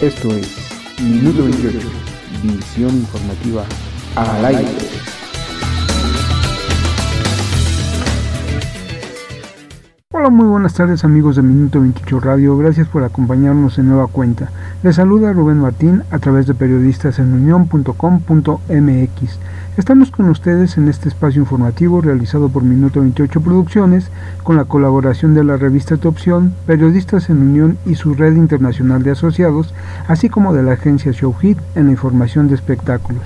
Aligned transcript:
Esto 0.00 0.36
es 0.36 0.48
Minuto 1.00 1.44
28, 1.44 1.78
visión 2.42 2.90
informativa 2.90 3.64
al 4.16 4.44
aire. 4.44 4.93
Hola, 10.24 10.36
muy 10.36 10.46
buenas 10.46 10.72
tardes 10.72 11.04
amigos 11.04 11.36
de 11.36 11.42
Minuto 11.42 11.82
28 11.82 12.18
Radio, 12.18 12.56
gracias 12.56 12.88
por 12.88 13.04
acompañarnos 13.04 13.76
en 13.76 13.90
nueva 13.90 14.06
cuenta. 14.06 14.50
Les 14.82 14.96
saluda 14.96 15.34
Rubén 15.34 15.58
Martín 15.58 16.02
a 16.10 16.18
través 16.18 16.46
de 16.46 16.54
periodistasenunión.com.mx. 16.54 19.38
Estamos 19.76 20.10
con 20.10 20.30
ustedes 20.30 20.78
en 20.78 20.88
este 20.88 21.10
espacio 21.10 21.42
informativo 21.42 22.00
realizado 22.00 22.48
por 22.48 22.62
Minuto 22.62 23.00
28 23.00 23.38
Producciones 23.42 24.10
con 24.42 24.56
la 24.56 24.64
colaboración 24.64 25.34
de 25.34 25.44
la 25.44 25.58
revista 25.58 25.98
Tu 25.98 26.08
Opción, 26.08 26.54
Periodistas 26.66 27.28
en 27.28 27.42
Unión 27.42 27.76
y 27.84 27.96
su 27.96 28.14
red 28.14 28.34
internacional 28.34 29.02
de 29.02 29.10
asociados, 29.10 29.74
así 30.08 30.30
como 30.30 30.54
de 30.54 30.62
la 30.62 30.72
agencia 30.72 31.12
Showhit 31.12 31.58
en 31.74 31.84
la 31.84 31.92
información 31.92 32.48
de 32.48 32.54
espectáculos. 32.54 33.24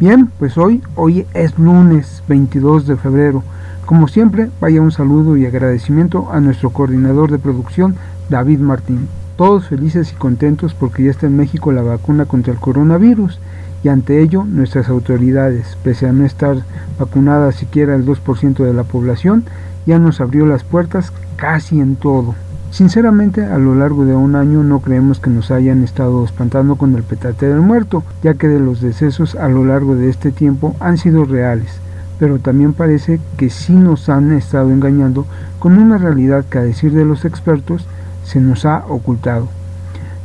Bien, 0.00 0.32
pues 0.40 0.58
hoy, 0.58 0.82
hoy 0.96 1.28
es 1.32 1.56
lunes 1.60 2.24
22 2.26 2.88
de 2.88 2.96
febrero. 2.96 3.44
Como 3.86 4.08
siempre, 4.08 4.48
vaya 4.62 4.80
un 4.80 4.92
saludo 4.92 5.36
y 5.36 5.44
agradecimiento 5.44 6.32
a 6.32 6.40
nuestro 6.40 6.70
coordinador 6.70 7.30
de 7.30 7.38
producción, 7.38 7.96
David 8.30 8.60
Martín. 8.60 9.08
Todos 9.36 9.66
felices 9.66 10.10
y 10.12 10.16
contentos 10.16 10.72
porque 10.72 11.04
ya 11.04 11.10
está 11.10 11.26
en 11.26 11.36
México 11.36 11.70
la 11.70 11.82
vacuna 11.82 12.24
contra 12.24 12.54
el 12.54 12.58
coronavirus 12.58 13.38
y 13.82 13.88
ante 13.88 14.22
ello 14.22 14.44
nuestras 14.44 14.88
autoridades, 14.88 15.76
pese 15.84 16.08
a 16.08 16.12
no 16.12 16.24
estar 16.24 16.64
vacunadas 16.98 17.56
siquiera 17.56 17.94
el 17.94 18.06
2% 18.06 18.64
de 18.64 18.72
la 18.72 18.84
población, 18.84 19.44
ya 19.84 19.98
nos 19.98 20.22
abrió 20.22 20.46
las 20.46 20.64
puertas 20.64 21.12
casi 21.36 21.78
en 21.78 21.96
todo. 21.96 22.34
Sinceramente, 22.70 23.44
a 23.44 23.58
lo 23.58 23.74
largo 23.74 24.06
de 24.06 24.14
un 24.14 24.34
año 24.34 24.62
no 24.62 24.80
creemos 24.80 25.20
que 25.20 25.28
nos 25.28 25.50
hayan 25.50 25.84
estado 25.84 26.24
espantando 26.24 26.76
con 26.76 26.94
el 26.94 27.02
petate 27.02 27.46
del 27.46 27.60
muerto, 27.60 28.02
ya 28.22 28.32
que 28.32 28.48
de 28.48 28.60
los 28.60 28.80
decesos 28.80 29.34
a 29.34 29.48
lo 29.48 29.66
largo 29.66 29.94
de 29.94 30.08
este 30.08 30.32
tiempo 30.32 30.74
han 30.80 30.96
sido 30.96 31.24
reales, 31.24 31.80
pero 32.18 32.38
también 32.38 32.72
parece 32.72 33.20
que 33.36 33.50
sí 33.50 33.72
nos 33.72 34.08
han 34.08 34.32
estado 34.32 34.70
engañando 34.70 35.26
con 35.58 35.78
una 35.78 35.98
realidad 35.98 36.44
que 36.44 36.58
a 36.58 36.62
decir 36.62 36.92
de 36.92 37.04
los 37.04 37.24
expertos 37.24 37.86
se 38.24 38.40
nos 38.40 38.64
ha 38.64 38.84
ocultado. 38.88 39.48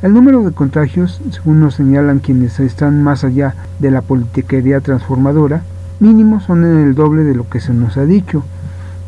El 0.01 0.13
número 0.13 0.43
de 0.43 0.53
contagios, 0.53 1.21
según 1.31 1.59
nos 1.59 1.75
señalan 1.75 2.19
quienes 2.19 2.59
están 2.59 3.03
más 3.03 3.25
allá 3.25 3.55
de 3.79 3.91
la 3.91 4.01
politiquería 4.01 4.79
transformadora, 4.79 5.63
mínimo 5.99 6.39
son 6.39 6.63
en 6.63 6.79
el 6.79 6.95
doble 6.95 7.25
de 7.25 7.35
lo 7.35 7.49
que 7.49 7.59
se 7.59 7.73
nos 7.73 7.97
ha 7.97 8.05
dicho. 8.05 8.43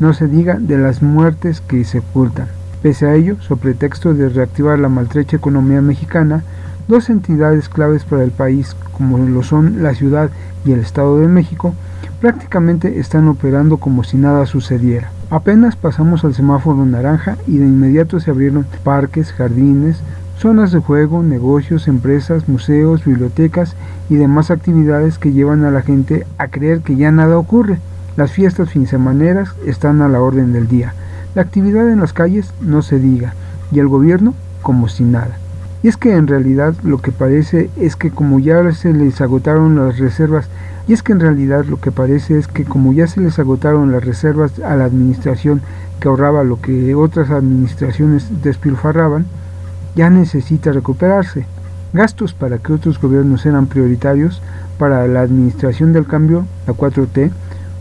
No 0.00 0.12
se 0.12 0.26
diga 0.26 0.58
de 0.58 0.76
las 0.76 1.00
muertes 1.00 1.62
que 1.62 1.84
se 1.84 2.00
ocultan. 2.00 2.48
Pese 2.82 3.06
a 3.06 3.14
ello, 3.14 3.40
sobre 3.40 3.60
pretexto 3.60 4.12
de 4.12 4.28
reactivar 4.28 4.78
la 4.78 4.90
maltrecha 4.90 5.36
economía 5.36 5.80
mexicana, 5.80 6.44
dos 6.88 7.08
entidades 7.08 7.68
claves 7.68 8.04
para 8.04 8.24
el 8.24 8.32
país, 8.32 8.76
como 8.92 9.16
lo 9.16 9.42
son 9.42 9.82
la 9.82 9.94
ciudad 9.94 10.30
y 10.66 10.72
el 10.72 10.80
Estado 10.80 11.18
de 11.18 11.28
México, 11.28 11.74
prácticamente 12.22 13.00
están 13.00 13.26
operando 13.26 13.78
como 13.78 14.04
si 14.04 14.16
nada 14.16 14.46
sucediera. 14.46 15.10
Apenas 15.28 15.74
pasamos 15.74 16.24
al 16.24 16.34
semáforo 16.34 16.86
naranja 16.86 17.36
y 17.48 17.58
de 17.58 17.66
inmediato 17.66 18.20
se 18.20 18.30
abrieron 18.30 18.64
parques, 18.84 19.32
jardines, 19.32 20.00
zonas 20.38 20.70
de 20.70 20.78
juego, 20.78 21.24
negocios, 21.24 21.88
empresas, 21.88 22.48
museos, 22.48 23.04
bibliotecas 23.04 23.74
y 24.08 24.14
demás 24.14 24.52
actividades 24.52 25.18
que 25.18 25.32
llevan 25.32 25.64
a 25.64 25.72
la 25.72 25.82
gente 25.82 26.24
a 26.38 26.46
creer 26.46 26.82
que 26.82 26.94
ya 26.94 27.10
nada 27.10 27.36
ocurre. 27.36 27.80
Las 28.16 28.30
fiestas 28.30 28.70
finsemaneras 28.70 29.56
están 29.66 30.00
a 30.00 30.08
la 30.08 30.20
orden 30.20 30.52
del 30.52 30.68
día. 30.68 30.94
La 31.34 31.42
actividad 31.42 31.90
en 31.90 31.98
las 31.98 32.12
calles 32.12 32.54
no 32.60 32.82
se 32.82 33.00
diga 33.00 33.34
y 33.72 33.80
el 33.80 33.88
gobierno 33.88 34.34
como 34.62 34.88
si 34.88 35.02
nada. 35.02 35.41
Y 35.82 35.88
es 35.88 35.96
que 35.96 36.14
en 36.14 36.28
realidad 36.28 36.74
lo 36.82 36.98
que 36.98 37.10
parece 37.10 37.70
es 37.76 37.96
que 37.96 38.10
como 38.10 38.38
ya 38.38 38.72
se 38.72 38.92
les 38.92 39.20
agotaron 39.20 39.76
las 39.76 39.98
reservas, 39.98 40.48
y 40.86 40.92
es 40.92 41.02
que 41.02 41.12
en 41.12 41.20
realidad 41.20 41.64
lo 41.64 41.80
que 41.80 41.92
parece 41.92 42.38
es 42.38 42.48
que 42.48 42.64
como 42.64 42.92
ya 42.92 43.06
se 43.06 43.20
les 43.20 43.38
agotaron 43.38 43.92
las 43.92 44.04
reservas 44.04 44.58
a 44.60 44.76
la 44.76 44.84
administración 44.84 45.60
que 46.00 46.08
ahorraba 46.08 46.44
lo 46.44 46.60
que 46.60 46.94
otras 46.94 47.30
administraciones 47.30 48.42
despilfarraban, 48.42 49.26
ya 49.94 50.10
necesita 50.10 50.72
recuperarse. 50.72 51.46
Gastos 51.92 52.32
para 52.32 52.58
que 52.58 52.72
otros 52.72 53.00
gobiernos 53.00 53.44
eran 53.44 53.66
prioritarios 53.66 54.40
para 54.78 55.06
la 55.06 55.20
administración 55.20 55.92
del 55.92 56.06
cambio, 56.06 56.46
la 56.66 56.72
4T, 56.72 57.30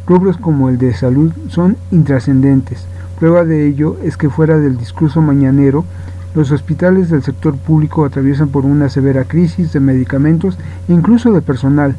rubros 0.06 0.38
como 0.38 0.70
el 0.70 0.78
de 0.78 0.94
salud 0.94 1.32
son 1.48 1.78
intrascendentes. 1.92 2.86
Prueba 3.20 3.46
de 3.46 3.68
ello 3.68 3.98
es 4.04 4.18
que 4.18 4.30
fuera 4.30 4.58
del 4.58 4.78
discurso 4.78 5.22
mañanero, 5.22 5.86
los 6.34 6.52
hospitales 6.52 7.10
del 7.10 7.24
sector 7.24 7.56
público 7.56 8.06
atraviesan 8.06 8.50
por 8.50 8.66
una 8.66 8.90
severa 8.90 9.26
crisis 9.26 9.74
de 9.74 9.80
medicamentos 9.80 10.58
e 10.88 10.94
incluso 10.94 11.32
de 11.32 11.42
personal, 11.42 11.96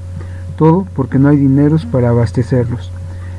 todo 0.57 0.87
porque 0.95 1.19
no 1.19 1.29
hay 1.29 1.37
dineros 1.37 1.87
para 1.87 2.09
abastecerlos. 2.09 2.91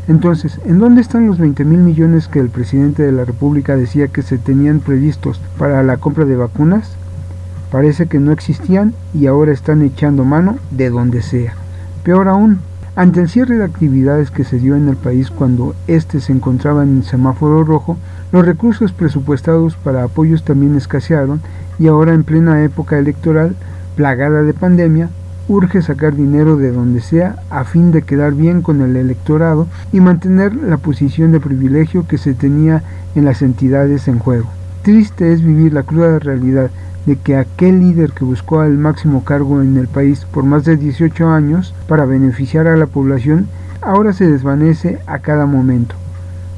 Entonces, 0.07 0.59
¿en 0.65 0.79
dónde 0.79 1.01
están 1.01 1.27
los 1.27 1.37
20 1.39 1.63
mil 1.63 1.79
millones 1.79 2.27
que 2.27 2.39
el 2.39 2.49
presidente 2.49 3.03
de 3.03 3.13
la 3.13 3.23
República 3.23 3.77
decía 3.77 4.09
que 4.09 4.21
se 4.21 4.37
tenían 4.37 4.79
previstos 4.81 5.39
para 5.57 5.81
la 5.81 5.97
compra 5.97 6.25
de 6.25 6.35
vacunas? 6.35 6.91
Parece 7.71 8.07
que 8.07 8.19
no 8.19 8.31
existían 8.31 8.93
y 9.13 9.27
ahora 9.27 9.53
están 9.53 9.81
echando 9.81 10.25
mano 10.25 10.57
de 10.71 10.89
donde 10.89 11.21
sea. 11.21 11.55
Peor 12.03 12.27
aún, 12.27 12.59
ante 12.95 13.21
el 13.21 13.29
cierre 13.29 13.57
de 13.57 13.63
actividades 13.63 14.29
que 14.29 14.43
se 14.43 14.59
dio 14.59 14.75
en 14.75 14.89
el 14.89 14.97
país 14.97 15.31
cuando 15.31 15.73
éste 15.87 16.19
se 16.19 16.33
encontraba 16.33 16.83
en 16.83 17.01
semáforo 17.03 17.63
rojo, 17.63 17.97
los 18.33 18.43
recursos 18.43 18.91
presupuestados 18.91 19.75
para 19.75 20.03
apoyos 20.03 20.43
también 20.43 20.75
escasearon 20.75 21.39
y 21.77 21.85
ahora 21.85 22.15
en 22.15 22.23
plena 22.23 22.63
época 22.63 22.97
electoral, 22.97 23.55
plagada 23.95 24.41
de 24.41 24.55
pandemia, 24.55 25.09
urge 25.47 25.83
sacar 25.83 26.15
dinero 26.15 26.57
de 26.57 26.71
donde 26.71 26.99
sea 26.99 27.35
a 27.51 27.63
fin 27.63 27.91
de 27.91 28.01
quedar 28.01 28.33
bien 28.33 28.63
con 28.63 28.81
el 28.81 28.95
electorado 28.95 29.67
y 29.91 29.99
mantener 29.99 30.55
la 30.55 30.77
posición 30.77 31.31
de 31.31 31.39
privilegio 31.39 32.07
que 32.07 32.17
se 32.17 32.33
tenía 32.33 32.81
en 33.13 33.25
las 33.25 33.43
entidades 33.43 34.07
en 34.07 34.17
juego. 34.17 34.49
Triste 34.81 35.31
es 35.31 35.43
vivir 35.43 35.71
la 35.71 35.83
cruda 35.83 36.17
realidad 36.17 36.71
de 37.05 37.17
que 37.17 37.35
aquel 37.35 37.81
líder 37.81 38.13
que 38.13 38.25
buscó 38.25 38.63
el 38.63 38.79
máximo 38.79 39.23
cargo 39.23 39.61
en 39.61 39.77
el 39.77 39.87
país 39.87 40.25
por 40.25 40.43
más 40.43 40.65
de 40.65 40.75
18 40.75 41.29
años 41.29 41.75
para 41.87 42.05
beneficiar 42.05 42.65
a 42.65 42.77
la 42.77 42.87
población 42.87 43.47
ahora 43.81 44.11
se 44.11 44.27
desvanece 44.27 44.97
a 45.05 45.19
cada 45.19 45.45
momento. 45.45 46.02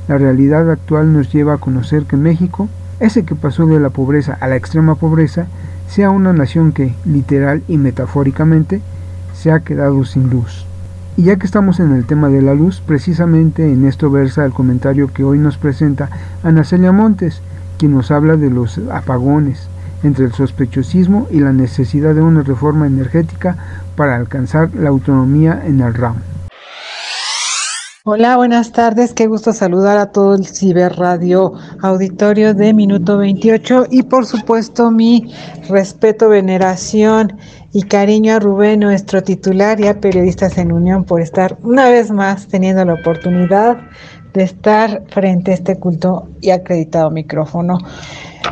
La 0.08 0.18
realidad 0.18 0.70
actual 0.70 1.14
nos 1.14 1.32
lleva 1.34 1.54
a 1.54 1.58
conocer 1.58 2.04
que 2.04 2.18
México, 2.18 2.70
ese 3.00 3.24
que 3.24 3.36
pasó 3.36 3.66
de 3.66 3.80
la 3.80 3.90
pobreza 3.90 4.38
a 4.40 4.48
la 4.48 4.56
extrema 4.56 4.96
pobreza, 4.96 5.48
sea 5.88 6.10
una 6.10 6.34
nación 6.34 6.72
que, 6.72 6.94
literal 7.06 7.64
y 7.68 7.78
metafóricamente, 7.78 8.82
se 9.34 9.52
ha 9.52 9.62
quedado 9.62 10.06
sin 10.06 10.30
luz. 10.30 10.66
Y 11.18 11.24
ya 11.24 11.38
que 11.38 11.46
estamos 11.46 11.80
en 11.80 11.94
el 11.94 12.06
tema 12.06 12.30
de 12.30 12.42
la 12.42 12.54
luz, 12.54 12.82
precisamente 12.86 13.72
en 13.72 13.86
esto 13.86 14.12
versa 14.12 14.46
el 14.46 14.52
comentario 14.52 15.12
que 15.14 15.24
hoy 15.24 15.40
nos 15.40 15.58
presenta 15.58 16.10
Ana 16.44 16.64
Celia 16.64 16.92
Montes, 16.92 17.42
quien 17.78 17.94
nos 17.94 18.12
habla 18.12 18.36
de 18.36 18.50
los 18.50 18.80
apagones, 18.92 19.68
entre 20.04 20.26
el 20.26 20.34
sospechosismo 20.34 21.28
y 21.32 21.40
la 21.40 21.54
necesidad 21.54 22.14
de 22.14 22.22
una 22.22 22.44
reforma 22.44 22.86
energética 22.86 23.56
para 23.96 24.16
alcanzar 24.16 24.70
la 24.76 24.90
autonomía 24.90 25.64
en 25.66 25.82
el 25.82 25.94
ramo. 25.94 26.20
Hola, 28.08 28.38
buenas 28.38 28.72
tardes. 28.72 29.16
Qué 29.16 29.26
gusto 29.26 29.52
saludar 29.52 29.98
a 29.98 30.12
todo 30.12 30.36
el 30.36 30.46
Ciberradio 30.46 31.54
Auditorio 31.82 32.54
de 32.54 32.72
Minuto 32.72 33.18
28 33.18 33.88
y 33.90 34.04
por 34.04 34.28
supuesto 34.28 34.92
mi 34.92 35.34
respeto, 35.68 36.30
veneración 36.30 37.36
y 37.74 37.82
cariño 37.82 38.36
a 38.36 38.40
Rubén, 38.40 38.82
nuestro 38.82 39.24
titular 39.24 39.80
y 39.80 39.88
a 39.88 40.00
Periodistas 40.00 40.60
en 40.60 40.72
Unión 40.72 41.04
por 41.04 41.20
estar 41.20 41.58
una 41.64 41.90
vez 41.90 42.12
más 42.12 42.48
teniendo 42.48 42.86
la 42.86 42.94
oportunidad 42.94 43.80
de 44.36 44.44
estar 44.44 45.04
frente 45.10 45.50
a 45.50 45.54
este 45.56 45.80
culto 45.80 46.28
y 46.42 46.52
acreditado 46.52 47.10
micrófono. 47.10 47.80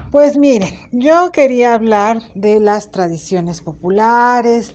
Pues 0.10 0.36
miren, 0.36 0.74
yo 0.92 1.32
quería 1.32 1.76
hablar 1.76 2.24
de 2.34 2.60
las 2.60 2.90
tradiciones 2.90 3.62
populares, 3.62 4.74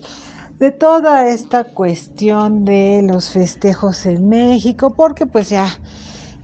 de 0.59 0.73
toda 0.73 1.29
esta 1.29 1.65
cuestión 1.65 2.65
de 2.65 3.03
los 3.03 3.31
festejos 3.31 4.07
en 4.07 4.29
México, 4.29 4.95
porque 4.95 5.27
pues 5.27 5.51
ya 5.51 5.81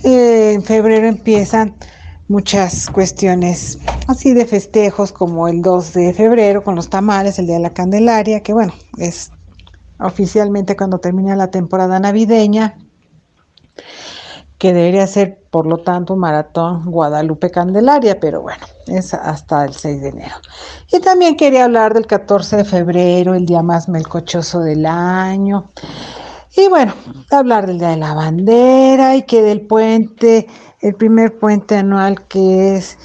eh, 0.05 0.53
en 0.55 0.63
febrero 0.63 1.09
empiezan 1.09 1.77
muchas 2.29 2.89
cuestiones 2.91 3.79
así 4.07 4.33
de 4.33 4.47
festejos 4.47 5.13
como 5.13 5.49
el 5.49 5.63
2 5.63 5.93
de 5.93 6.15
febrero 6.15 6.63
con 6.63 6.75
los 6.77 6.89
tamales, 6.89 7.39
el 7.39 7.47
Día 7.47 7.57
de 7.57 7.63
la 7.63 7.71
Candelaria, 7.71 8.43
que 8.43 8.53
bueno, 8.53 8.73
es 8.99 9.31
oficialmente 9.99 10.77
cuando 10.77 10.99
termina 10.99 11.37
la 11.37 11.51
temporada 11.51 11.99
navideña, 11.99 12.79
que 14.65 14.73
debería 14.73 15.07
ser 15.07 15.43
por 15.51 15.67
lo 15.67 15.77
tanto 15.77 16.17
maratón 16.17 16.91
Guadalupe 16.91 17.51
Candelaria, 17.51 18.19
pero 18.19 18.41
bueno, 18.41 18.65
es 18.87 19.13
hasta 19.13 19.67
el 19.67 19.75
6 19.75 20.01
de 20.01 20.09
enero. 20.09 20.37
Y 20.91 21.01
también 21.01 21.37
quería 21.37 21.67
hablar 21.67 21.93
del 21.93 22.07
14 22.07 22.57
de 22.57 22.65
febrero, 22.65 23.35
el 23.35 23.45
día 23.45 23.61
más 23.61 23.91
melcochoso 23.91 24.61
del 24.61 24.87
año. 24.87 25.67
Y 26.57 26.67
bueno, 26.69 26.95
hablar 27.31 27.67
del 27.67 27.79
Día 27.79 27.91
de 27.91 27.99
la 27.99 28.15
Bandera 28.15 29.17
y 29.17 29.25
que 29.25 29.43
del 29.43 29.67
puente, 29.67 30.47
el 30.85 30.95
primer 30.95 31.39
puente 31.39 31.77
anual 31.77 32.27
que 32.27 32.77
es 32.77 32.99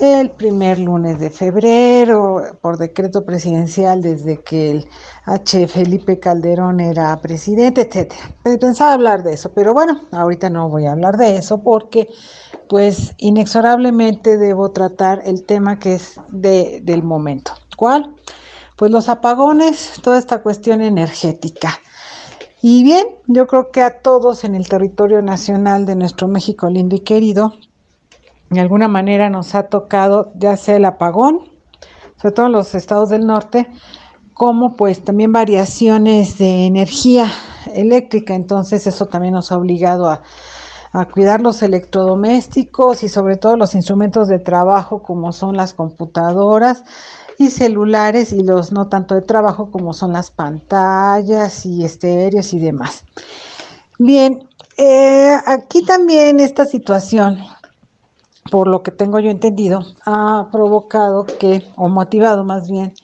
el 0.00 0.30
primer 0.30 0.78
lunes 0.78 1.20
de 1.20 1.28
febrero, 1.28 2.42
por 2.62 2.78
decreto 2.78 3.26
presidencial 3.26 4.00
desde 4.00 4.40
que 4.40 4.70
el 4.70 4.88
H. 5.26 5.68
Felipe 5.68 6.18
Calderón 6.18 6.80
era 6.80 7.20
presidente, 7.20 7.82
etcétera. 7.82 8.34
Pensaba 8.58 8.94
hablar 8.94 9.22
de 9.22 9.34
eso, 9.34 9.52
pero 9.52 9.74
bueno, 9.74 10.00
ahorita 10.12 10.48
no 10.48 10.70
voy 10.70 10.86
a 10.86 10.92
hablar 10.92 11.18
de 11.18 11.36
eso 11.36 11.58
porque 11.58 12.08
pues 12.70 13.14
inexorablemente 13.18 14.38
debo 14.38 14.72
tratar 14.72 15.20
el 15.26 15.44
tema 15.44 15.78
que 15.78 15.96
es 15.96 16.18
de, 16.28 16.80
del 16.82 17.02
momento. 17.02 17.52
¿Cuál? 17.76 18.14
Pues 18.76 18.90
los 18.90 19.10
apagones, 19.10 19.92
toda 20.02 20.18
esta 20.18 20.40
cuestión 20.42 20.80
energética. 20.80 21.78
Y 22.68 22.82
bien, 22.82 23.06
yo 23.28 23.46
creo 23.46 23.70
que 23.70 23.80
a 23.80 24.00
todos 24.00 24.42
en 24.42 24.56
el 24.56 24.68
territorio 24.68 25.22
nacional 25.22 25.86
de 25.86 25.94
nuestro 25.94 26.26
México 26.26 26.68
lindo 26.68 26.96
y 26.96 27.00
querido, 27.00 27.54
de 28.50 28.58
alguna 28.58 28.88
manera 28.88 29.30
nos 29.30 29.54
ha 29.54 29.68
tocado 29.68 30.32
ya 30.34 30.56
sea 30.56 30.74
el 30.74 30.84
apagón, 30.84 31.42
sobre 32.20 32.34
todo 32.34 32.46
en 32.46 32.52
los 32.52 32.74
estados 32.74 33.08
del 33.08 33.24
norte, 33.24 33.68
como 34.34 34.74
pues 34.74 35.04
también 35.04 35.30
variaciones 35.30 36.38
de 36.38 36.66
energía 36.66 37.30
eléctrica. 37.72 38.34
Entonces 38.34 38.88
eso 38.88 39.06
también 39.06 39.34
nos 39.34 39.52
ha 39.52 39.58
obligado 39.58 40.10
a, 40.10 40.22
a 40.90 41.06
cuidar 41.06 41.40
los 41.42 41.62
electrodomésticos 41.62 43.04
y 43.04 43.08
sobre 43.08 43.36
todo 43.36 43.56
los 43.56 43.76
instrumentos 43.76 44.26
de 44.26 44.40
trabajo 44.40 45.04
como 45.04 45.32
son 45.32 45.56
las 45.56 45.72
computadoras 45.72 46.82
y 47.38 47.50
celulares 47.50 48.32
y 48.32 48.42
los 48.42 48.72
no 48.72 48.88
tanto 48.88 49.14
de 49.14 49.22
trabajo 49.22 49.70
como 49.70 49.92
son 49.92 50.12
las 50.12 50.30
pantallas 50.30 51.66
y 51.66 51.84
estéreos 51.84 52.52
y 52.52 52.58
demás. 52.58 53.04
Bien, 53.98 54.46
eh, 54.76 55.36
aquí 55.46 55.82
también 55.84 56.40
esta 56.40 56.66
situación, 56.66 57.38
por 58.50 58.68
lo 58.68 58.82
que 58.82 58.90
tengo 58.90 59.18
yo 59.20 59.30
entendido, 59.30 59.84
ha 60.04 60.48
provocado 60.52 61.24
que, 61.24 61.66
o 61.76 61.88
motivado 61.88 62.44
más 62.44 62.70
bien, 62.70 62.94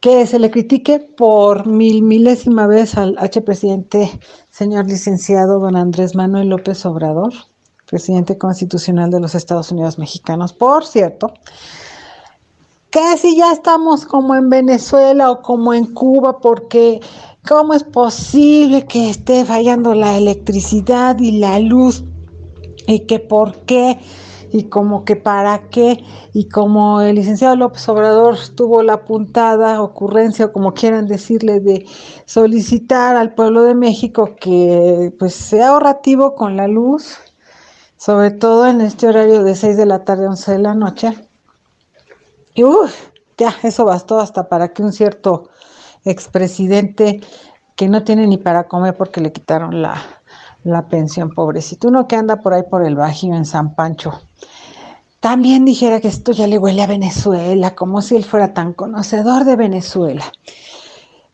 que 0.00 0.26
se 0.26 0.38
le 0.38 0.50
critique 0.50 1.00
por 1.00 1.66
mil 1.66 2.02
milésima 2.02 2.66
vez 2.66 2.96
al 2.96 3.16
H 3.18 3.40
presidente, 3.40 4.20
señor 4.50 4.86
licenciado 4.86 5.58
don 5.58 5.74
Andrés 5.74 6.14
Manuel 6.14 6.50
López 6.50 6.84
Obrador, 6.84 7.32
presidente 7.86 8.36
constitucional 8.36 9.10
de 9.10 9.20
los 9.20 9.34
Estados 9.34 9.72
Unidos 9.72 9.98
mexicanos, 9.98 10.52
por 10.52 10.84
cierto, 10.84 11.32
que 12.96 13.18
si 13.18 13.36
ya 13.36 13.52
estamos 13.52 14.06
como 14.06 14.34
en 14.34 14.48
Venezuela 14.48 15.30
o 15.30 15.42
como 15.42 15.74
en 15.74 15.84
Cuba, 15.92 16.38
porque 16.38 17.00
¿cómo 17.46 17.74
es 17.74 17.84
posible 17.84 18.86
que 18.86 19.10
esté 19.10 19.44
fallando 19.44 19.94
la 19.94 20.16
electricidad 20.16 21.18
y 21.18 21.32
la 21.32 21.58
luz? 21.58 22.04
Y 22.86 23.00
que 23.00 23.18
por 23.18 23.54
qué, 23.66 23.98
y 24.50 24.64
como 24.64 25.04
que 25.04 25.14
para 25.14 25.68
qué, 25.68 26.02
y 26.32 26.46
como 26.46 27.02
el 27.02 27.16
licenciado 27.16 27.54
López 27.54 27.86
Obrador 27.86 28.38
tuvo 28.54 28.82
la 28.82 29.04
puntada 29.04 29.82
ocurrencia, 29.82 30.46
o 30.46 30.52
como 30.52 30.72
quieran 30.72 31.06
decirle, 31.06 31.60
de 31.60 31.84
solicitar 32.24 33.14
al 33.14 33.34
pueblo 33.34 33.64
de 33.64 33.74
México 33.74 34.30
que 34.40 35.12
pues 35.18 35.34
sea 35.34 35.68
ahorrativo 35.68 36.34
con 36.34 36.56
la 36.56 36.66
luz, 36.66 37.18
sobre 37.98 38.30
todo 38.30 38.66
en 38.66 38.80
este 38.80 39.06
horario 39.06 39.42
de 39.42 39.54
6 39.54 39.76
de 39.76 39.84
la 39.84 40.02
tarde 40.02 40.24
a 40.24 40.30
11 40.30 40.52
de 40.52 40.58
la 40.60 40.74
noche 40.74 41.25
y 42.56 42.64
uff, 42.64 43.10
ya, 43.38 43.54
eso 43.62 43.84
bastó 43.84 44.18
hasta 44.18 44.48
para 44.48 44.72
que 44.72 44.82
un 44.82 44.92
cierto 44.92 45.50
expresidente 46.04 47.20
que 47.76 47.88
no 47.88 48.02
tiene 48.02 48.26
ni 48.26 48.38
para 48.38 48.66
comer 48.66 48.96
porque 48.96 49.20
le 49.20 49.30
quitaron 49.30 49.82
la, 49.82 50.02
la 50.64 50.88
pensión, 50.88 51.32
pobrecito, 51.34 51.88
uno 51.88 52.08
que 52.08 52.16
anda 52.16 52.36
por 52.36 52.54
ahí 52.54 52.62
por 52.68 52.84
el 52.84 52.96
Bajío 52.96 53.34
en 53.34 53.44
San 53.44 53.74
Pancho, 53.74 54.22
también 55.20 55.64
dijera 55.64 56.00
que 56.00 56.08
esto 56.08 56.32
ya 56.32 56.46
le 56.46 56.58
huele 56.58 56.82
a 56.82 56.86
Venezuela, 56.86 57.74
como 57.74 58.00
si 58.00 58.16
él 58.16 58.24
fuera 58.24 58.54
tan 58.54 58.72
conocedor 58.72 59.44
de 59.44 59.56
Venezuela. 59.56 60.24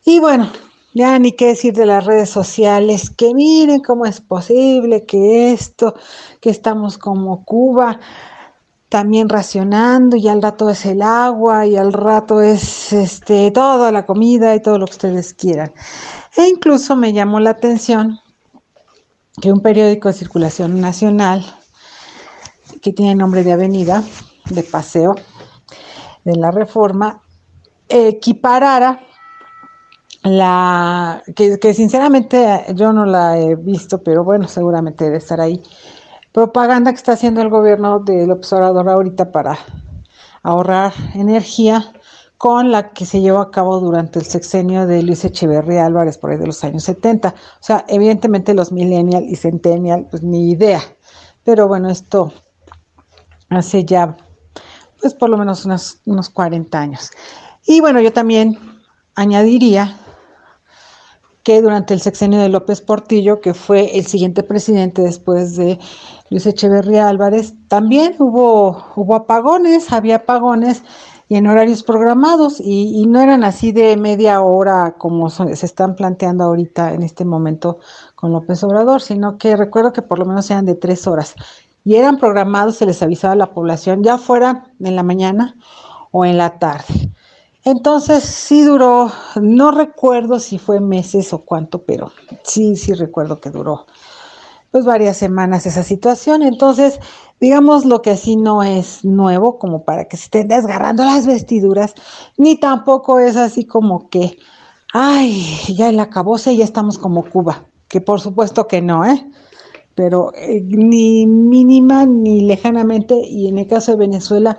Y 0.05 0.19
bueno, 0.19 0.51
ya 0.95 1.19
ni 1.19 1.33
qué 1.33 1.49
decir 1.49 1.75
de 1.75 1.87
las 1.87 2.05
redes 2.05 2.31
sociales, 2.31 3.11
que 3.11 3.33
miren 3.35 3.81
cómo 3.81 4.07
es 4.07 4.21
posible 4.21 5.05
que 5.05 5.53
esto, 5.53 5.95
que 6.41 6.51
estamos 6.51 6.99
como 6.99 7.45
Cuba, 7.45 8.01
también 8.93 9.31
racionando 9.31 10.17
y 10.17 10.29
al 10.29 10.43
rato 10.43 10.69
es 10.69 10.85
el 10.85 11.01
agua 11.01 11.65
y 11.65 11.79
al 11.79 11.95
rato 11.95 12.43
es 12.43 12.93
este 12.93 13.51
toda 13.51 13.91
la 13.91 14.05
comida 14.05 14.55
y 14.55 14.61
todo 14.61 14.79
lo 14.79 14.85
que 14.85 14.93
ustedes 14.93 15.33
quieran. 15.33 15.73
E 16.37 16.47
incluso 16.47 16.95
me 16.95 17.15
llamó 17.15 17.41
la 17.41 17.51
atención 17.51 18.21
que 19.41 19.51
un 19.51 19.63
periódico 19.63 20.09
de 20.09 20.15
circulación 20.15 20.79
nacional 20.79 21.43
que 22.83 22.93
tiene 22.93 23.15
nombre 23.15 23.43
de 23.43 23.53
avenida, 23.53 24.05
de 24.51 24.63
paseo, 24.63 25.15
de 26.25 26.37
la 26.37 26.51
reforma, 26.51 27.23
equiparara 27.89 29.01
la 30.23 31.23
que, 31.35 31.59
que 31.59 31.73
sinceramente 31.73 32.67
yo 32.75 32.93
no 32.93 33.07
la 33.07 33.39
he 33.39 33.55
visto, 33.57 34.03
pero 34.03 34.23
bueno, 34.23 34.49
seguramente 34.49 35.05
debe 35.05 35.17
estar 35.17 35.41
ahí 35.41 35.63
propaganda 36.33 36.91
que 36.91 36.97
está 36.97 37.13
haciendo 37.13 37.43
el 37.43 37.51
gobierno 37.51 38.01
del 38.01 38.31
observador 38.31 38.89
ahorita 38.89 39.31
para 39.31 39.59
ahorrar 40.43 40.93
energía 41.15 41.93
con 42.39 42.73
la 42.73 42.93
que 42.93 43.07
se 43.07 43.21
llevó 43.21 43.39
a 43.39 43.53
cabo 43.53 43.79
durante 43.79 44.19
el 44.19 44.25
sexenio 44.25 44.87
de 44.87 45.03
Luis 45.03 45.25
Echeverría 45.25 45.87
Álvarez 45.87 46.19
por 46.19 46.31
ahí 46.31 46.39
de 46.39 46.47
los 46.47 46.65
años 46.65 46.83
70. 46.83 47.29
O 47.29 47.33
sea, 47.61 47.85
evidentemente 47.87 48.53
los 48.53 48.73
millennial 48.73 49.25
y 49.25 49.37
centennial, 49.37 50.09
pues 50.11 50.25
ni 50.25 50.51
idea. 50.51 50.81
Pero 51.45 51.69
bueno, 51.69 51.89
esto 51.89 52.33
hace 53.49 53.85
ya, 53.85 54.17
pues 55.01 55.15
por 55.15 55.31
lo 55.31 55.39
menos 55.39 55.65
unos, 55.65 56.01
unos 56.05 56.31
40 56.31 56.81
años. 56.81 57.11
Y 57.65 57.81
bueno, 57.81 58.01
yo 58.01 58.13
también 58.13 58.59
añadiría 59.15 59.97
que 61.43 61.61
durante 61.61 61.95
el 61.95 62.01
sexenio 62.01 62.41
de 62.41 62.49
López 62.49 62.81
Portillo, 62.81 63.41
que 63.41 63.55
fue 63.55 63.97
el 63.99 64.07
siguiente 64.07 64.43
presidente 64.43 65.03
después 65.03 65.57
de 65.57 65.79
Luis 66.31 66.47
Echeverría 66.47 67.09
Álvarez, 67.09 67.55
también 67.69 68.15
hubo, 68.19 68.85
hubo 68.95 69.15
apagones, 69.15 69.93
había 69.93 70.17
apagones 70.17 70.83
y 71.29 71.37
en 71.37 71.47
horarios 71.47 71.83
programados 71.83 72.61
y, 72.61 73.07
no 73.07 73.21
eran 73.21 73.43
así 73.43 73.73
de 73.73 73.97
media 73.97 74.43
hora 74.43 74.97
como 74.99 75.31
se 75.31 75.51
están 75.65 75.95
planteando 75.95 76.45
ahorita 76.45 76.93
en 76.93 77.03
este 77.03 77.25
momento 77.25 77.79
con 78.15 78.33
López 78.33 78.63
Obrador, 78.65 79.01
sino 79.01 79.39
que 79.39 79.57
recuerdo 79.57 79.95
que 79.95 80.03
por 80.03 80.19
lo 80.19 80.27
menos 80.27 80.51
eran 80.51 80.67
de 80.67 80.75
tres 80.75 81.07
horas 81.07 81.35
y 81.85 81.95
eran 81.97 82.19
programados, 82.19 82.77
se 82.77 82.87
les 82.87 83.03
avisaba 83.03 83.33
a 83.33 83.37
la 83.37 83.55
población, 83.55 84.05
ya 84.05 84.19
fuera 84.19 84.67
en 84.79 84.95
la 84.95 85.03
mañana 85.03 85.57
o 86.11 86.25
en 86.25 86.37
la 86.37 86.59
tarde. 86.59 87.09
Entonces 87.65 88.25
sí 88.25 88.65
duró, 88.65 89.11
no 89.41 89.71
recuerdo 89.71 90.41
si 90.41 90.59
fue 90.59 90.81
meses 90.81 91.33
o 91.33 91.39
cuánto, 91.39 91.83
pero 91.83 92.11
sí, 92.43 92.75
sí 92.77 92.93
recuerdo 92.93 93.41
que 93.41 93.51
duró 93.51 93.87
pues 94.73 94.85
varias 94.85 95.19
semanas 95.19 95.67
esa 95.67 95.85
situación. 95.85 96.43
Entonces, 96.43 96.99
digamos 97.41 97.85
lo 97.85 98.03
que 98.03 98.11
así 98.11 98.37
no 98.37 98.65
es 98.65 99.05
nuevo 99.05 99.59
como 99.59 99.85
para 99.85 100.07
que 100.07 100.17
se 100.17 100.25
estén 100.25 100.49
desgarrando 100.49 101.05
las 101.05 101.27
vestiduras, 101.27 101.95
ni 102.37 102.57
tampoco 102.57 103.21
es 103.21 103.37
así 103.37 103.65
como 103.65 104.09
que, 104.09 104.39
ay, 104.93 105.47
ya 105.69 105.91
el 105.91 106.01
acabose 106.01 106.53
y 106.53 106.57
ya 106.57 106.65
estamos 106.65 106.99
como 106.99 107.23
Cuba, 107.23 107.65
que 107.87 108.01
por 108.01 108.21
supuesto 108.21 108.67
que 108.67 108.81
no, 108.81 109.05
¿eh? 109.05 109.25
Pero 109.95 110.33
eh, 110.35 110.63
ni 110.63 111.27
mínima 111.27 112.07
ni 112.07 112.41
lejanamente, 112.41 113.15
y 113.15 113.49
en 113.49 113.59
el 113.59 113.67
caso 113.67 113.93
de 113.93 113.99
Venezuela, 113.99 114.59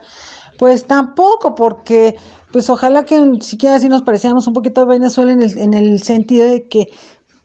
pues 0.57 0.85
tampoco, 0.85 1.55
porque 1.55 2.15
pues 2.51 2.69
ojalá 2.69 3.03
que 3.03 3.39
siquiera 3.41 3.75
así 3.75 3.89
nos 3.89 4.03
pareciéramos 4.03 4.47
un 4.47 4.53
poquito 4.53 4.81
a 4.81 4.85
Venezuela 4.85 5.31
en 5.31 5.41
el, 5.41 5.57
en 5.57 5.73
el 5.73 6.01
sentido 6.01 6.47
de 6.47 6.67
que 6.67 6.89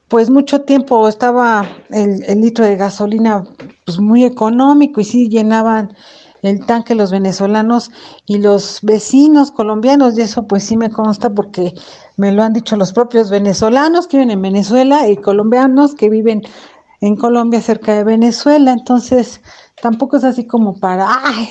pues 0.09 0.31
mucho 0.31 0.63
tiempo 0.63 1.07
estaba 1.07 1.67
el, 1.91 2.41
litro 2.41 2.65
de 2.65 2.77
gasolina 2.77 3.45
pues 3.85 3.99
muy 3.99 4.25
económico 4.25 5.01
y 5.01 5.05
sí 5.05 5.29
llenaban 5.29 5.95
el 6.43 6.65
tanque 6.65 6.95
los 6.95 7.11
venezolanos 7.11 7.91
y 8.25 8.39
los 8.39 8.81
vecinos 8.83 9.51
colombianos. 9.51 10.17
Y 10.17 10.23
eso 10.23 10.47
pues 10.47 10.65
sí 10.65 10.77
me 10.77 10.91
consta 10.91 11.31
porque 11.31 11.75
me 12.17 12.33
lo 12.33 12.43
han 12.43 12.55
dicho 12.55 12.77
los 12.77 12.93
propios 12.93 13.29
venezolanos 13.29 14.07
que 14.07 14.17
viven 14.17 14.31
en 14.31 14.43
Venezuela 14.43 15.09
y 15.09 15.17
colombianos 15.17 15.95
que 15.95 16.09
viven 16.09 16.43
en 17.01 17.17
Colombia 17.17 17.61
cerca 17.61 17.95
de 17.95 18.05
Venezuela. 18.05 18.73
Entonces 18.73 19.43
tampoco 19.83 20.17
es 20.17 20.25
así 20.25 20.47
como 20.47 20.79
para 20.79 21.07
ay, 21.23 21.51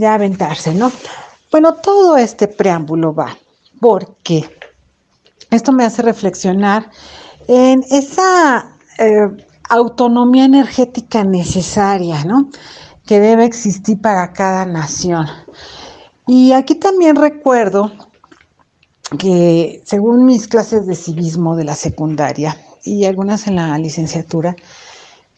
ya 0.00 0.14
aventarse 0.14 0.74
no 0.74 0.90
bueno, 1.50 1.74
todo 1.74 2.16
este 2.16 2.46
preámbulo 2.46 3.12
va 3.12 3.36
porque 3.80 4.48
esto 5.50 5.72
me 5.72 5.84
hace 5.84 6.02
reflexionar 6.02 6.90
en 7.48 7.84
esa 7.90 8.76
eh, 8.98 9.28
autonomía 9.68 10.44
energética 10.44 11.24
necesaria, 11.24 12.24
¿no? 12.24 12.50
Que 13.04 13.18
debe 13.18 13.44
existir 13.44 14.00
para 14.00 14.32
cada 14.32 14.64
nación. 14.64 15.26
Y 16.28 16.52
aquí 16.52 16.76
también 16.76 17.16
recuerdo 17.16 17.90
que 19.18 19.82
según 19.84 20.26
mis 20.26 20.46
clases 20.46 20.86
de 20.86 20.94
civismo 20.94 21.56
de 21.56 21.64
la 21.64 21.74
secundaria, 21.74 22.56
y 22.84 23.04
algunas 23.04 23.48
en 23.48 23.56
la 23.56 23.76
licenciatura, 23.76 24.54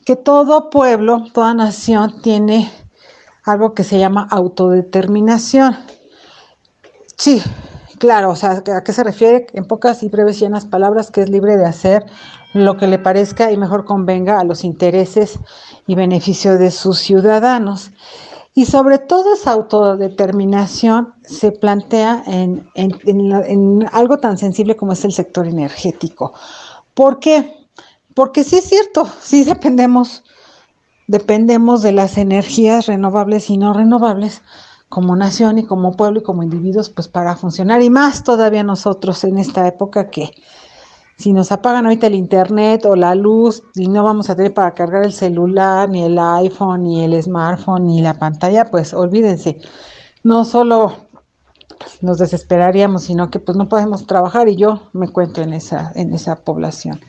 que 0.05 0.17
todo 0.17 0.69
pueblo, 0.69 1.25
toda 1.33 1.55
nación 1.55 2.21
tiene 2.21 2.71
algo 3.45 3.75
que 3.75 3.85
se 3.85 3.99
llama 3.99 4.27
autodeterminación. 4.31 5.77
Sí, 7.17 7.43
claro, 7.99 8.31
o 8.31 8.37
sea, 8.37 8.63
¿a 8.75 8.85
qué 8.85 8.93
se 8.93 9.05
refiere? 9.05 9.47
En 9.53 9.67
pocas 9.67 10.03
y 10.03 10.09
breves 10.09 10.39
llenas 10.41 10.65
palabras, 10.65 11.11
que 11.11 11.23
es 11.23 11.29
libre 11.29 11.57
de 11.57 11.67
hacer 11.67 12.07
lo 12.55 12.77
que 12.77 12.87
le 12.87 12.99
parezca 12.99 13.51
y 13.51 13.57
mejor 13.57 13.85
convenga 13.85 14.39
a 14.39 14.45
los 14.45 14.65
intereses 14.65 15.39
y 15.87 15.95
beneficio 15.95 16.59
de 16.59 16.71
sus 16.71 16.99
ciudadanos. 16.99 17.91
Y 18.55 18.67
sobre 18.67 18.99
todo 18.99 19.33
esa 19.33 19.53
autodeterminación 19.53 21.15
se 21.23 21.53
plantea 21.53 22.23
en, 22.27 22.69
en, 22.75 23.89
algo 23.93 24.19
tan 24.19 24.37
sensible 24.37 24.77
como 24.77 24.93
es 24.93 25.05
el 25.07 25.13
sector 25.13 25.47
energético. 25.47 26.35
¿Por 26.93 27.19
qué? 27.19 27.57
Porque 28.15 28.45
sí 28.45 28.57
es 28.57 28.65
cierto, 28.65 29.09
sí 29.23 29.45
dependemos, 29.45 30.23
dependemos 31.07 31.83
de 31.83 31.93
las 31.93 32.19
energías 32.19 32.87
renovables 32.87 33.51
y 33.51 33.59
no 33.59 33.73
renovables 33.73 34.43
como 34.89 35.17
nación 35.17 35.59
y 35.59 35.65
como 35.65 35.97
pueblo 35.97 36.21
y 36.21 36.23
como 36.23 36.43
individuos, 36.43 36.91
pues 36.91 37.09
para 37.09 37.37
funcionar. 37.37 37.83
Y 37.83 37.91
más 37.91 38.25
todavía 38.25 38.63
nosotros 38.63 39.25
en 39.25 39.39
esta 39.39 39.67
época 39.67 40.11
que 40.11 40.35
si 41.17 41.33
nos 41.33 41.53
apagan 41.53 41.87
ahorita 41.87 42.09
el 42.09 42.15
internet 42.15 42.85
o 42.85 42.97
la 42.97 43.15
luz 43.15 43.63
y 43.75 43.89
no 43.89 44.03
vamos 44.03 44.29
a 44.29 44.37
tener 44.37 44.53
para 44.53 44.75
cargar 44.75 45.05
el 45.05 45.13
celular, 45.13 45.89
ni 45.89 46.03
el 46.03 46.19
iPhone, 46.19 46.83
ni 46.83 47.05
el 47.05 47.23
smartphone, 47.23 47.87
ni 47.87 48.03
la 48.03 48.19
pantalla, 48.19 48.71
pues 48.71 48.93
olvídense. 48.93 49.61
No 50.25 50.45
solo 50.45 50.93
nos 52.01 52.19
desesperaríamos, 52.19 53.05
sino 53.05 53.31
que 53.31 53.39
pues 53.39 53.57
no 53.57 53.69
podemos 53.69 54.07
trabajar 54.07 54.49
y 54.49 54.57
yo 54.57 54.89
me 54.93 55.09
cuento 55.09 55.43
en 55.43 55.53
esa, 55.53 55.93
en 55.95 56.13
esa 56.13 56.37
población. 56.37 57.01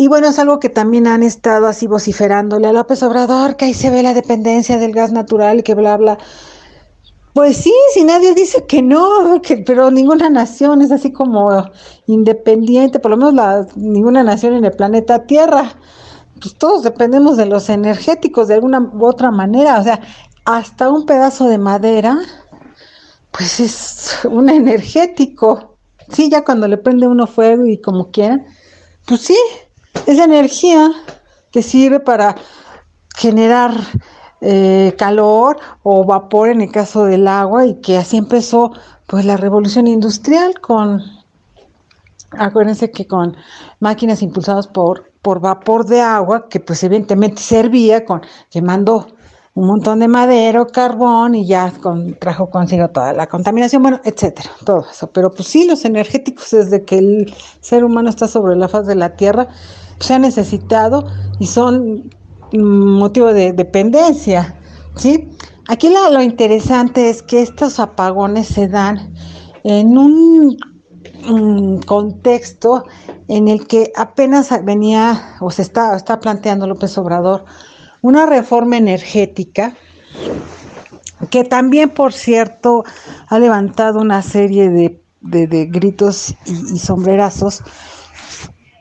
Y 0.00 0.06
bueno, 0.06 0.28
es 0.28 0.38
algo 0.38 0.60
que 0.60 0.68
también 0.68 1.08
han 1.08 1.24
estado 1.24 1.66
así 1.66 1.88
vociferándole 1.88 2.68
a 2.68 2.72
López 2.72 3.02
Obrador, 3.02 3.56
que 3.56 3.64
ahí 3.64 3.74
se 3.74 3.90
ve 3.90 4.04
la 4.04 4.14
dependencia 4.14 4.78
del 4.78 4.92
gas 4.92 5.10
natural 5.10 5.58
y 5.58 5.62
que 5.64 5.74
bla, 5.74 5.96
bla. 5.96 6.18
Pues 7.32 7.56
sí, 7.56 7.74
si 7.92 8.04
nadie 8.04 8.32
dice 8.32 8.64
que 8.64 8.80
no, 8.80 9.42
que, 9.42 9.56
pero 9.56 9.90
ninguna 9.90 10.30
nación 10.30 10.82
es 10.82 10.92
así 10.92 11.10
como 11.10 11.68
independiente, 12.06 13.00
por 13.00 13.10
lo 13.10 13.16
menos 13.16 13.34
la, 13.34 13.66
ninguna 13.74 14.22
nación 14.22 14.54
en 14.54 14.64
el 14.64 14.70
planeta 14.70 15.26
Tierra. 15.26 15.72
Pues 16.40 16.54
todos 16.54 16.84
dependemos 16.84 17.36
de 17.36 17.46
los 17.46 17.68
energéticos 17.68 18.46
de 18.46 18.54
alguna 18.54 18.78
u 18.78 19.04
otra 19.04 19.32
manera, 19.32 19.80
o 19.80 19.82
sea, 19.82 20.00
hasta 20.44 20.90
un 20.90 21.06
pedazo 21.06 21.48
de 21.48 21.58
madera, 21.58 22.20
pues 23.32 23.58
es 23.58 24.20
un 24.30 24.48
energético. 24.48 25.76
Sí, 26.12 26.30
ya 26.30 26.44
cuando 26.44 26.68
le 26.68 26.78
prende 26.78 27.08
uno 27.08 27.26
fuego 27.26 27.66
y 27.66 27.78
como 27.78 28.12
quieran, 28.12 28.46
pues 29.04 29.22
sí, 29.22 29.36
es 30.06 30.18
energía 30.18 30.90
que 31.50 31.62
sirve 31.62 32.00
para 32.00 32.36
generar 33.16 33.72
eh, 34.40 34.94
calor 34.96 35.58
o 35.82 36.04
vapor 36.04 36.50
en 36.50 36.60
el 36.60 36.70
caso 36.70 37.04
del 37.04 37.26
agua 37.26 37.66
y 37.66 37.74
que 37.80 37.98
así 37.98 38.16
empezó 38.16 38.72
pues 39.06 39.24
la 39.24 39.36
revolución 39.36 39.86
industrial 39.86 40.60
con, 40.60 41.02
acuérdense 42.30 42.90
que 42.90 43.06
con 43.06 43.36
máquinas 43.80 44.22
impulsadas 44.22 44.68
por, 44.68 45.10
por 45.22 45.40
vapor 45.40 45.86
de 45.86 46.00
agua 46.00 46.48
que 46.48 46.60
pues 46.60 46.84
evidentemente 46.84 47.40
servía 47.42 48.04
con 48.04 48.22
quemando 48.50 49.08
un 49.54 49.66
montón 49.66 49.98
de 49.98 50.06
madera, 50.06 50.64
carbón 50.66 51.34
y 51.34 51.44
ya 51.44 51.72
con, 51.80 52.14
trajo 52.14 52.48
consigo 52.48 52.90
toda 52.90 53.12
la 53.12 53.26
contaminación, 53.26 53.82
bueno, 53.82 54.00
etcétera, 54.04 54.50
todo 54.64 54.86
eso. 54.88 55.10
Pero 55.10 55.32
pues 55.32 55.48
sí, 55.48 55.66
los 55.66 55.84
energéticos 55.84 56.52
desde 56.52 56.84
que 56.84 56.98
el 56.98 57.34
ser 57.60 57.82
humano 57.82 58.08
está 58.08 58.28
sobre 58.28 58.54
la 58.54 58.68
faz 58.68 58.86
de 58.86 58.94
la 58.94 59.16
Tierra 59.16 59.48
se 60.00 60.14
han 60.14 60.22
necesitado 60.22 61.04
y 61.38 61.46
son 61.46 62.10
motivo 62.52 63.32
de 63.32 63.52
dependencia, 63.52 64.58
¿sí? 64.96 65.28
Aquí 65.68 65.90
lo, 65.90 66.22
interesante 66.22 67.10
es 67.10 67.22
que 67.22 67.42
estos 67.42 67.78
apagones 67.78 68.48
se 68.48 68.68
dan 68.68 69.14
en 69.64 69.98
un, 69.98 70.56
contexto 71.84 72.84
en 73.28 73.48
el 73.48 73.66
que 73.66 73.92
apenas 73.96 74.48
venía 74.64 75.36
o 75.40 75.50
se 75.50 75.62
está, 75.62 75.94
está 75.94 76.20
planteando 76.20 76.66
López 76.66 76.96
Obrador 76.96 77.44
una 78.00 78.24
reforma 78.24 78.76
energética 78.76 79.74
que 81.30 81.44
también, 81.44 81.90
por 81.90 82.12
cierto, 82.12 82.84
ha 83.28 83.38
levantado 83.38 84.00
una 84.00 84.22
serie 84.22 84.70
de, 84.70 85.66
gritos 85.66 86.34
y, 86.46 86.74
y 86.74 86.78
sombrerazos 86.78 87.62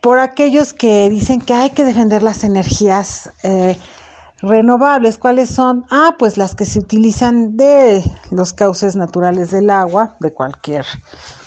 por 0.01 0.19
aquellos 0.19 0.73
que 0.73 1.09
dicen 1.09 1.41
que 1.41 1.53
hay 1.53 1.69
que 1.71 1.83
defender 1.83 2.23
las 2.23 2.43
energías 2.43 3.31
eh, 3.43 3.77
renovables. 4.41 5.17
¿Cuáles 5.17 5.49
son? 5.49 5.85
Ah, 5.89 6.15
pues 6.17 6.37
las 6.37 6.55
que 6.55 6.65
se 6.65 6.79
utilizan 6.79 7.57
de 7.57 8.03
los 8.31 8.53
cauces 8.53 8.95
naturales 8.95 9.51
del 9.51 9.69
agua, 9.69 10.15
de 10.19 10.33
cualquier 10.33 10.85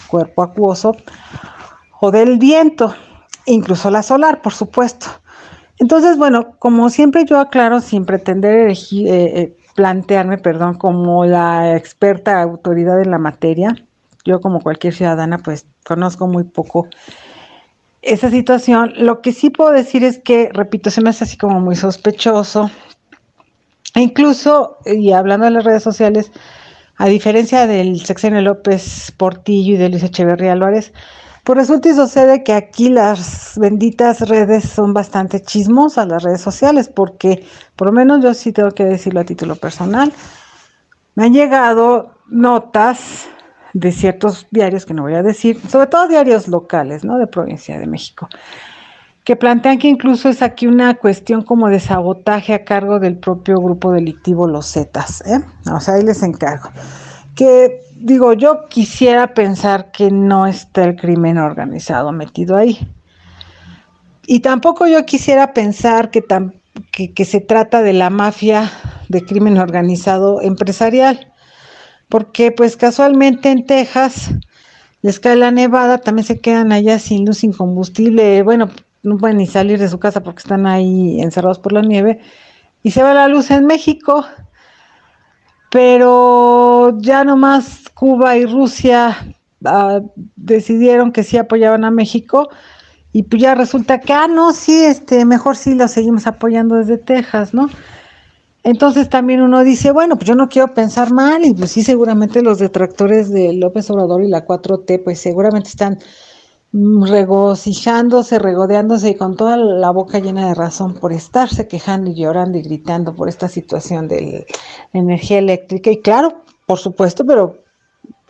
cuerpo 0.07 0.43
acuoso, 0.43 0.95
o 1.99 2.11
del 2.11 2.37
viento, 2.37 2.93
incluso 3.45 3.89
la 3.89 4.03
solar, 4.03 4.41
por 4.41 4.53
supuesto. 4.53 5.07
Entonces, 5.77 6.17
bueno, 6.17 6.53
como 6.59 6.89
siempre 6.89 7.25
yo 7.25 7.39
aclaro, 7.39 7.79
sin 7.79 8.05
pretender 8.05 8.69
eh, 8.69 8.75
eh, 8.91 9.57
plantearme, 9.75 10.37
perdón, 10.37 10.77
como 10.77 11.25
la 11.25 11.75
experta 11.75 12.41
autoridad 12.41 13.01
en 13.01 13.11
la 13.11 13.17
materia, 13.17 13.75
yo 14.23 14.41
como 14.41 14.61
cualquier 14.61 14.93
ciudadana, 14.93 15.39
pues 15.39 15.65
conozco 15.83 16.27
muy 16.27 16.43
poco 16.43 16.87
esa 18.01 18.29
situación. 18.29 18.93
Lo 18.97 19.21
que 19.21 19.31
sí 19.31 19.49
puedo 19.49 19.71
decir 19.71 20.03
es 20.03 20.19
que, 20.19 20.49
repito, 20.53 20.89
se 20.89 21.01
me 21.01 21.09
hace 21.09 21.23
así 21.23 21.37
como 21.37 21.59
muy 21.59 21.75
sospechoso. 21.75 22.69
E 23.93 24.01
incluso, 24.01 24.77
y 24.85 25.11
hablando 25.11 25.45
de 25.45 25.51
las 25.51 25.63
redes 25.63 25.83
sociales, 25.83 26.31
a 26.97 27.07
diferencia 27.07 27.67
del 27.67 28.05
sexenio 28.05 28.41
López 28.41 29.11
Portillo 29.17 29.73
y 29.73 29.77
de 29.77 29.89
Luis 29.89 30.03
Echeverría 30.03 30.53
Álvarez, 30.53 30.93
pues 31.43 31.57
resulta 31.57 31.89
y 31.89 31.95
sucede 31.95 32.43
que 32.43 32.53
aquí 32.53 32.89
las 32.89 33.57
benditas 33.57 34.21
redes 34.29 34.65
son 34.65 34.93
bastante 34.93 35.41
chismosas, 35.41 36.07
las 36.07 36.23
redes 36.23 36.41
sociales, 36.41 36.87
porque 36.87 37.43
por 37.75 37.87
lo 37.87 37.93
menos 37.93 38.23
yo 38.23 38.33
sí 38.33 38.51
tengo 38.51 38.71
que 38.71 38.85
decirlo 38.85 39.21
a 39.21 39.23
título 39.25 39.55
personal, 39.55 40.13
me 41.15 41.25
han 41.25 41.33
llegado 41.33 42.15
notas 42.27 43.27
de 43.73 43.91
ciertos 43.91 44.47
diarios 44.51 44.85
que 44.85 44.93
no 44.93 45.03
voy 45.03 45.15
a 45.15 45.23
decir, 45.23 45.59
sobre 45.69 45.87
todo 45.87 46.07
diarios 46.07 46.47
locales, 46.47 47.03
¿no? 47.03 47.17
De 47.17 47.27
provincia 47.27 47.79
de 47.79 47.87
México, 47.87 48.27
que 49.23 49.35
plantean 49.35 49.77
que 49.77 49.87
incluso 49.87 50.29
es 50.29 50.41
aquí 50.41 50.67
una 50.67 50.95
cuestión 50.95 51.43
como 51.43 51.69
de 51.69 51.79
sabotaje 51.79 52.53
a 52.53 52.63
cargo 52.63 52.99
del 52.99 53.17
propio 53.17 53.57
grupo 53.59 53.91
delictivo 53.91 54.47
Los 54.47 54.71
Zetas, 54.71 55.21
¿eh? 55.25 55.39
O 55.71 55.79
sea, 55.79 55.95
ahí 55.95 56.03
les 56.03 56.23
encargo. 56.23 56.69
Que 57.35 57.79
digo, 57.95 58.33
yo 58.33 58.65
quisiera 58.67 59.33
pensar 59.33 59.91
que 59.91 60.11
no 60.11 60.47
está 60.47 60.83
el 60.83 60.95
crimen 60.95 61.37
organizado 61.37 62.11
metido 62.11 62.57
ahí. 62.57 62.77
Y 64.25 64.41
tampoco 64.41 64.87
yo 64.87 65.05
quisiera 65.05 65.53
pensar 65.53 66.09
que, 66.09 66.23
que 67.13 67.25
se 67.25 67.41
trata 67.41 67.81
de 67.81 67.93
la 67.93 68.09
mafia 68.09 68.71
de 69.09 69.23
crimen 69.23 69.57
organizado 69.57 70.41
empresarial 70.41 71.30
porque 72.11 72.51
pues 72.51 72.77
casualmente 72.77 73.49
en 73.49 73.65
Texas 73.65 74.31
les 75.01 75.19
cae 75.19 75.35
la 75.35 75.49
nevada, 75.49 75.97
también 75.97 76.27
se 76.27 76.39
quedan 76.39 76.71
allá 76.71 76.99
sin 76.99 77.25
luz, 77.25 77.39
sin 77.39 77.53
combustible, 77.53 78.43
bueno, 78.43 78.69
no 79.01 79.17
pueden 79.17 79.37
ni 79.37 79.47
salir 79.47 79.79
de 79.79 79.89
su 79.89 79.97
casa 79.97 80.21
porque 80.21 80.39
están 80.39 80.67
ahí 80.67 81.19
encerrados 81.21 81.57
por 81.57 81.71
la 81.71 81.81
nieve, 81.81 82.19
y 82.83 82.91
se 82.91 83.01
va 83.01 83.15
la 83.15 83.27
luz 83.27 83.49
en 83.49 83.65
México, 83.65 84.25
pero 85.71 86.95
ya 86.99 87.23
nomás 87.23 87.85
Cuba 87.95 88.37
y 88.37 88.45
Rusia 88.45 89.25
ah, 89.65 90.01
decidieron 90.35 91.11
que 91.11 91.23
sí 91.23 91.37
apoyaban 91.37 91.85
a 91.85 91.91
México, 91.91 92.49
y 93.13 93.23
pues 93.23 93.41
ya 93.41 93.55
resulta 93.55 93.99
que, 93.99 94.13
ah, 94.13 94.27
no, 94.27 94.53
sí, 94.53 94.83
este, 94.83 95.25
mejor 95.25 95.55
sí 95.55 95.75
lo 95.75 95.87
seguimos 95.87 96.27
apoyando 96.27 96.75
desde 96.75 96.97
Texas, 96.97 97.53
¿no? 97.53 97.69
Entonces 98.63 99.09
también 99.09 99.41
uno 99.41 99.63
dice, 99.63 99.91
bueno, 99.91 100.15
pues 100.15 100.27
yo 100.27 100.35
no 100.35 100.47
quiero 100.47 100.73
pensar 100.73 101.11
mal 101.11 101.43
y 101.43 101.53
pues 101.53 101.71
sí, 101.71 101.83
seguramente 101.83 102.43
los 102.43 102.59
detractores 102.59 103.31
de 103.31 103.53
López 103.53 103.89
Obrador 103.89 104.23
y 104.23 104.27
la 104.27 104.45
4T, 104.45 105.03
pues 105.03 105.19
seguramente 105.19 105.69
están 105.69 105.97
mm, 106.71 107.05
regocijándose, 107.05 108.37
regodeándose 108.37 109.09
y 109.09 109.15
con 109.15 109.35
toda 109.35 109.57
la 109.57 109.89
boca 109.89 110.19
llena 110.19 110.47
de 110.47 110.53
razón 110.53 110.93
por 110.93 111.11
estarse 111.11 111.67
quejando 111.67 112.11
y 112.11 112.15
llorando 112.15 112.59
y 112.59 112.61
gritando 112.61 113.15
por 113.15 113.29
esta 113.29 113.47
situación 113.47 114.07
de 114.07 114.45
energía 114.93 115.39
eléctrica. 115.39 115.89
Y 115.89 116.01
claro, 116.01 116.43
por 116.67 116.77
supuesto, 116.77 117.25
pero 117.25 117.63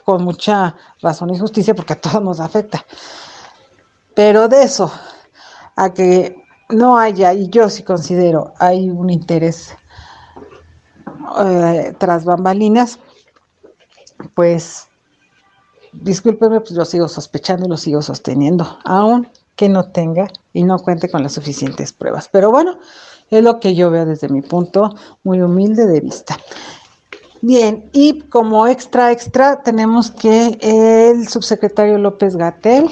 con 0.05 0.23
mucha 0.23 0.75
razón 1.01 1.29
y 1.31 1.39
justicia 1.39 1.75
porque 1.75 1.93
a 1.93 1.99
todos 1.99 2.23
nos 2.23 2.39
afecta. 2.39 2.85
Pero 4.15 4.47
de 4.47 4.63
eso, 4.63 4.91
a 5.75 5.93
que 5.93 6.37
no 6.69 6.97
haya, 6.97 7.33
y 7.33 7.49
yo 7.49 7.69
sí 7.69 7.83
considero, 7.83 8.53
hay 8.59 8.89
un 8.89 9.09
interés 9.09 9.75
eh, 11.45 11.95
tras 11.97 12.25
bambalinas, 12.25 12.99
pues 14.33 14.87
discúlpeme, 15.93 16.59
pues 16.59 16.71
yo 16.71 16.85
sigo 16.85 17.07
sospechando 17.07 17.65
y 17.65 17.69
lo 17.69 17.77
sigo 17.77 18.01
sosteniendo, 18.01 18.79
aun 18.85 19.27
que 19.55 19.69
no 19.69 19.91
tenga 19.91 20.27
y 20.53 20.63
no 20.63 20.79
cuente 20.79 21.09
con 21.09 21.23
las 21.23 21.33
suficientes 21.33 21.93
pruebas. 21.93 22.29
Pero 22.31 22.49
bueno, 22.51 22.79
es 23.29 23.43
lo 23.43 23.59
que 23.59 23.75
yo 23.75 23.91
veo 23.91 24.05
desde 24.05 24.29
mi 24.29 24.41
punto 24.41 24.95
muy 25.23 25.41
humilde 25.41 25.85
de 25.87 25.99
vista. 25.99 26.37
Bien, 27.41 27.89
y 27.91 28.21
como 28.21 28.67
extra, 28.67 29.11
extra, 29.11 29.63
tenemos 29.63 30.11
que 30.11 30.57
el 30.61 31.27
subsecretario 31.27 31.97
López 31.97 32.35
Gatel 32.35 32.87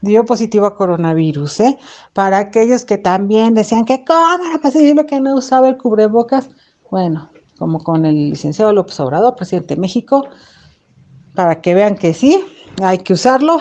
dio 0.00 0.24
positivo 0.24 0.66
a 0.66 0.74
coronavirus, 0.74 1.60
¿eh? 1.60 1.78
Para 2.12 2.38
aquellos 2.38 2.84
que 2.84 2.98
también 2.98 3.54
decían 3.54 3.84
que, 3.84 4.04
¿cómo 4.04 4.44
era 4.44 4.58
posible 4.58 5.04
que 5.06 5.20
no 5.20 5.34
usaba 5.34 5.68
el 5.68 5.76
cubrebocas? 5.76 6.48
Bueno, 6.90 7.28
como 7.58 7.78
con 7.82 8.04
el 8.04 8.30
licenciado 8.30 8.72
López 8.72 8.98
Obrador, 9.00 9.36
presidente 9.36 9.74
de 9.74 9.80
México, 9.80 10.26
para 11.34 11.60
que 11.60 11.74
vean 11.74 11.96
que 11.96 12.14
sí, 12.14 12.44
hay 12.82 12.98
que 12.98 13.12
usarlo, 13.12 13.60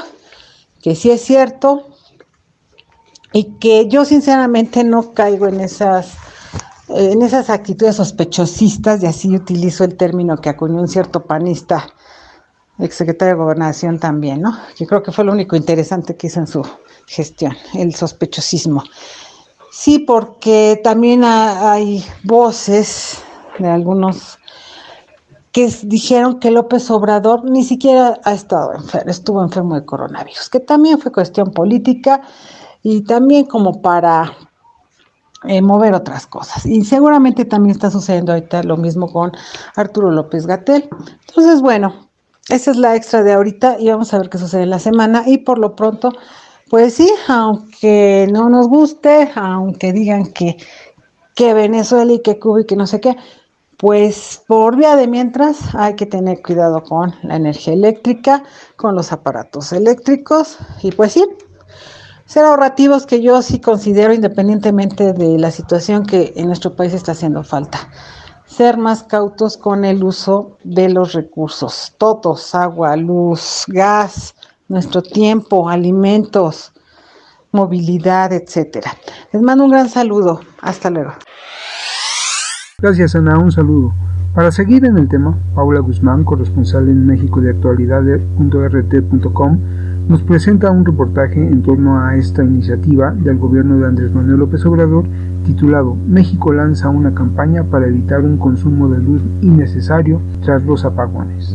que 0.81 0.95
sí 0.95 1.11
es 1.11 1.21
cierto, 1.21 1.87
y 3.31 3.55
que 3.59 3.87
yo 3.87 4.05
sinceramente 4.05 4.83
no 4.83 5.13
caigo 5.13 5.47
en 5.47 5.59
esas 5.59 6.13
en 6.89 7.21
esas 7.21 7.49
actitudes 7.49 7.95
sospechosistas, 7.95 9.01
y 9.01 9.05
así 9.07 9.33
utilizo 9.35 9.83
el 9.83 9.95
término 9.95 10.37
que 10.37 10.49
acuñó 10.49 10.81
un 10.81 10.87
cierto 10.87 11.25
panista, 11.25 11.87
exsecretario 12.77 13.35
de 13.35 13.41
Gobernación 13.41 13.99
también, 13.99 14.41
¿no? 14.41 14.57
Yo 14.77 14.85
creo 14.85 15.01
que 15.01 15.11
fue 15.11 15.23
lo 15.23 15.31
único 15.31 15.55
interesante 15.55 16.15
que 16.15 16.27
hizo 16.27 16.39
en 16.39 16.47
su 16.47 16.65
gestión, 17.07 17.55
el 17.73 17.95
sospechosismo. 17.95 18.83
Sí, 19.71 19.99
porque 19.99 20.79
también 20.83 21.23
hay 21.23 22.05
voces 22.23 23.19
de 23.59 23.69
algunos 23.69 24.39
que 25.51 25.71
dijeron 25.83 26.39
que 26.39 26.49
López 26.49 26.89
Obrador 26.89 27.45
ni 27.45 27.63
siquiera 27.63 28.19
ha 28.23 28.33
estado 28.33 28.73
enfermo, 28.73 29.11
estuvo 29.11 29.43
enfermo 29.43 29.75
de 29.75 29.85
coronavirus, 29.85 30.49
que 30.49 30.59
también 30.59 30.99
fue 30.99 31.11
cuestión 31.11 31.51
política 31.51 32.21
y 32.81 33.01
también 33.01 33.45
como 33.45 33.81
para 33.81 34.33
eh, 35.45 35.61
mover 35.61 35.93
otras 35.93 36.25
cosas. 36.25 36.65
Y 36.65 36.83
seguramente 36.83 37.45
también 37.45 37.75
está 37.75 37.91
sucediendo 37.91 38.31
ahorita 38.31 38.63
lo 38.63 38.77
mismo 38.77 39.11
con 39.11 39.31
Arturo 39.75 40.09
López 40.09 40.47
Gatel. 40.47 40.89
Entonces, 41.27 41.61
bueno, 41.61 42.07
esa 42.49 42.71
es 42.71 42.77
la 42.77 42.95
extra 42.95 43.23
de 43.23 43.33
ahorita 43.33 43.77
y 43.79 43.89
vamos 43.89 44.13
a 44.13 44.19
ver 44.19 44.29
qué 44.29 44.37
sucede 44.37 44.63
en 44.63 44.71
la 44.71 44.79
semana. 44.79 45.23
Y 45.27 45.39
por 45.39 45.59
lo 45.59 45.75
pronto, 45.75 46.13
pues 46.69 46.95
sí, 46.95 47.13
aunque 47.27 48.27
no 48.31 48.49
nos 48.49 48.67
guste, 48.67 49.31
aunque 49.35 49.93
digan 49.93 50.25
que, 50.33 50.57
que 51.35 51.53
Venezuela 51.53 52.11
y 52.11 52.21
que 52.21 52.39
Cuba 52.39 52.61
y 52.61 52.65
que 52.65 52.75
no 52.75 52.87
sé 52.87 52.99
qué, 52.99 53.15
pues 53.83 54.41
por 54.47 54.77
vía 54.77 54.95
de 54.95 55.09
mientras 55.09 55.75
hay 55.75 55.95
que 55.97 56.05
tener 56.05 56.41
cuidado 56.41 56.81
con 56.83 57.13
la 57.21 57.35
energía 57.35 57.73
eléctrica, 57.73 58.41
con 58.77 58.95
los 58.95 59.11
aparatos 59.11 59.73
eléctricos 59.73 60.57
y 60.81 60.93
pues 60.93 61.11
sí, 61.11 61.25
ser 62.23 62.45
ahorrativos 62.45 63.05
que 63.05 63.21
yo 63.21 63.41
sí 63.41 63.59
considero 63.59 64.13
independientemente 64.13 65.11
de 65.11 65.37
la 65.37 65.51
situación 65.51 66.05
que 66.05 66.31
en 66.37 66.47
nuestro 66.47 66.77
país 66.77 66.93
está 66.93 67.11
haciendo 67.11 67.43
falta. 67.43 67.91
Ser 68.45 68.77
más 68.77 69.03
cautos 69.03 69.57
con 69.57 69.83
el 69.83 70.01
uso 70.01 70.55
de 70.63 70.87
los 70.87 71.11
recursos, 71.11 71.93
todos, 71.97 72.55
agua, 72.55 72.95
luz, 72.95 73.65
gas, 73.67 74.33
nuestro 74.69 75.01
tiempo, 75.01 75.67
alimentos, 75.67 76.71
movilidad, 77.51 78.31
etcétera. 78.31 78.95
Les 79.33 79.41
mando 79.41 79.65
un 79.65 79.71
gran 79.71 79.89
saludo. 79.89 80.39
Hasta 80.61 80.89
luego. 80.89 81.11
Gracias, 82.83 83.15
Ana. 83.15 83.39
Un 83.39 83.51
saludo. 83.53 83.93
Para 84.35 84.51
seguir 84.51 84.83
en 84.83 84.97
el 84.97 85.07
tema, 85.07 85.37
Paula 85.55 85.79
Guzmán, 85.79 86.25
corresponsal 86.25 86.89
en 86.89 87.07
México 87.07 87.39
de 87.39 87.51
actualidad.rt.com, 87.51 89.57
nos 90.09 90.21
presenta 90.23 90.69
un 90.69 90.85
reportaje 90.85 91.39
en 91.39 91.63
torno 91.63 92.05
a 92.05 92.17
esta 92.17 92.43
iniciativa 92.43 93.11
del 93.11 93.37
gobierno 93.37 93.77
de 93.77 93.87
Andrés 93.87 94.13
Manuel 94.13 94.39
López 94.39 94.65
Obrador 94.65 95.05
titulado 95.45 95.95
México 95.95 96.51
lanza 96.51 96.89
una 96.89 97.15
campaña 97.15 97.63
para 97.63 97.87
evitar 97.87 98.19
un 98.19 98.37
consumo 98.37 98.89
de 98.89 98.97
luz 98.97 99.21
innecesario 99.41 100.19
tras 100.43 100.61
los 100.63 100.83
apagones. 100.83 101.53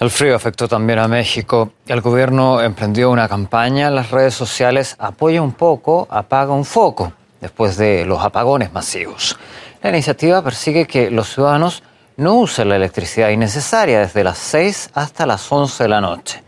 El 0.00 0.10
frío 0.10 0.34
afectó 0.34 0.66
también 0.66 0.98
a 0.98 1.06
México. 1.06 1.70
El 1.86 2.00
gobierno 2.00 2.60
emprendió 2.60 3.12
una 3.12 3.28
campaña 3.28 3.86
en 3.86 3.94
las 3.94 4.10
redes 4.10 4.34
sociales 4.34 4.96
Apoya 4.98 5.40
un 5.40 5.52
poco, 5.52 6.08
apaga 6.10 6.52
un 6.52 6.64
foco, 6.64 7.12
después 7.42 7.76
de 7.76 8.06
los 8.06 8.22
apagones 8.22 8.72
masivos. 8.72 9.36
La 9.82 9.90
iniciativa 9.90 10.42
persigue 10.42 10.86
que 10.86 11.10
los 11.10 11.28
ciudadanos 11.34 11.82
no 12.16 12.34
usen 12.36 12.68
la 12.68 12.76
electricidad 12.76 13.30
innecesaria 13.30 13.98
desde 13.98 14.22
las 14.24 14.38
6 14.38 14.90
hasta 14.94 15.26
las 15.26 15.50
11 15.50 15.82
de 15.82 15.88
la 15.88 16.00
noche. 16.00 16.42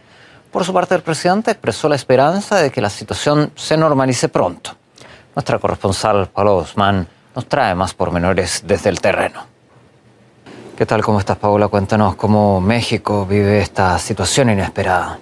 Por 0.53 0.65
su 0.65 0.73
parte, 0.73 0.95
el 0.95 1.03
presidente 1.03 1.51
expresó 1.51 1.89
la 1.89 1.97
esperanza 1.97 2.57
de 2.57 2.71
que 2.71 2.81
la 2.81 2.89
situación 2.89 3.51
se 3.57 3.77
normalice 3.77 4.29
pronto. 4.29 4.71
Nuestra 5.35 5.59
corresponsal, 5.59 6.29
Pablo 6.29 6.61
Guzmán, 6.61 7.09
nos 7.35 7.47
trae 7.47 7.75
más 7.75 7.93
pormenores 7.93 8.63
desde 8.65 8.89
el 8.89 9.01
terreno. 9.01 9.45
¿Qué 10.77 10.87
tal? 10.87 11.03
¿Cómo 11.03 11.19
estás, 11.19 11.39
Paula? 11.39 11.67
Cuéntanos 11.67 12.15
cómo 12.15 12.61
México 12.61 13.27
vive 13.27 13.61
esta 13.61 13.99
situación 13.99 14.51
inesperada. 14.51 15.19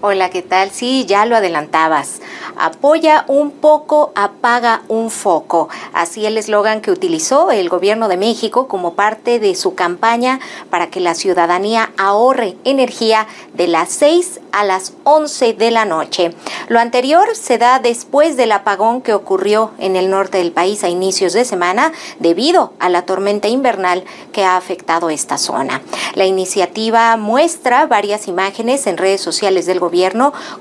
Hola, 0.00 0.30
¿qué 0.30 0.42
tal? 0.42 0.70
Sí, 0.70 1.06
ya 1.06 1.26
lo 1.26 1.34
adelantabas. 1.34 2.20
Apoya 2.56 3.24
un 3.26 3.50
poco, 3.50 4.12
apaga 4.14 4.82
un 4.86 5.10
foco. 5.10 5.68
Así 5.92 6.24
el 6.24 6.38
eslogan 6.38 6.82
que 6.82 6.92
utilizó 6.92 7.50
el 7.50 7.68
gobierno 7.68 8.06
de 8.06 8.16
México 8.16 8.68
como 8.68 8.94
parte 8.94 9.40
de 9.40 9.56
su 9.56 9.74
campaña 9.74 10.38
para 10.70 10.88
que 10.88 11.00
la 11.00 11.16
ciudadanía 11.16 11.90
ahorre 11.98 12.56
energía 12.62 13.26
de 13.54 13.66
las 13.66 13.88
6 13.88 14.38
a 14.52 14.64
las 14.64 14.92
11 15.02 15.54
de 15.54 15.70
la 15.72 15.84
noche. 15.84 16.32
Lo 16.68 16.78
anterior 16.78 17.34
se 17.34 17.58
da 17.58 17.80
después 17.80 18.36
del 18.36 18.52
apagón 18.52 19.02
que 19.02 19.14
ocurrió 19.14 19.72
en 19.78 19.96
el 19.96 20.10
norte 20.10 20.38
del 20.38 20.52
país 20.52 20.84
a 20.84 20.88
inicios 20.88 21.32
de 21.32 21.44
semana 21.44 21.92
debido 22.20 22.72
a 22.78 22.88
la 22.88 23.02
tormenta 23.02 23.48
invernal 23.48 24.04
que 24.30 24.44
ha 24.44 24.56
afectado 24.56 25.10
esta 25.10 25.38
zona. 25.38 25.82
La 26.14 26.24
iniciativa 26.24 27.16
muestra 27.16 27.86
varias 27.86 28.28
imágenes 28.28 28.86
en 28.86 28.96
redes 28.96 29.20
sociales 29.20 29.66
del 29.66 29.80
gobierno 29.80 29.87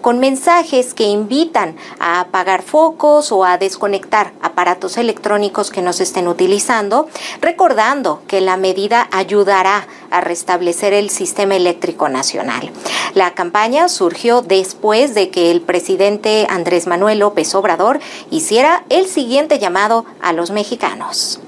con 0.01 0.19
mensajes 0.19 0.93
que 0.93 1.03
invitan 1.03 1.75
a 1.99 2.21
apagar 2.21 2.61
focos 2.63 3.31
o 3.31 3.43
a 3.43 3.57
desconectar 3.57 4.33
aparatos 4.41 4.97
electrónicos 4.97 5.69
que 5.69 5.81
no 5.81 5.93
se 5.93 6.03
estén 6.03 6.27
utilizando, 6.27 7.09
recordando 7.41 8.21
que 8.27 8.41
la 8.41 8.57
medida 8.57 9.07
ayudará 9.11 9.87
a 10.09 10.21
restablecer 10.21 10.93
el 10.93 11.09
sistema 11.09 11.55
eléctrico 11.55 12.09
nacional. 12.09 12.71
La 13.13 13.33
campaña 13.33 13.89
surgió 13.89 14.41
después 14.41 15.13
de 15.13 15.29
que 15.29 15.51
el 15.51 15.61
presidente 15.61 16.47
Andrés 16.49 16.87
Manuel 16.87 17.19
López 17.19 17.53
Obrador 17.55 17.99
hiciera 18.31 18.85
el 18.89 19.07
siguiente 19.07 19.59
llamado 19.59 20.05
a 20.21 20.33
los 20.33 20.51
mexicanos. 20.51 21.39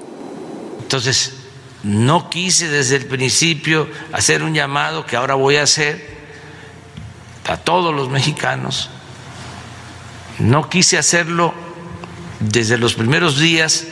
Entonces, 0.82 1.32
no 1.82 2.28
quise 2.28 2.68
desde 2.68 2.96
el 2.96 3.06
principio 3.06 3.88
hacer 4.12 4.42
un 4.42 4.54
llamado 4.54 5.06
que 5.06 5.16
ahora 5.16 5.34
voy 5.34 5.56
a 5.56 5.62
hacer 5.62 6.19
a 7.50 7.56
todos 7.56 7.92
los 7.92 8.08
mexicanos. 8.08 8.90
No 10.38 10.70
quise 10.70 10.98
hacerlo 10.98 11.52
desde 12.38 12.78
los 12.78 12.94
primeros 12.94 13.40
días 13.40 13.86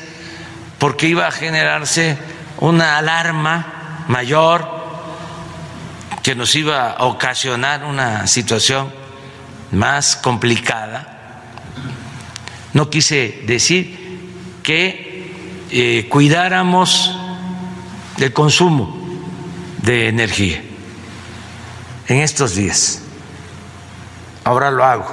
porque 0.78 1.08
iba 1.08 1.26
a 1.26 1.32
generarse 1.32 2.16
una 2.58 2.98
alarma 2.98 4.04
mayor 4.06 4.78
que 6.22 6.36
nos 6.36 6.54
iba 6.54 6.92
a 6.92 7.04
ocasionar 7.06 7.84
una 7.84 8.28
situación 8.28 8.92
más 9.72 10.14
complicada. 10.14 11.42
No 12.74 12.88
quise 12.90 13.42
decir 13.44 14.20
que 14.62 15.32
eh, 15.72 16.06
cuidáramos 16.08 17.12
del 18.18 18.32
consumo 18.32 18.96
de 19.82 20.06
energía 20.06 20.62
en 22.06 22.18
estos 22.18 22.54
días. 22.54 23.02
Ahora 24.48 24.70
lo 24.70 24.82
hago 24.82 25.04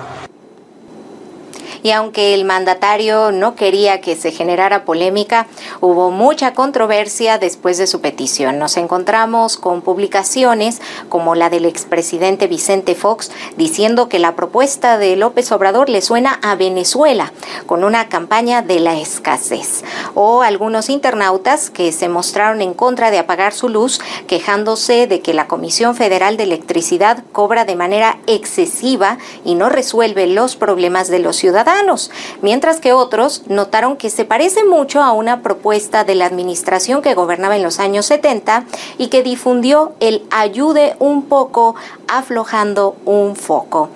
y 1.85 1.91
aunque 1.91 2.33
el 2.33 2.45
mandatario 2.45 3.31
no 3.31 3.53
quería 3.53 4.01
que 4.01 4.15
se 4.15 4.31
generara 4.31 4.85
polémica, 4.85 5.45
hubo 5.81 6.09
mucha 6.09 6.55
controversia 6.55 7.37
después 7.37 7.77
de 7.77 7.85
su 7.85 8.01
petición. 8.01 8.57
Nos 8.57 8.75
encontramos 8.77 9.55
con 9.55 9.83
publicaciones 9.83 10.81
como 11.09 11.35
la 11.35 11.51
del 11.51 11.65
expresidente 11.65 12.47
Vicente 12.47 12.95
Fox 12.95 13.29
diciendo 13.55 14.09
que 14.09 14.17
la 14.17 14.35
propuesta 14.35 14.97
de 14.97 15.15
López 15.15 15.51
Obrador 15.51 15.89
le 15.89 16.01
suena 16.01 16.39
a 16.41 16.55
Venezuela 16.55 17.31
con 17.67 17.83
una 17.83 18.09
campaña 18.09 18.63
de 18.63 18.79
la 18.79 18.97
escasez. 18.97 19.83
O 20.15 20.41
algunos 20.41 20.89
internautas 20.89 21.69
que 21.69 21.91
se 21.91 22.09
mostraron 22.09 22.63
en 22.63 22.73
contra 22.73 23.11
de 23.11 23.19
apagar 23.19 23.53
su 23.53 23.69
luz 23.69 24.01
quejándose 24.25 25.05
de 25.05 25.21
que 25.21 25.35
la 25.35 25.45
Comisión 25.45 25.95
Federal 25.95 26.35
de 26.35 26.45
Electricidad 26.45 27.23
cobra 27.31 27.63
de 27.63 27.75
manera 27.75 28.17
excesiva 28.25 29.19
y 29.43 29.53
no 29.53 29.69
resuelve 29.69 30.25
los 30.25 30.55
problemas 30.55 31.09
de 31.09 31.19
los 31.19 31.35
ciudadanos 31.35 31.74
mientras 32.41 32.79
que 32.79 32.93
otros 32.93 33.43
notaron 33.47 33.97
que 33.97 34.09
se 34.09 34.25
parece 34.25 34.63
mucho 34.63 35.01
a 35.01 35.11
una 35.11 35.41
propuesta 35.41 36.03
de 36.03 36.15
la 36.15 36.25
administración 36.25 37.01
que 37.01 37.13
gobernaba 37.13 37.55
en 37.55 37.63
los 37.63 37.79
años 37.79 38.05
70 38.05 38.65
y 38.97 39.07
que 39.07 39.23
difundió 39.23 39.93
el 39.99 40.23
ayude 40.31 40.95
un 40.99 41.23
poco, 41.23 41.75
aflojando 42.07 42.95
un 43.05 43.35
foco. 43.35 43.89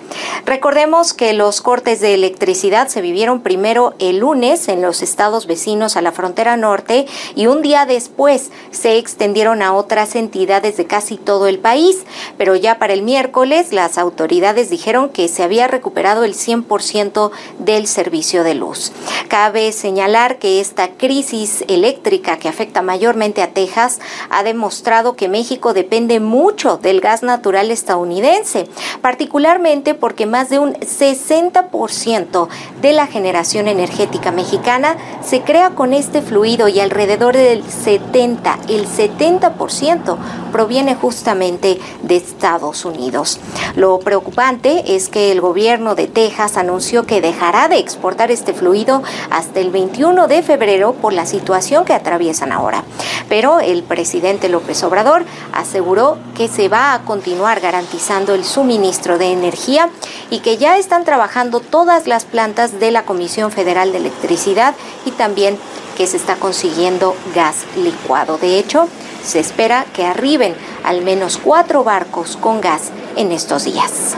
Recordemos 0.44 1.12
que 1.12 1.32
los 1.32 1.60
cortes 1.60 2.00
de 2.00 2.14
electricidad 2.14 2.88
se 2.88 3.00
vivieron 3.00 3.40
primero 3.40 3.94
el 3.98 4.18
lunes 4.18 4.68
en 4.68 4.82
los 4.82 5.02
estados 5.02 5.46
vecinos 5.46 5.96
a 5.96 6.02
la 6.02 6.12
frontera 6.12 6.56
norte 6.56 7.06
y 7.34 7.46
un 7.46 7.62
día 7.62 7.86
después 7.86 8.50
se 8.70 8.98
extendieron 8.98 9.62
a 9.62 9.74
otras 9.74 10.16
entidades 10.16 10.76
de 10.76 10.86
casi 10.86 11.16
todo 11.16 11.46
el 11.46 11.58
país, 11.58 12.04
pero 12.36 12.56
ya 12.56 12.78
para 12.78 12.92
el 12.92 13.02
miércoles 13.02 13.72
las 13.72 13.96
autoridades 13.96 14.70
dijeron 14.70 15.08
que 15.08 15.28
se 15.28 15.42
había 15.42 15.68
recuperado 15.68 16.24
el 16.24 16.34
100% 16.34 17.30
del 17.70 17.86
servicio 17.86 18.42
de 18.42 18.54
luz. 18.54 18.90
Cabe 19.28 19.70
señalar 19.70 20.38
que 20.38 20.60
esta 20.60 20.88
crisis 20.88 21.64
eléctrica 21.68 22.36
que 22.36 22.48
afecta 22.48 22.82
mayormente 22.82 23.42
a 23.42 23.52
Texas 23.52 24.00
ha 24.28 24.42
demostrado 24.42 25.14
que 25.14 25.28
México 25.28 25.72
depende 25.72 26.18
mucho 26.18 26.78
del 26.78 27.00
gas 27.00 27.22
natural 27.22 27.70
estadounidense, 27.70 28.66
particularmente 29.02 29.94
porque 29.94 30.26
más 30.26 30.50
de 30.50 30.58
un 30.58 30.74
60% 30.74 32.48
de 32.82 32.92
la 32.92 33.06
generación 33.06 33.68
energética 33.68 34.32
mexicana 34.32 34.96
se 35.24 35.42
crea 35.42 35.70
con 35.70 35.92
este 35.94 36.22
fluido 36.22 36.66
y 36.66 36.80
alrededor 36.80 37.36
del 37.36 37.62
70, 37.62 38.58
el 38.68 38.88
70% 38.88 40.16
proviene 40.50 40.96
justamente 40.96 41.78
de 42.02 42.16
Estados 42.16 42.84
Unidos. 42.84 43.38
Lo 43.76 44.00
preocupante 44.00 44.96
es 44.96 45.08
que 45.08 45.30
el 45.30 45.40
gobierno 45.40 45.94
de 45.94 46.08
Texas 46.08 46.56
anunció 46.56 47.06
que 47.06 47.20
de 47.50 47.78
exportar 47.78 48.30
este 48.30 48.54
fluido 48.54 49.02
hasta 49.28 49.58
el 49.58 49.70
21 49.70 50.28
de 50.28 50.42
febrero 50.42 50.92
por 50.92 51.12
la 51.12 51.26
situación 51.26 51.84
que 51.84 51.92
atraviesan 51.92 52.52
ahora. 52.52 52.84
Pero 53.28 53.58
el 53.58 53.82
presidente 53.82 54.48
López 54.48 54.84
Obrador 54.84 55.24
aseguró 55.52 56.16
que 56.36 56.46
se 56.46 56.68
va 56.68 56.94
a 56.94 57.00
continuar 57.00 57.58
garantizando 57.60 58.34
el 58.34 58.44
suministro 58.44 59.18
de 59.18 59.32
energía 59.32 59.90
y 60.30 60.40
que 60.40 60.58
ya 60.58 60.78
están 60.78 61.04
trabajando 61.04 61.58
todas 61.58 62.06
las 62.06 62.24
plantas 62.24 62.78
de 62.78 62.92
la 62.92 63.02
Comisión 63.02 63.50
Federal 63.50 63.90
de 63.90 63.98
Electricidad 63.98 64.76
y 65.04 65.10
también 65.10 65.58
que 65.96 66.06
se 66.06 66.18
está 66.18 66.36
consiguiendo 66.36 67.16
gas 67.34 67.64
licuado. 67.76 68.38
De 68.38 68.58
hecho, 68.60 68.86
se 69.24 69.40
espera 69.40 69.86
que 69.92 70.04
arriben 70.04 70.54
al 70.84 71.02
menos 71.02 71.36
cuatro 71.36 71.82
barcos 71.82 72.36
con 72.36 72.60
gas 72.60 72.90
en 73.16 73.32
estos 73.32 73.64
días. 73.64 74.14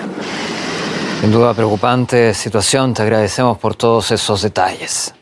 Sin 1.22 1.30
duda 1.30 1.54
preocupante 1.54 2.34
situación, 2.34 2.94
te 2.94 3.02
agradecemos 3.02 3.56
por 3.56 3.76
todos 3.76 4.10
esos 4.10 4.42
detalles. 4.42 5.14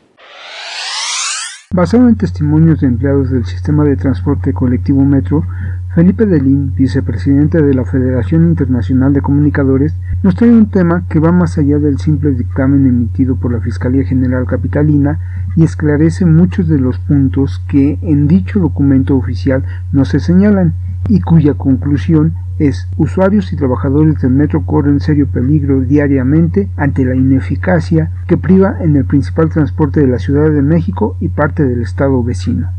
Basado 1.71 2.09
en 2.09 2.15
testimonios 2.15 2.81
de 2.81 2.87
empleados 2.87 3.29
del 3.29 3.45
sistema 3.45 3.83
de 3.83 3.95
transporte 3.97 4.51
colectivo 4.51 5.05
Metro, 5.05 5.45
Felipe 5.93 6.25
Delín, 6.25 6.73
vicepresidente 6.73 7.61
de 7.61 7.75
la 7.75 7.85
Federación 7.85 8.47
Internacional 8.47 9.13
de 9.13 9.21
Comunicadores, 9.21 9.93
nos 10.23 10.33
trae 10.33 10.49
un 10.49 10.71
tema 10.71 11.03
que 11.07 11.19
va 11.19 11.31
más 11.31 11.59
allá 11.59 11.77
del 11.77 11.99
simple 11.99 12.31
dictamen 12.31 12.87
emitido 12.87 13.35
por 13.35 13.51
la 13.51 13.61
Fiscalía 13.61 14.03
General 14.03 14.47
Capitalina 14.47 15.19
y 15.55 15.63
esclarece 15.63 16.25
muchos 16.25 16.67
de 16.67 16.79
los 16.79 16.97
puntos 16.97 17.61
que 17.67 17.99
en 18.01 18.27
dicho 18.27 18.59
documento 18.59 19.15
oficial 19.15 19.63
no 19.91 20.05
se 20.05 20.19
señalan 20.19 20.73
y 21.11 21.19
cuya 21.19 21.55
conclusión 21.55 22.35
es 22.57 22.87
usuarios 22.95 23.51
y 23.51 23.57
trabajadores 23.57 24.21
del 24.21 24.31
metro 24.31 24.65
corren 24.65 25.01
serio 25.01 25.27
peligro 25.27 25.81
diariamente 25.81 26.69
ante 26.77 27.03
la 27.03 27.15
ineficacia 27.15 28.13
que 28.29 28.37
priva 28.37 28.77
en 28.79 28.95
el 28.95 29.03
principal 29.03 29.49
transporte 29.49 29.99
de 29.99 30.07
la 30.07 30.19
Ciudad 30.19 30.49
de 30.49 30.61
México 30.61 31.17
y 31.19 31.27
parte 31.27 31.65
del 31.65 31.81
estado 31.81 32.23
vecino. 32.23 32.71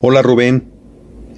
Hola 0.00 0.22
Rubén, 0.22 0.72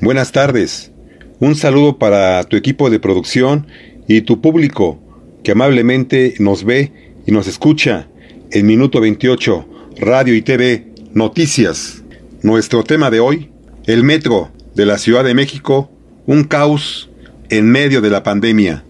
buenas 0.01 0.31
tardes. 0.31 0.93
Un 1.41 1.57
saludo 1.57 1.99
para 1.99 2.45
tu 2.45 2.57
equipo 2.57 2.89
de 2.89 3.01
producción 3.01 3.67
y 4.07 4.21
tu 4.21 4.41
público 4.41 5.01
que 5.43 5.51
amablemente 5.51 6.35
nos 6.39 6.65
ve 6.65 6.93
y 7.27 7.33
nos 7.33 7.49
escucha 7.49 8.07
en 8.53 8.67
Minuto 8.67 9.01
28, 9.01 9.67
Radio 9.99 10.35
y 10.37 10.43
TV, 10.43 10.93
Noticias. 11.13 12.05
Nuestro 12.45 12.85
tema 12.85 13.11
de 13.11 13.19
hoy, 13.19 13.51
el 13.87 14.05
metro 14.05 14.53
de 14.79 14.87
la 14.87 14.97
Ciudad 14.97 15.25
de 15.25 15.35
México 15.35 15.91
un 16.25 16.45
caos 16.45 17.11
en 17.51 17.69
medio 17.69 18.01
de 18.01 18.11
la 18.11 18.23
pandemia. 18.23 18.85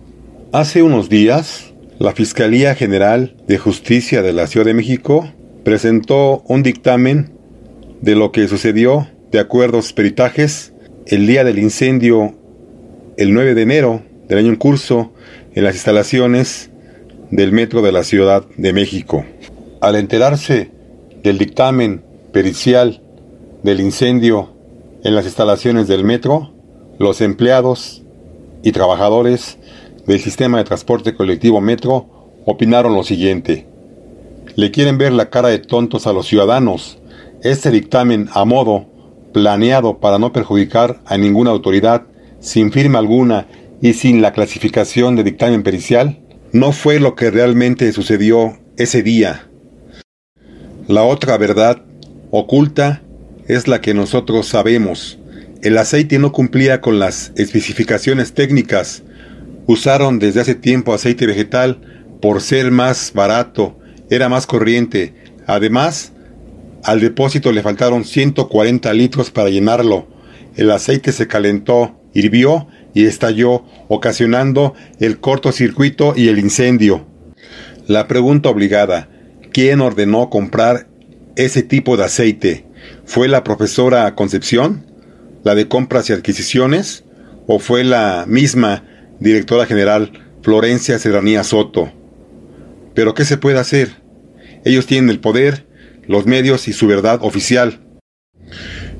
Hace 0.53 0.83
unos 0.83 1.09
días, 1.09 1.73
la 1.99 2.13
Fiscalía 2.13 2.75
General 2.75 3.35
de 3.47 3.57
Justicia 3.57 4.21
de 4.21 4.35
la 4.35 4.47
Ciudad 4.47 4.67
de 4.67 4.75
México 4.75 5.33
presentó 5.65 6.43
un 6.47 6.63
dictamen 6.63 7.33
de 8.03 8.17
lo 8.17 8.33
que 8.33 8.49
sucedió 8.49 9.09
de 9.33 9.39
acuerdo 9.39 9.79
a 9.79 9.83
sus 9.83 9.95
peritajes 9.95 10.75
el 11.07 11.27
día 11.27 11.43
del 11.43 11.59
incendio 11.59 12.35
el 13.17 13.33
9 13.33 13.55
de 13.55 13.63
enero 13.63 14.03
del 14.29 14.41
año 14.41 14.51
en 14.51 14.57
curso 14.57 15.15
en 15.55 15.65
las 15.65 15.75
instalaciones 15.75 16.69
del 17.31 17.53
Metro 17.53 17.81
de 17.81 17.93
la 17.93 18.05
Ciudad 18.05 18.45
de 18.59 18.75
México. 18.75 19.25
Al 19.81 19.97
enterarse 19.97 20.71
del 21.23 21.39
dictamen 21.39 22.03
pericial 22.31 23.01
del 23.63 23.81
incendio 23.81 24.58
en 25.05 25.15
las 25.15 25.25
instalaciones 25.27 25.87
del 25.89 26.05
metro, 26.05 26.53
los 26.99 27.21
empleados 27.21 28.03
y 28.63 28.73
trabajadores 28.73 29.59
del 30.07 30.21
sistema 30.21 30.59
de 30.59 30.65
transporte 30.65 31.15
colectivo 31.15 31.61
Metro 31.61 32.31
opinaron 32.47 32.95
lo 32.95 33.05
siguiente. 33.05 33.67
Le 34.57 34.71
quieren 34.71 34.99
ver 34.99 35.13
la 35.13 35.31
cara 35.31 35.49
de 35.49 35.59
tontos 35.59 36.07
a 36.07 36.13
los 36.13 36.27
ciudadanos. 36.27 36.99
Este 37.43 37.71
dictamen 37.71 38.29
a 38.33 38.45
modo, 38.45 38.87
planeado 39.33 39.99
para 39.99 40.19
no 40.19 40.33
perjudicar 40.33 41.01
a 41.05 41.17
ninguna 41.17 41.51
autoridad, 41.51 42.07
sin 42.41 42.73
firma 42.73 42.99
alguna 42.99 43.47
y 43.81 43.93
sin 43.93 44.21
la 44.21 44.33
clasificación 44.33 45.15
de 45.15 45.23
dictamen 45.23 45.63
pericial, 45.63 46.19
no 46.53 46.73
fue 46.73 46.99
lo 46.99 47.15
que 47.15 47.31
realmente 47.31 47.93
sucedió 47.93 48.59
ese 48.77 49.03
día. 49.03 49.49
La 50.89 51.05
otra 51.05 51.37
verdad 51.37 51.83
oculta 52.31 53.03
es 53.49 53.67
la 53.67 53.81
que 53.81 53.95
nosotros 53.95 54.47
sabemos, 54.47 55.19
el 55.61 55.77
aceite 55.77 56.21
no 56.21 56.31
cumplía 56.31 56.81
con 56.81 57.01
las 57.01 57.33
especificaciones 57.35 58.33
técnicas. 58.33 59.03
Usaron 59.67 60.21
desde 60.21 60.41
hace 60.41 60.55
tiempo 60.55 60.95
aceite 60.95 61.27
vegetal 61.27 61.81
por 62.23 62.41
ser 62.43 62.71
más 62.71 63.13
barato, 63.13 63.77
era 64.09 64.29
más 64.29 64.47
corriente. 64.47 65.15
Además, 65.49 66.13
al 66.85 67.01
depósito 67.01 67.51
le 67.51 67.63
faltaron 67.63 68.05
140 68.05 68.93
litros 68.95 69.33
para 69.33 69.51
llenarlo. 69.51 70.07
El 70.55 70.71
aceite 70.71 71.11
se 71.11 71.27
calentó, 71.27 72.01
hirvió 72.15 72.69
y 72.95 73.07
estalló, 73.07 73.65
ocasionando 73.89 74.75
el 75.01 75.19
cortocircuito 75.19 76.15
y 76.17 76.29
el 76.29 76.39
incendio. 76.39 77.05
La 77.89 78.07
pregunta 78.07 78.49
obligada, 78.49 79.09
¿quién 79.51 79.81
ordenó 79.81 80.31
comprar 80.31 80.87
ese 81.35 81.65
tipo 81.65 81.97
de 81.97 82.05
aceite? 82.05 82.68
¿Fue 83.09 83.27
la 83.27 83.43
profesora 83.43 84.15
Concepción? 84.15 84.85
la 85.43 85.55
de 85.55 85.67
compras 85.67 86.11
y 86.11 86.13
adquisiciones, 86.13 87.05
o 87.47 87.59
fue 87.59 87.83
la 87.83 88.27
misma 88.29 88.85
directora 89.19 89.65
general 89.65 90.13
Florencia 90.43 90.99
Serranía 90.99 91.43
Soto. 91.43 91.91
Pero 92.95 93.15
¿qué 93.15 93.25
se 93.25 93.39
puede 93.39 93.59
hacer? 93.59 94.03
Ellos 94.67 94.87
tienen 94.87 95.09
el 95.09 95.21
poder, 95.21 95.67
los 96.07 96.27
medios 96.27 96.69
y 96.69 96.75
su 96.75 96.87
verdad 96.87 97.21
oficial. 97.23 97.81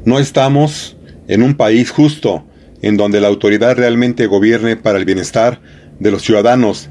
No 0.07 0.19
estamos 0.19 0.97
en 1.27 1.43
un 1.43 1.55
país 1.55 1.91
justo, 1.91 2.47
en 2.81 2.97
donde 2.97 3.21
la 3.21 3.29
autoridad 3.29 3.77
realmente 3.77 4.27
gobierne 4.27 4.77
para 4.79 4.99
el 4.99 5.05
bienestar 5.05 5.61
de 6.01 6.11
los 6.11 6.23
ciudadanos. 6.23 6.89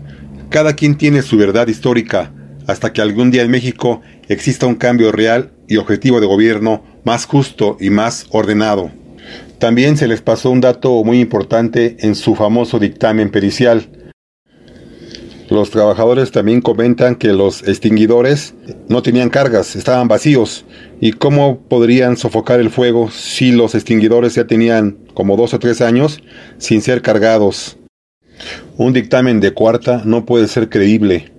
Cada 0.49 0.75
quien 0.75 0.97
tiene 0.99 1.23
su 1.23 1.35
verdad 1.35 1.67
histórica, 1.67 2.31
hasta 2.67 2.93
que 2.93 3.01
algún 3.01 3.31
día 3.31 3.41
en 3.41 3.49
México 3.49 4.01
exista 4.27 4.67
un 4.67 4.75
cambio 4.75 5.11
real 5.11 5.53
y 5.67 5.77
objetivo 5.77 6.21
de 6.21 6.27
gobierno 6.27 6.83
más 7.07 7.25
justo 7.25 7.77
y 7.79 7.89
más 7.89 8.25
ordenado. 8.31 8.91
También 9.59 9.95
se 9.95 10.09
les 10.09 10.21
pasó 10.21 10.51
un 10.51 10.59
dato 10.59 11.05
muy 11.05 11.21
importante 11.21 11.95
en 12.01 12.15
su 12.15 12.35
famoso 12.35 12.79
dictamen 12.79 13.31
pericial. 13.31 13.89
Los 15.49 15.69
trabajadores 15.69 16.33
también 16.33 16.59
comentan 16.59 17.15
que 17.15 17.29
los 17.29 17.65
extinguidores 17.65 18.55
no 18.89 19.01
tenían 19.01 19.29
cargas, 19.29 19.77
estaban 19.77 20.09
vacíos. 20.09 20.65
¿Y 20.99 21.13
cómo 21.13 21.61
podrían 21.69 22.17
sofocar 22.17 22.59
el 22.59 22.69
fuego 22.69 23.09
si 23.09 23.53
los 23.53 23.73
extinguidores 23.73 24.35
ya 24.35 24.45
tenían 24.45 24.97
como 25.13 25.37
dos 25.37 25.53
o 25.53 25.59
tres 25.59 25.79
años 25.79 26.21
sin 26.57 26.81
ser 26.81 27.01
cargados? 27.01 27.77
Un 28.75 28.91
dictamen 28.91 29.39
de 29.39 29.53
cuarta 29.53 30.01
no 30.03 30.25
puede 30.25 30.49
ser 30.49 30.67
creíble. 30.67 31.36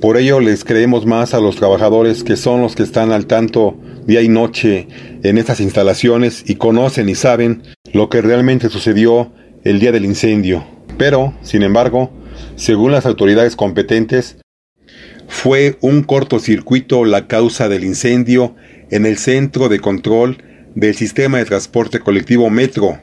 Por 0.00 0.16
ello 0.16 0.40
les 0.40 0.64
creemos 0.64 1.06
más 1.06 1.34
a 1.34 1.40
los 1.40 1.56
trabajadores 1.56 2.22
que 2.22 2.36
son 2.36 2.60
los 2.60 2.76
que 2.76 2.82
están 2.82 3.12
al 3.12 3.26
tanto 3.26 3.76
día 4.06 4.22
y 4.22 4.28
noche 4.28 4.88
en 5.22 5.38
estas 5.38 5.60
instalaciones 5.60 6.44
y 6.46 6.56
conocen 6.56 7.08
y 7.08 7.14
saben 7.14 7.62
lo 7.92 8.08
que 8.08 8.22
realmente 8.22 8.68
sucedió 8.68 9.32
el 9.64 9.80
día 9.80 9.92
del 9.92 10.04
incendio. 10.04 10.64
Pero, 10.98 11.34
sin 11.42 11.62
embargo, 11.62 12.12
según 12.56 12.92
las 12.92 13.06
autoridades 13.06 13.56
competentes, 13.56 14.36
fue 15.28 15.76
un 15.80 16.02
cortocircuito 16.02 17.04
la 17.04 17.26
causa 17.26 17.68
del 17.68 17.84
incendio 17.84 18.54
en 18.90 19.06
el 19.06 19.18
centro 19.18 19.68
de 19.68 19.80
control 19.80 20.38
del 20.74 20.94
sistema 20.94 21.38
de 21.38 21.46
transporte 21.46 22.00
colectivo 22.00 22.48
Metro. 22.50 23.00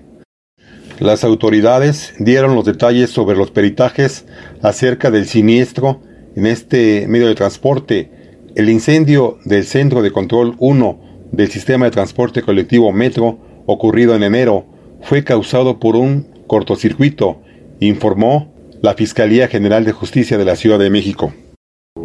Las 0.99 1.23
autoridades 1.23 2.13
dieron 2.19 2.55
los 2.55 2.65
detalles 2.65 3.09
sobre 3.09 3.35
los 3.35 3.51
peritajes 3.51 4.25
acerca 4.61 5.11
del 5.11 5.27
siniestro 5.27 6.01
en 6.35 6.45
este 6.45 7.07
medio 7.07 7.27
de 7.27 7.35
transporte. 7.35 8.11
El 8.55 8.69
incendio 8.69 9.39
del 9.45 9.65
Centro 9.65 10.01
de 10.01 10.11
Control 10.11 10.55
1 10.59 11.29
del 11.31 11.49
Sistema 11.49 11.85
de 11.85 11.91
Transporte 11.91 12.43
Colectivo 12.43 12.91
Metro, 12.91 13.39
ocurrido 13.65 14.15
en 14.15 14.23
enero, 14.23 14.65
fue 15.01 15.23
causado 15.23 15.79
por 15.79 15.95
un 15.95 16.27
cortocircuito, 16.47 17.41
informó 17.79 18.53
la 18.81 18.93
Fiscalía 18.93 19.47
General 19.47 19.85
de 19.85 19.91
Justicia 19.91 20.37
de 20.37 20.45
la 20.45 20.55
Ciudad 20.55 20.79
de 20.79 20.89
México. 20.89 21.33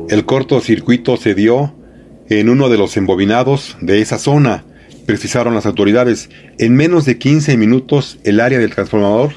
El 0.08 0.24
cortocircuito 0.24 1.16
se 1.16 1.34
dio 1.34 1.74
en 2.28 2.48
uno 2.48 2.68
de 2.68 2.78
los 2.78 2.96
embobinados 2.96 3.76
de 3.80 4.00
esa 4.00 4.18
zona, 4.18 4.64
precisaron 5.06 5.54
las 5.54 5.66
autoridades. 5.66 6.30
En 6.58 6.74
menos 6.74 7.04
de 7.04 7.18
15 7.18 7.56
minutos 7.56 8.18
el 8.24 8.40
área 8.40 8.58
del 8.58 8.74
transformador 8.74 9.32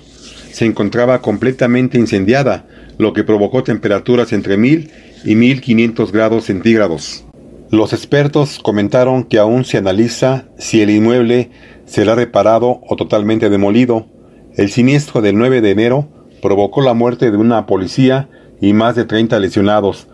se 0.51 0.65
encontraba 0.65 1.21
completamente 1.21 1.97
incendiada, 1.97 2.67
lo 3.01 3.13
que 3.13 3.23
provocó 3.23 3.63
temperaturas 3.63 4.31
entre 4.31 4.57
1000 4.57 4.91
y 5.25 5.35
1500 5.35 6.11
grados 6.11 6.45
centígrados. 6.45 7.25
Los 7.71 7.93
expertos 7.93 8.59
comentaron 8.59 9.23
que 9.23 9.39
aún 9.39 9.65
se 9.65 9.77
analiza 9.77 10.45
si 10.57 10.81
el 10.81 10.91
inmueble 10.91 11.49
será 11.85 12.15
reparado 12.15 12.79
o 12.87 12.95
totalmente 12.95 13.49
demolido. 13.49 14.05
El 14.55 14.69
siniestro 14.69 15.21
del 15.21 15.37
9 15.37 15.61
de 15.61 15.71
enero 15.71 16.07
provocó 16.41 16.81
la 16.81 16.93
muerte 16.93 17.31
de 17.31 17.37
una 17.37 17.65
policía 17.65 18.29
y 18.61 18.73
más 18.73 18.95
de 18.95 19.05
30 19.05 19.39
lesionados. 19.39 20.07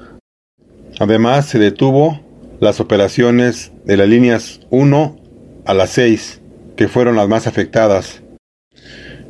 Además, 1.00 1.46
se 1.48 1.60
detuvo 1.60 2.22
las 2.60 2.80
operaciones 2.80 3.74
de 3.86 3.98
las 3.98 4.08
líneas 4.08 4.62
1 4.70 5.18
a 5.66 5.74
las 5.74 5.90
6, 5.90 6.42
que 6.78 6.88
fueron 6.88 7.18
las 7.18 7.28
más 7.28 7.48
afectadas. 7.48 8.22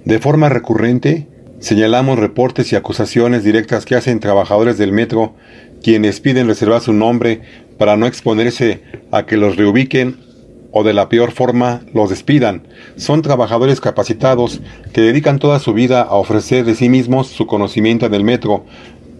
De 0.05 0.19
forma 0.19 0.47
recurrente, 0.47 1.27
señalamos 1.59 2.19
reportes 2.19 2.71
y 2.71 2.75
acusaciones 2.75 3.43
directas 3.43 3.85
que 3.85 3.95
hacen 3.95 4.19
trabajadores 4.19 4.77
del 4.77 4.91
metro 4.91 5.33
quienes 5.81 6.19
piden 6.19 6.47
reservar 6.47 6.81
su 6.81 6.93
nombre 6.93 7.41
para 7.77 7.97
no 7.97 8.07
exponerse 8.07 8.81
a 9.11 9.25
que 9.25 9.37
los 9.37 9.55
reubiquen 9.55 10.17
o 10.71 10.83
de 10.83 10.93
la 10.93 11.09
peor 11.09 11.31
forma 11.31 11.81
los 11.93 12.09
despidan. 12.09 12.67
Son 12.97 13.21
trabajadores 13.21 13.79
capacitados 13.79 14.61
que 14.93 15.01
dedican 15.01 15.39
toda 15.39 15.59
su 15.59 15.73
vida 15.73 16.01
a 16.01 16.15
ofrecer 16.15 16.65
de 16.65 16.75
sí 16.75 16.89
mismos 16.89 17.27
su 17.27 17.47
conocimiento 17.47 18.05
en 18.05 18.13
el 18.13 18.23
metro, 18.23 18.65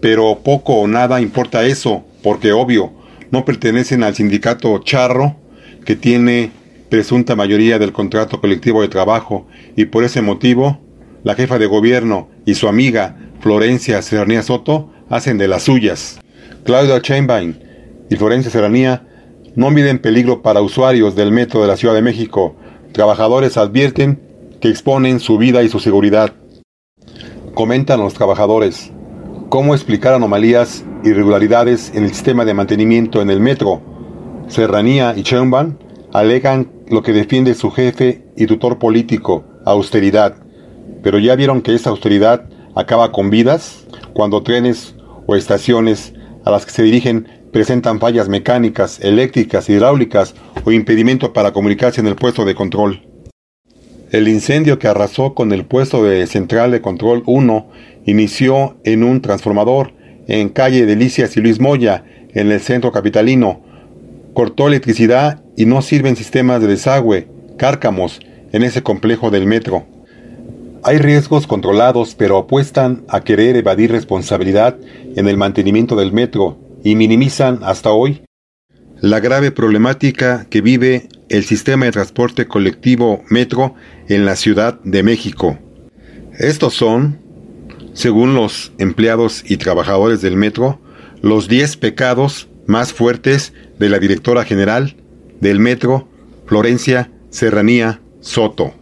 pero 0.00 0.38
poco 0.44 0.74
o 0.74 0.86
nada 0.86 1.20
importa 1.20 1.64
eso, 1.64 2.04
porque 2.22 2.52
obvio, 2.52 2.92
no 3.30 3.44
pertenecen 3.44 4.02
al 4.02 4.14
sindicato 4.14 4.78
charro 4.78 5.36
que 5.84 5.96
tiene 5.96 6.50
presunta 6.88 7.36
mayoría 7.36 7.78
del 7.78 7.92
contrato 7.92 8.40
colectivo 8.40 8.82
de 8.82 8.88
trabajo 8.88 9.46
y 9.76 9.86
por 9.86 10.04
ese 10.04 10.22
motivo 10.22 10.78
la 11.24 11.34
jefa 11.34 11.58
de 11.58 11.66
gobierno 11.66 12.28
y 12.44 12.54
su 12.54 12.68
amiga 12.68 13.16
Florencia 13.40 14.02
Serranía 14.02 14.42
Soto 14.42 14.92
hacen 15.08 15.38
de 15.38 15.48
las 15.48 15.64
suyas. 15.64 16.20
Claudia 16.64 17.00
Chainbain 17.00 17.58
y 18.10 18.16
Florencia 18.16 18.50
Serranía 18.50 19.06
no 19.54 19.70
miden 19.70 19.98
peligro 19.98 20.42
para 20.42 20.60
usuarios 20.60 21.14
del 21.16 21.32
metro 21.32 21.62
de 21.62 21.68
la 21.68 21.76
Ciudad 21.76 21.94
de 21.94 22.02
México. 22.02 22.56
Trabajadores 22.92 23.56
advierten 23.56 24.20
que 24.60 24.68
exponen 24.68 25.20
su 25.20 25.38
vida 25.38 25.62
y 25.62 25.68
su 25.68 25.80
seguridad. 25.80 26.32
Comentan 27.54 28.00
los 28.00 28.14
trabajadores 28.14 28.92
cómo 29.48 29.74
explicar 29.74 30.14
anomalías, 30.14 30.84
irregularidades 31.04 31.92
en 31.94 32.04
el 32.04 32.10
sistema 32.10 32.44
de 32.44 32.54
mantenimiento 32.54 33.22
en 33.22 33.30
el 33.30 33.40
metro. 33.40 33.80
Serranía 34.48 35.14
y 35.16 35.22
Chainbain 35.22 35.78
alegan 36.12 36.70
lo 36.88 37.02
que 37.02 37.12
defiende 37.12 37.54
su 37.54 37.70
jefe 37.70 38.24
y 38.36 38.46
tutor 38.46 38.78
político, 38.78 39.44
austeridad. 39.64 40.36
Pero 41.02 41.18
ya 41.18 41.36
vieron 41.36 41.62
que 41.62 41.74
esa 41.74 41.90
austeridad 41.90 42.48
acaba 42.74 43.12
con 43.12 43.30
vidas 43.30 43.86
cuando 44.12 44.42
trenes 44.42 44.94
o 45.26 45.36
estaciones 45.36 46.14
a 46.44 46.50
las 46.50 46.64
que 46.64 46.72
se 46.72 46.82
dirigen 46.82 47.26
presentan 47.52 47.98
fallas 47.98 48.28
mecánicas, 48.28 49.00
eléctricas, 49.00 49.68
hidráulicas 49.68 50.34
o 50.64 50.72
impedimento 50.72 51.32
para 51.32 51.52
comunicarse 51.52 52.00
en 52.00 52.06
el 52.06 52.16
puesto 52.16 52.44
de 52.44 52.54
control. 52.54 53.02
El 54.10 54.28
incendio 54.28 54.78
que 54.78 54.88
arrasó 54.88 55.34
con 55.34 55.52
el 55.52 55.66
puesto 55.66 56.02
de 56.02 56.26
central 56.26 56.70
de 56.70 56.80
control 56.80 57.22
1 57.26 57.68
inició 58.06 58.78
en 58.84 59.04
un 59.04 59.20
transformador 59.20 59.92
en 60.26 60.50
calle 60.50 60.86
Delicias 60.86 61.36
y 61.36 61.40
Luis 61.40 61.60
Moya, 61.60 62.04
en 62.34 62.50
el 62.50 62.60
centro 62.60 62.92
capitalino. 62.92 63.62
Cortó 64.34 64.68
electricidad 64.68 65.42
y 65.56 65.66
no 65.66 65.82
sirven 65.82 66.16
sistemas 66.16 66.60
de 66.60 66.68
desagüe, 66.68 67.28
cárcamos, 67.56 68.20
en 68.52 68.62
ese 68.62 68.82
complejo 68.82 69.30
del 69.30 69.46
metro. 69.46 69.84
Hay 70.84 70.98
riesgos 70.98 71.46
controlados, 71.46 72.14
pero 72.14 72.38
apuestan 72.38 73.04
a 73.08 73.20
querer 73.20 73.56
evadir 73.56 73.90
responsabilidad 73.90 74.76
en 75.16 75.28
el 75.28 75.36
mantenimiento 75.36 75.96
del 75.96 76.12
metro 76.12 76.58
y 76.84 76.94
minimizan 76.94 77.60
hasta 77.62 77.90
hoy 77.90 78.22
la 79.00 79.20
grave 79.20 79.50
problemática 79.50 80.46
que 80.48 80.60
vive 80.60 81.08
el 81.28 81.44
sistema 81.44 81.86
de 81.86 81.92
transporte 81.92 82.46
colectivo 82.46 83.22
metro 83.28 83.74
en 84.08 84.24
la 84.24 84.36
Ciudad 84.36 84.80
de 84.82 85.02
México. 85.02 85.58
Estos 86.38 86.74
son, 86.74 87.20
según 87.92 88.34
los 88.34 88.72
empleados 88.78 89.44
y 89.48 89.56
trabajadores 89.56 90.20
del 90.20 90.36
metro, 90.36 90.80
los 91.22 91.48
10 91.48 91.76
pecados 91.76 92.48
más 92.66 92.92
fuertes 92.92 93.52
de 93.78 93.88
la 93.88 93.98
directora 93.98 94.44
general 94.44 94.96
del 95.40 95.58
Metro 95.58 96.08
Florencia 96.46 97.10
Serranía 97.30 98.00
Soto. 98.20 98.74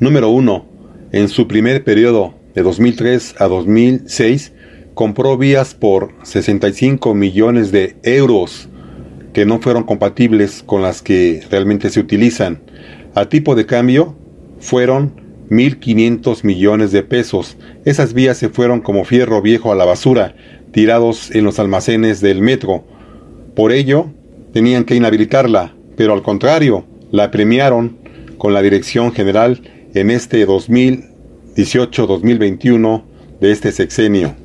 Número 0.00 0.28
1. 0.28 0.73
En 1.14 1.28
su 1.28 1.46
primer 1.46 1.84
periodo 1.84 2.34
de 2.56 2.62
2003 2.62 3.36
a 3.38 3.46
2006 3.46 4.52
compró 4.94 5.38
vías 5.38 5.72
por 5.72 6.12
65 6.24 7.14
millones 7.14 7.70
de 7.70 7.94
euros 8.02 8.68
que 9.32 9.46
no 9.46 9.60
fueron 9.60 9.84
compatibles 9.84 10.64
con 10.66 10.82
las 10.82 11.02
que 11.02 11.40
realmente 11.52 11.90
se 11.90 12.00
utilizan. 12.00 12.62
A 13.14 13.28
tipo 13.28 13.54
de 13.54 13.64
cambio 13.64 14.16
fueron 14.58 15.12
1.500 15.50 16.42
millones 16.42 16.90
de 16.90 17.04
pesos. 17.04 17.58
Esas 17.84 18.12
vías 18.12 18.36
se 18.36 18.48
fueron 18.48 18.80
como 18.80 19.04
fierro 19.04 19.40
viejo 19.40 19.70
a 19.70 19.76
la 19.76 19.84
basura, 19.84 20.34
tirados 20.72 21.30
en 21.30 21.44
los 21.44 21.60
almacenes 21.60 22.20
del 22.22 22.40
metro. 22.40 22.82
Por 23.54 23.70
ello, 23.70 24.10
tenían 24.52 24.82
que 24.82 24.96
inhabilitarla, 24.96 25.76
pero 25.96 26.12
al 26.12 26.22
contrario, 26.22 26.84
la 27.12 27.30
premiaron 27.30 27.98
con 28.36 28.52
la 28.52 28.62
dirección 28.62 29.12
general 29.12 29.62
en 29.94 30.10
este 30.10 30.46
2018-2021 30.46 33.04
de 33.40 33.52
este 33.52 33.72
sexenio. 33.72 34.36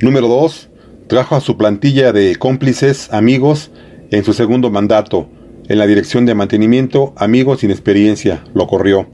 Número 0.00 0.26
2. 0.28 0.70
Trajo 1.06 1.36
a 1.36 1.40
su 1.40 1.56
plantilla 1.56 2.12
de 2.12 2.34
cómplices 2.36 3.12
amigos 3.12 3.70
en 4.10 4.24
su 4.24 4.32
segundo 4.32 4.70
mandato. 4.70 5.28
En 5.68 5.78
la 5.78 5.86
dirección 5.86 6.26
de 6.26 6.34
mantenimiento, 6.34 7.12
amigos 7.16 7.60
sin 7.60 7.70
experiencia, 7.70 8.42
lo 8.54 8.66
corrió. 8.66 9.08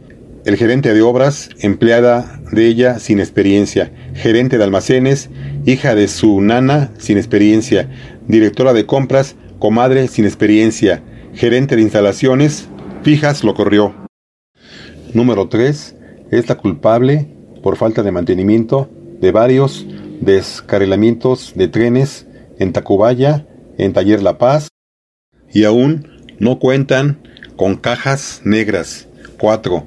El 0.45 0.57
gerente 0.57 0.95
de 0.95 1.03
obras, 1.03 1.49
empleada 1.61 2.41
de 2.53 2.67
ella 2.67 2.99
sin 2.99 3.19
experiencia. 3.19 3.91
Gerente 4.15 4.59
de 4.59 4.65
almacenes, 4.65 5.31
hija 5.67 5.95
de 5.95 6.09
su 6.09 6.41
nana 6.41 6.93
sin 6.99 7.17
experiencia. 7.17 7.89
Directora 8.29 8.73
de 8.73 8.87
compras, 8.87 9.37
comadre 9.59 10.09
sin 10.09 10.27
experiencia, 10.27 11.03
gerente 11.33 11.77
de 11.77 11.83
instalaciones, 11.83 12.69
fijas 13.03 13.43
lo 13.43 13.55
corrió. 13.55 14.04
Número 15.15 15.49
3. 15.49 15.95
Es 16.33 16.49
la 16.49 16.57
culpable 16.57 17.29
por 17.63 17.77
falta 17.77 18.03
de 18.03 18.11
mantenimiento 18.11 18.91
de 19.21 19.31
varios 19.31 19.87
descarrilamientos 20.21 21.53
de 21.55 21.69
trenes 21.69 22.27
en 22.59 22.73
Tacubaya, 22.73 23.47
en 23.79 23.93
Taller 23.93 24.23
La 24.23 24.39
Paz, 24.39 24.69
y 25.53 25.65
aún 25.65 26.09
no 26.41 26.59
cuentan 26.59 27.23
con 27.57 27.77
cajas 27.77 28.43
negras. 28.45 29.07
4. 29.39 29.87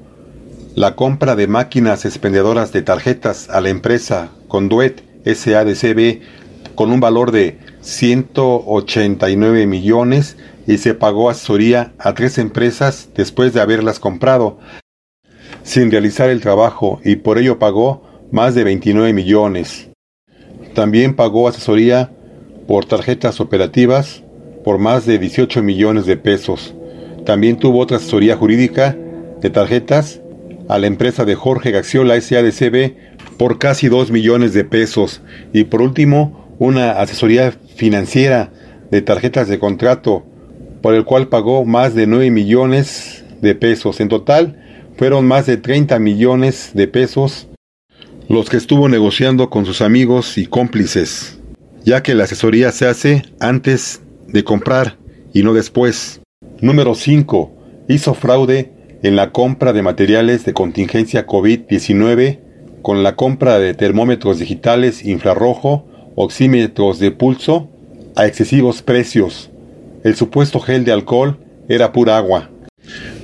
La 0.75 0.95
compra 0.95 1.35
de 1.35 1.47
máquinas 1.47 2.05
expendedoras 2.05 2.71
de 2.71 2.81
tarjetas 2.81 3.49
a 3.49 3.59
la 3.59 3.69
empresa 3.69 4.29
Conduet 4.47 5.03
SADCB 5.25 6.21
con 6.75 6.89
un 6.89 7.01
valor 7.01 7.31
de 7.31 7.59
189 7.81 9.67
millones 9.67 10.37
y 10.67 10.77
se 10.77 10.93
pagó 10.93 11.29
asesoría 11.29 11.93
a 11.97 12.13
tres 12.13 12.37
empresas 12.37 13.09
después 13.15 13.53
de 13.53 13.61
haberlas 13.61 13.99
comprado, 13.99 14.59
sin 15.67 15.91
realizar 15.91 16.29
el 16.29 16.39
trabajo 16.39 17.01
y 17.03 17.17
por 17.17 17.37
ello 17.37 17.59
pagó 17.59 18.01
más 18.31 18.55
de 18.55 18.63
29 18.63 19.11
millones. 19.11 19.89
También 20.73 21.13
pagó 21.13 21.49
asesoría 21.49 22.09
por 22.69 22.85
tarjetas 22.85 23.41
operativas 23.41 24.23
por 24.63 24.77
más 24.77 25.05
de 25.05 25.19
18 25.19 25.61
millones 25.63 26.05
de 26.05 26.15
pesos. 26.15 26.73
También 27.25 27.57
tuvo 27.57 27.79
otra 27.79 27.97
asesoría 27.97 28.37
jurídica 28.37 28.95
de 29.41 29.49
tarjetas 29.49 30.21
a 30.69 30.79
la 30.79 30.87
empresa 30.87 31.25
de 31.25 31.35
Jorge 31.35 31.71
Gaxiola 31.71 32.19
SADCB 32.19 32.93
por 33.37 33.59
casi 33.59 33.89
2 33.89 34.09
millones 34.09 34.53
de 34.53 34.63
pesos. 34.63 35.21
Y 35.51 35.65
por 35.65 35.81
último, 35.81 36.55
una 36.59 36.91
asesoría 36.91 37.51
financiera 37.75 38.53
de 38.89 39.01
tarjetas 39.01 39.49
de 39.49 39.59
contrato 39.59 40.25
por 40.81 40.93
el 40.93 41.03
cual 41.03 41.27
pagó 41.27 41.65
más 41.65 41.93
de 41.93 42.07
9 42.07 42.31
millones 42.31 43.25
de 43.41 43.53
pesos. 43.53 43.99
En 43.99 44.07
total 44.07 44.63
fueron 44.97 45.27
más 45.27 45.45
de 45.45 45.57
30 45.57 45.99
millones 45.99 46.71
de 46.73 46.87
pesos 46.87 47.47
los 48.27 48.49
que 48.49 48.57
estuvo 48.57 48.89
negociando 48.89 49.49
con 49.49 49.65
sus 49.65 49.81
amigos 49.81 50.37
y 50.37 50.47
cómplices, 50.47 51.39
ya 51.85 52.03
que 52.03 52.13
la 52.13 52.25
asesoría 52.25 52.71
se 52.71 52.87
hace 52.87 53.23
antes 53.39 54.01
de 54.27 54.43
comprar 54.43 54.97
y 55.33 55.43
no 55.43 55.53
después. 55.53 56.19
Número 56.59 56.95
5. 56.95 57.53
Hizo 57.87 58.13
fraude 58.13 58.73
en 59.03 59.15
la 59.15 59.31
compra 59.31 59.71
de 59.71 59.81
materiales 59.81 60.43
de 60.43 60.53
contingencia 60.53 61.25
COVID-19 61.25 62.39
con 62.81 63.03
la 63.03 63.15
compra 63.15 63.59
de 63.59 63.73
termómetros 63.73 64.39
digitales 64.39 65.05
infrarrojo, 65.05 65.87
oxímetros 66.15 66.99
de 66.99 67.11
pulso 67.11 67.69
a 68.15 68.25
excesivos 68.25 68.81
precios. 68.81 69.51
El 70.03 70.15
supuesto 70.15 70.59
gel 70.59 70.83
de 70.83 70.91
alcohol 70.91 71.37
era 71.69 71.93
pura 71.93 72.17
agua. 72.17 72.49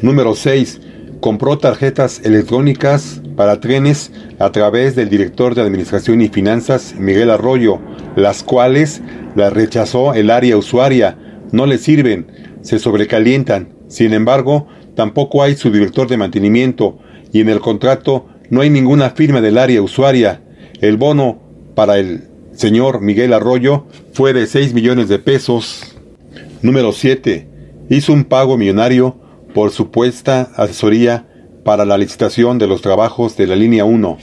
Número 0.01 0.35
6. 0.35 0.79
Compró 1.23 1.57
tarjetas 1.57 2.19
electrónicas 2.25 3.21
para 3.37 3.61
trenes 3.61 4.11
a 4.39 4.51
través 4.51 4.93
del 4.97 5.07
director 5.07 5.55
de 5.55 5.61
Administración 5.61 6.19
y 6.19 6.27
Finanzas, 6.27 6.95
Miguel 6.99 7.29
Arroyo, 7.29 7.79
las 8.17 8.43
cuales 8.43 9.01
las 9.33 9.53
rechazó 9.53 10.13
el 10.15 10.29
área 10.29 10.57
usuaria. 10.57 11.17
No 11.53 11.65
le 11.65 11.77
sirven, 11.77 12.27
se 12.61 12.77
sobrecalientan. 12.77 13.69
Sin 13.87 14.13
embargo, 14.13 14.67
tampoco 14.95 15.41
hay 15.41 15.55
su 15.55 15.71
director 15.71 16.09
de 16.09 16.17
mantenimiento 16.17 16.99
y 17.31 17.39
en 17.39 17.47
el 17.47 17.61
contrato 17.61 18.25
no 18.49 18.59
hay 18.59 18.69
ninguna 18.69 19.11
firma 19.11 19.39
del 19.39 19.59
área 19.59 19.81
usuaria. 19.81 20.41
El 20.81 20.97
bono 20.97 21.39
para 21.73 21.99
el 21.99 22.25
señor 22.51 22.99
Miguel 22.99 23.31
Arroyo 23.31 23.85
fue 24.11 24.33
de 24.33 24.45
6 24.45 24.73
millones 24.73 25.07
de 25.07 25.19
pesos. 25.19 25.95
Número 26.61 26.91
7. 26.91 27.47
Hizo 27.89 28.11
un 28.11 28.25
pago 28.25 28.57
millonario 28.57 29.22
por 29.53 29.71
supuesta 29.71 30.51
asesoría 30.55 31.27
para 31.63 31.85
la 31.85 31.97
licitación 31.97 32.57
de 32.57 32.67
los 32.67 32.81
trabajos 32.81 33.37
de 33.37 33.47
la 33.47 33.55
línea 33.55 33.85
1. 33.85 34.17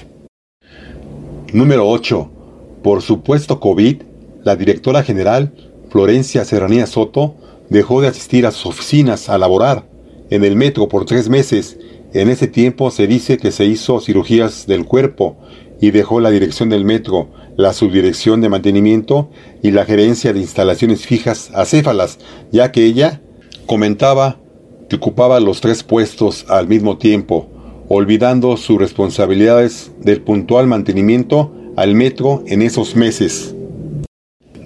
Número 1.53 1.88
8. 1.88 2.31
Por 2.83 3.03
supuesto 3.03 3.61
COVID, 3.61 4.03
la 4.43 4.57
directora 4.57 5.03
general, 5.03 5.55
Florencia 5.88 6.45
Serranía 6.45 6.87
Soto, 6.87 7.37
dejó 7.69 8.01
de 8.01 8.09
asistir 8.09 8.47
a 8.47 8.51
sus 8.51 8.66
oficinas 8.66 9.29
a 9.29 9.38
laborar 9.38 9.88
en 10.31 10.45
el 10.45 10.57
metro 10.57 10.88
por 10.88 11.05
tres 11.05 11.29
meses. 11.29 11.79
En 12.12 12.29
ese 12.29 12.49
tiempo 12.49 12.90
se 12.90 13.07
dice 13.07 13.38
que 13.38 13.53
se 13.53 13.64
hizo 13.64 14.01
cirugías 14.01 14.66
del 14.66 14.85
cuerpo 14.85 15.37
y 15.81 15.93
dejó 15.93 16.21
la 16.21 16.31
dirección 16.31 16.69
del 16.69 16.85
metro, 16.85 17.29
la 17.57 17.73
subdirección 17.73 18.40
de 18.40 18.49
mantenimiento 18.49 19.31
y 19.62 19.71
la 19.71 19.85
gerencia 19.85 20.33
de 20.33 20.40
instalaciones 20.40 21.07
fijas 21.07 21.51
acéfalas, 21.55 22.19
ya 22.51 22.73
que 22.73 22.85
ella 22.85 23.21
comentaba 23.66 24.39
que 24.90 24.96
ocupaba 24.96 25.38
los 25.38 25.61
tres 25.61 25.85
puestos 25.85 26.44
al 26.48 26.66
mismo 26.66 26.98
tiempo, 26.98 27.48
olvidando 27.88 28.57
sus 28.57 28.76
responsabilidades 28.76 29.92
del 30.00 30.20
puntual 30.20 30.66
mantenimiento 30.66 31.55
al 31.76 31.94
metro 31.94 32.42
en 32.46 32.61
esos 32.61 32.96
meses. 32.96 33.55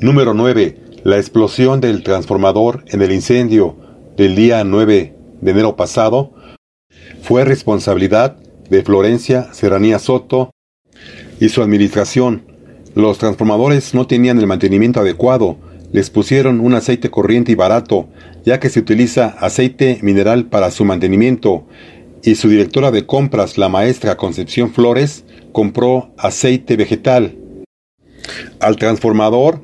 Número 0.01 0.33
9. 0.33 0.81
La 1.05 1.19
explosión 1.19 1.83
del 1.83 2.03
transformador 2.03 2.85
en 2.87 3.03
el 3.03 3.13
incendio 3.13 3.77
del 4.17 4.35
día 4.35 4.65
9 4.65 5.15
de 5.43 5.51
enero 5.51 5.77
pasado 5.77 6.33
fue 7.21 7.45
responsabilidad 7.45 8.39
de 8.71 8.83
Florencia 8.83 9.53
Serranía 9.53 9.99
Soto 9.99 10.53
y 11.39 11.51
su 11.51 11.61
administración. 11.61 12.47
Los 12.95 13.19
transformadores 13.19 13.93
no 13.93 14.07
tenían 14.07 14.39
el 14.39 14.47
mantenimiento 14.47 15.01
adecuado, 15.01 15.59
les 15.95 16.11
pusieron 16.11 16.59
un 16.59 16.75
aceite 16.75 17.09
corriente 17.09 17.53
y 17.53 17.55
barato, 17.55 18.09
ya 18.45 18.59
que 18.59 18.69
se 18.69 18.81
utiliza 18.81 19.27
aceite 19.39 20.01
mineral 20.03 20.47
para 20.47 20.73
su 20.73 20.85
mantenimiento, 20.85 21.69
y 22.25 22.35
su 22.35 22.49
directora 22.49 22.91
de 22.91 23.07
compras, 23.07 23.59
la 23.59 23.69
maestra 23.69 24.17
Concepción 24.17 24.73
Flores, 24.73 25.25
compró 25.53 26.11
aceite 26.19 26.75
vegetal. 26.75 27.37
Al 28.59 28.75
transformador 28.75 29.61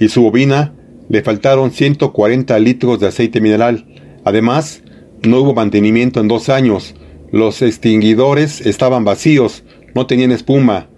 y 0.00 0.08
su 0.08 0.22
bobina 0.22 0.74
le 1.08 1.22
faltaron 1.22 1.70
140 1.70 2.58
litros 2.58 2.98
de 2.98 3.06
aceite 3.06 3.40
mineral. 3.40 3.86
Además, 4.24 4.82
no 5.22 5.42
hubo 5.42 5.54
mantenimiento 5.54 6.18
en 6.18 6.26
dos 6.26 6.48
años. 6.48 6.96
Los 7.30 7.62
extinguidores 7.62 8.66
estaban 8.66 9.04
vacíos, 9.04 9.62
no 9.94 10.08
tenían 10.08 10.32
espuma, 10.32 10.88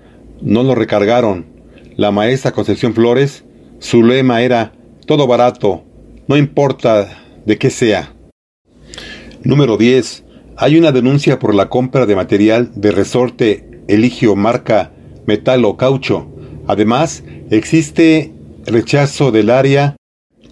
no 0.40 0.62
lo 0.62 0.74
recargaron. 0.74 1.44
La 1.96 2.12
maestra 2.12 2.52
Concepción 2.52 2.94
Flores 2.94 3.44
su 3.80 4.02
lema 4.02 4.42
era, 4.42 4.72
todo 5.06 5.26
barato, 5.26 5.82
no 6.28 6.36
importa 6.36 7.08
de 7.46 7.56
qué 7.56 7.70
sea. 7.70 8.14
Número 9.42 9.78
10. 9.78 10.22
Hay 10.58 10.76
una 10.76 10.92
denuncia 10.92 11.38
por 11.38 11.54
la 11.54 11.70
compra 11.70 12.04
de 12.04 12.14
material 12.14 12.70
de 12.74 12.92
resorte 12.92 13.82
Eligio 13.88 14.36
marca 14.36 14.92
metal 15.26 15.64
o 15.64 15.78
caucho. 15.78 16.28
Además, 16.66 17.24
existe 17.50 18.32
rechazo 18.66 19.32
del 19.32 19.48
área 19.48 19.96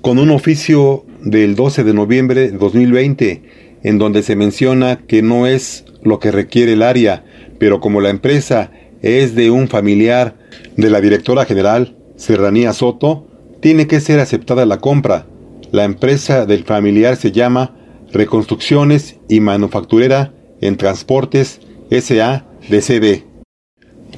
con 0.00 0.18
un 0.18 0.30
oficio 0.30 1.04
del 1.22 1.54
12 1.54 1.84
de 1.84 1.92
noviembre 1.94 2.50
de 2.50 2.56
2020 2.58 3.42
en 3.82 3.98
donde 3.98 4.22
se 4.22 4.36
menciona 4.36 5.00
que 5.06 5.20
no 5.20 5.46
es 5.46 5.84
lo 6.02 6.18
que 6.18 6.30
requiere 6.30 6.72
el 6.72 6.82
área, 6.82 7.24
pero 7.58 7.78
como 7.78 8.00
la 8.00 8.08
empresa 8.08 8.70
es 9.02 9.34
de 9.34 9.50
un 9.50 9.68
familiar 9.68 10.34
de 10.76 10.88
la 10.88 11.02
directora 11.02 11.44
general, 11.44 11.97
Serranía 12.18 12.74
Soto, 12.74 13.26
tiene 13.60 13.86
que 13.86 14.00
ser 14.00 14.20
aceptada 14.20 14.66
la 14.66 14.78
compra. 14.78 15.26
La 15.72 15.84
empresa 15.84 16.44
del 16.44 16.64
familiar 16.64 17.16
se 17.16 17.32
llama 17.32 17.74
Reconstrucciones 18.12 19.16
y 19.28 19.40
Manufacturera 19.40 20.34
en 20.60 20.76
Transportes 20.76 21.60
S.A.D.C.D. 21.90 23.24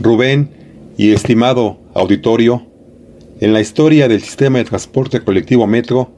Rubén 0.00 0.50
y 0.96 1.12
estimado 1.12 1.78
auditorio, 1.94 2.66
en 3.40 3.54
la 3.54 3.62
historia 3.62 4.06
del 4.06 4.20
sistema 4.20 4.58
de 4.58 4.64
transporte 4.64 5.20
colectivo 5.22 5.66
Metro, 5.66 6.10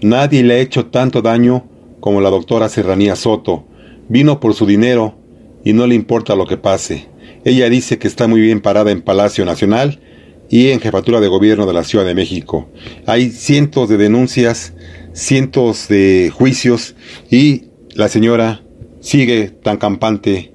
nadie 0.00 0.44
le 0.44 0.54
ha 0.54 0.58
hecho 0.58 0.86
tanto 0.86 1.22
daño 1.22 1.64
como 1.98 2.20
la 2.20 2.30
doctora 2.30 2.68
Serranía 2.68 3.16
Soto. 3.16 3.66
Vino 4.08 4.38
por 4.38 4.54
su 4.54 4.64
dinero 4.64 5.16
y 5.64 5.72
no 5.72 5.88
le 5.88 5.96
importa 5.96 6.36
lo 6.36 6.46
que 6.46 6.56
pase. 6.56 7.06
Ella 7.44 7.68
dice 7.68 7.98
que 7.98 8.06
está 8.06 8.28
muy 8.28 8.40
bien 8.40 8.60
parada 8.60 8.92
en 8.92 9.02
Palacio 9.02 9.44
Nacional 9.44 9.98
y 10.50 10.68
en 10.68 10.80
jefatura 10.80 11.20
de 11.20 11.28
gobierno 11.28 11.66
de 11.66 11.72
la 11.72 11.84
Ciudad 11.84 12.04
de 12.04 12.14
México. 12.14 12.70
Hay 13.06 13.30
cientos 13.30 13.88
de 13.88 13.96
denuncias, 13.96 14.72
cientos 15.12 15.88
de 15.88 16.32
juicios 16.34 16.94
y 17.30 17.64
la 17.94 18.08
señora 18.08 18.62
sigue 19.00 19.48
tan 19.48 19.76
campante. 19.76 20.54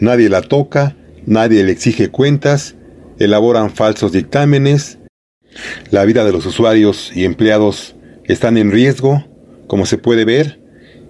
Nadie 0.00 0.28
la 0.28 0.42
toca, 0.42 0.96
nadie 1.26 1.62
le 1.64 1.72
exige 1.72 2.10
cuentas, 2.10 2.74
elaboran 3.18 3.70
falsos 3.70 4.12
dictámenes. 4.12 4.98
La 5.90 6.04
vida 6.04 6.24
de 6.24 6.32
los 6.32 6.46
usuarios 6.46 7.12
y 7.14 7.24
empleados 7.24 7.94
están 8.24 8.58
en 8.58 8.72
riesgo, 8.72 9.24
como 9.66 9.86
se 9.86 9.98
puede 9.98 10.24
ver, 10.24 10.60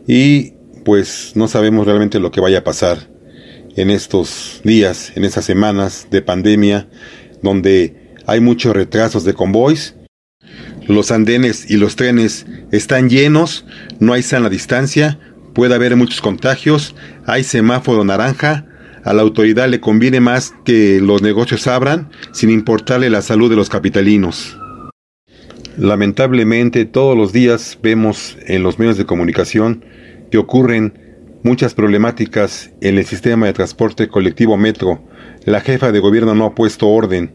y 0.07 0.53
pues 0.85 1.33
no 1.35 1.49
sabemos 1.49 1.87
realmente 1.87 2.21
lo 2.21 2.31
que 2.31 2.41
vaya 2.41 2.59
a 2.59 2.65
pasar 2.65 3.09
en 3.77 3.91
estos 3.91 4.61
días, 4.65 5.13
en 5.17 5.25
estas 5.25 5.45
semanas 5.45 6.09
de 6.11 6.23
pandemia, 6.23 6.89
donde 7.45 8.17
hay 8.27 8.41
muchos 8.41 8.75
retrasos 8.75 9.23
de 9.23 9.35
convoys, 9.35 9.95
los 10.89 11.13
andenes 11.13 11.71
y 11.71 11.77
los 11.77 11.95
trenes 11.95 12.47
están 12.73 13.09
llenos, 13.09 13.65
no 14.01 14.13
hay 14.13 14.23
sana 14.23 14.49
distancia, 14.49 15.19
puede 15.55 15.75
haber 15.75 15.95
muchos 15.95 16.21
contagios, 16.21 16.97
hay 17.27 17.45
semáforo 17.45 18.05
naranja, 18.05 18.67
a 19.05 19.13
la 19.13 19.23
autoridad 19.23 19.69
le 19.69 19.81
conviene 19.81 20.21
más 20.21 20.55
que 20.65 21.01
los 21.01 21.23
negocios 21.23 21.67
abran 21.67 22.11
sin 22.33 22.51
importarle 22.51 23.11
la 23.11 23.23
salud 23.23 23.51
de 23.51 23.57
los 23.57 23.69
capitalinos. 23.69 24.59
Lamentablemente 25.77 26.87
todos 26.87 27.17
los 27.17 27.33
días 27.33 27.79
vemos 27.83 28.39
en 28.47 28.63
los 28.63 28.79
medios 28.79 28.97
de 28.97 29.05
comunicación 29.05 29.85
que 30.31 30.39
ocurren 30.39 31.05
muchas 31.43 31.75
problemáticas 31.75 32.73
en 32.81 32.97
el 32.97 33.05
sistema 33.05 33.47
de 33.47 33.53
transporte 33.53 34.09
colectivo 34.09 34.57
metro. 34.57 35.03
La 35.45 35.61
jefa 35.61 35.93
de 35.93 36.01
gobierno 36.01 36.35
no 36.35 36.47
ha 36.47 36.55
puesto 36.55 36.89
orden, 36.89 37.35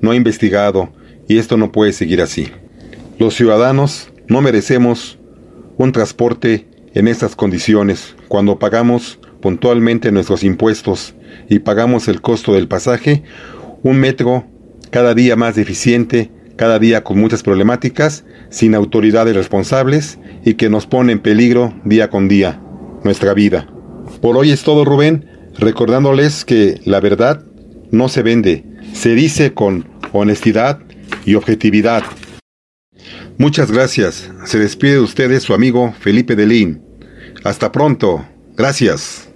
no 0.00 0.12
ha 0.12 0.16
investigado 0.16 0.90
y 1.26 1.38
esto 1.38 1.56
no 1.56 1.72
puede 1.72 1.92
seguir 1.92 2.22
así. 2.22 2.48
Los 3.18 3.34
ciudadanos 3.34 4.12
no 4.28 4.40
merecemos 4.40 5.18
un 5.76 5.90
transporte 5.92 6.68
en 6.94 7.08
estas 7.08 7.34
condiciones 7.34 8.14
cuando 8.28 8.58
pagamos 8.58 9.18
puntualmente 9.40 10.12
nuestros 10.12 10.44
impuestos 10.44 11.14
y 11.48 11.58
pagamos 11.60 12.08
el 12.08 12.20
costo 12.20 12.52
del 12.52 12.68
pasaje, 12.68 13.22
un 13.82 13.98
metro 13.98 14.46
cada 14.90 15.14
día 15.14 15.36
más 15.36 15.56
deficiente, 15.56 16.30
cada 16.56 16.78
día 16.78 17.04
con 17.04 17.18
muchas 17.18 17.42
problemáticas, 17.42 18.24
sin 18.50 18.74
autoridades 18.74 19.34
responsables 19.34 20.18
y 20.44 20.54
que 20.54 20.70
nos 20.70 20.86
pone 20.86 21.12
en 21.12 21.20
peligro 21.20 21.74
día 21.84 22.08
con 22.08 22.28
día 22.28 22.60
nuestra 23.04 23.34
vida. 23.34 23.68
Por 24.20 24.36
hoy 24.36 24.50
es 24.50 24.62
todo 24.62 24.84
Rubén, 24.84 25.26
recordándoles 25.58 26.44
que 26.44 26.80
la 26.84 27.00
verdad 27.00 27.44
no 27.90 28.08
se 28.08 28.22
vende, 28.22 28.64
se 28.92 29.14
dice 29.14 29.54
con 29.54 29.86
honestidad 30.12 30.80
y 31.24 31.34
objetividad. 31.34 32.02
Muchas 33.38 33.70
gracias. 33.70 34.30
Se 34.44 34.58
despide 34.58 34.94
de 34.94 35.00
ustedes 35.00 35.42
su 35.44 35.54
amigo 35.54 35.94
Felipe 36.00 36.34
Delín. 36.34 36.82
Hasta 37.44 37.70
pronto. 37.70 38.24
Gracias. 38.56 39.28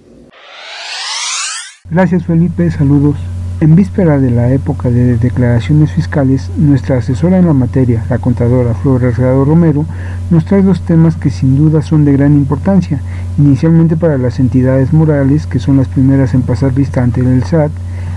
Gracias 1.89 2.25
Felipe, 2.25 2.69
saludos. 2.71 3.15
En 3.61 3.75
víspera 3.75 4.19
de 4.19 4.29
la 4.29 4.51
época 4.51 4.89
de 4.89 5.15
declaraciones 5.15 5.91
fiscales, 5.93 6.49
nuestra 6.57 6.97
asesora 6.97 7.37
en 7.37 7.45
la 7.45 7.53
materia, 7.53 8.03
la 8.09 8.17
contadora 8.17 8.73
Flor 8.73 9.03
Herrado 9.03 9.45
Romero, 9.45 9.85
nos 10.31 10.43
trae 10.43 10.61
dos 10.61 10.81
temas 10.81 11.15
que 11.15 11.29
sin 11.29 11.55
duda 11.55 11.81
son 11.81 12.03
de 12.03 12.11
gran 12.11 12.33
importancia, 12.33 12.99
inicialmente 13.37 13.95
para 13.95 14.17
las 14.17 14.39
entidades 14.39 14.91
morales, 14.91 15.47
que 15.47 15.59
son 15.59 15.77
las 15.77 15.87
primeras 15.87 16.33
en 16.33 16.41
pasar 16.41 16.73
vista 16.73 17.03
ante 17.03 17.21
el 17.21 17.43
SAT, 17.45 17.71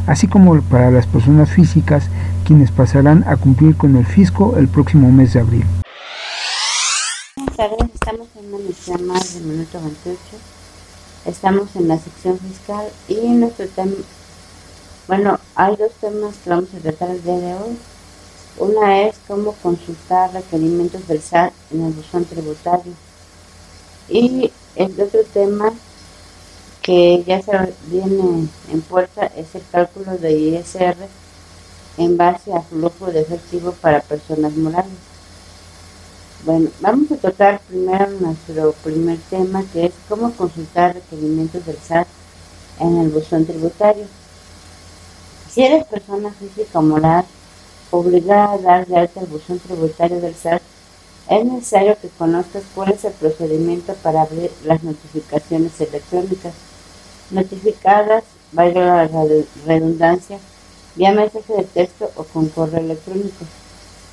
así 0.07 0.26
como 0.28 0.61
para 0.62 0.90
las 0.90 1.07
personas 1.07 1.50
físicas, 1.50 2.09
quienes 2.44 2.70
pasarán 2.70 3.24
a 3.26 3.36
cumplir 3.36 3.76
con 3.76 3.96
el 3.96 4.07
fisco 4.07 4.57
el 4.57 4.68
próximo 4.68 5.11
mes 5.11 5.32
de 5.32 5.40
abril. 5.40 5.64
Buenas 7.36 7.57
tardes, 7.57 7.90
estamos 7.94 8.28
en 8.38 8.54
una 8.54 8.64
misión 8.64 9.07
más 9.07 9.34
del 9.34 9.44
minuto 9.44 9.80
28. 9.80 10.18
Estamos 11.26 11.74
en 11.74 11.88
la 11.88 11.98
sección 11.98 12.38
fiscal 12.38 12.86
y 13.09 13.28
nuestro 13.30 13.66
tema 13.68 13.94
bueno, 15.09 15.38
hay 15.54 15.76
dos 15.76 15.92
temas 16.00 16.34
que 16.42 16.50
vamos 16.50 16.68
a 16.74 16.80
tratar 16.80 17.11
el 17.11 17.22
día 17.22 17.36
de 17.36 17.54
hoy. 17.54 17.78
Una 18.59 19.02
es 19.02 19.14
cómo 19.28 19.52
consultar 19.62 20.32
requerimientos 20.32 21.07
del 21.07 21.22
SAT 21.22 21.52
en 21.70 21.84
el 21.84 21.92
buzón 21.92 22.24
tributario. 22.24 22.92
Y 24.09 24.50
el 24.74 25.00
otro 25.00 25.20
tema 25.32 25.72
que 26.87 27.24
ya 27.26 27.43
se 27.43 27.51
viene 27.89 28.47
en 28.70 28.80
puerta 28.82 29.26
es 29.37 29.57
el 29.57 29.62
cálculo 29.72 30.16
de 30.18 30.39
ISR 30.39 30.95
en 31.99 32.16
base 32.16 32.55
a 32.55 32.61
flujo 32.61 33.07
de 33.07 33.22
efectivo 33.22 33.72
para 33.72 34.01
personas 34.03 34.53
morales. 34.53 34.93
Bueno, 36.45 36.70
vamos 36.80 37.11
a 37.11 37.16
tocar 37.16 37.61
primero 37.68 38.09
nuestro 38.20 38.72
primer 38.84 39.18
tema 39.28 39.64
que 39.72 39.87
es 39.87 39.95
cómo 40.09 40.30
consultar 40.30 40.95
requerimientos 40.95 41.66
del 41.66 41.76
SAT 41.76 42.07
en 42.78 42.99
el 42.99 43.09
buzón 43.09 43.45
tributario. 43.47 44.05
Si 45.51 45.64
eres 45.64 45.87
persona 45.87 46.32
física 46.34 46.78
o 46.78 46.82
moral 46.82 47.24
obligada 47.91 48.53
a 48.53 48.59
dar 48.59 48.87
de 48.87 48.97
alta 48.97 49.22
el 49.22 49.26
buzón 49.26 49.59
tributario 49.59 50.20
del 50.20 50.37
SAT, 50.37 50.62
es 51.30 51.45
necesario 51.45 51.97
que 52.01 52.11
conozcas 52.11 52.62
cuál 52.76 52.93
es 52.93 53.05
el 53.05 53.12
procedimiento 53.14 53.93
para 53.95 54.22
abrir 54.22 54.53
las 54.64 54.84
notificaciones 54.84 55.80
electrónicas 55.80 56.53
notificadas, 57.31 58.24
valga 58.53 59.07
la 59.07 59.27
redundancia, 59.66 60.39
vía 60.95 61.12
mensaje 61.12 61.53
de 61.53 61.64
texto 61.64 62.11
o 62.16 62.24
con 62.24 62.49
correo 62.49 62.81
electrónico. 62.81 63.45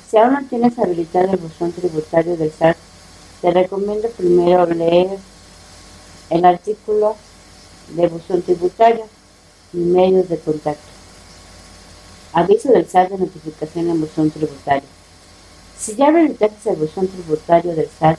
Si 0.08 0.16
aún 0.16 0.34
no 0.34 0.44
tienes 0.48 0.78
habilitado 0.78 1.32
el 1.32 1.38
buzón 1.38 1.72
tributario 1.72 2.36
del 2.36 2.52
SAT, 2.52 2.76
te 3.40 3.50
recomiendo 3.50 4.08
primero 4.10 4.66
leer 4.66 5.18
el 6.30 6.44
artículo 6.44 7.16
de 7.90 8.08
buzón 8.08 8.42
tributario 8.42 9.06
y 9.72 9.78
medios 9.78 10.28
de 10.28 10.38
contacto. 10.38 10.82
Aviso 12.32 12.70
del 12.72 12.88
SAT 12.88 13.10
de 13.10 13.18
notificación 13.18 13.90
en 13.90 14.00
buzón 14.00 14.30
tributario. 14.30 14.88
Si 15.78 15.94
ya 15.96 16.08
habilitaste 16.08 16.70
el 16.70 16.76
buzón 16.76 17.08
tributario 17.08 17.74
del 17.74 17.88
SAT, 17.98 18.18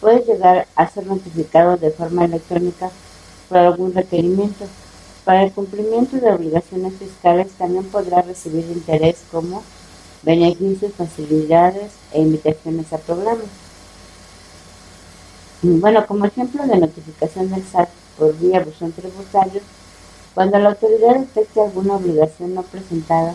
puedes 0.00 0.26
llegar 0.26 0.66
a 0.74 0.88
ser 0.88 1.06
notificado 1.06 1.76
de 1.76 1.90
forma 1.90 2.24
electrónica 2.24 2.90
por 3.48 3.58
algún 3.58 3.94
requerimiento. 3.94 4.66
Para 5.24 5.42
el 5.42 5.52
cumplimiento 5.52 6.16
de 6.16 6.32
obligaciones 6.32 6.94
fiscales 6.94 7.52
también 7.52 7.84
podrás 7.84 8.26
recibir 8.26 8.64
interés 8.66 9.16
como 9.30 9.62
beneficios, 10.22 10.92
facilidades 10.94 11.92
e 12.12 12.20
invitaciones 12.20 12.92
a 12.92 12.98
programas. 12.98 13.46
Bueno, 15.62 16.06
como 16.06 16.26
ejemplo 16.26 16.66
de 16.66 16.76
notificación 16.76 17.50
del 17.50 17.64
SAT 17.64 17.88
por 18.18 18.36
vía 18.38 18.60
buzón 18.60 18.92
tributario, 18.92 19.62
cuando 20.34 20.58
la 20.58 20.70
autoridad 20.70 21.20
detecte 21.20 21.60
alguna 21.60 21.94
obligación 21.94 22.54
no 22.54 22.62
presentada, 22.62 23.34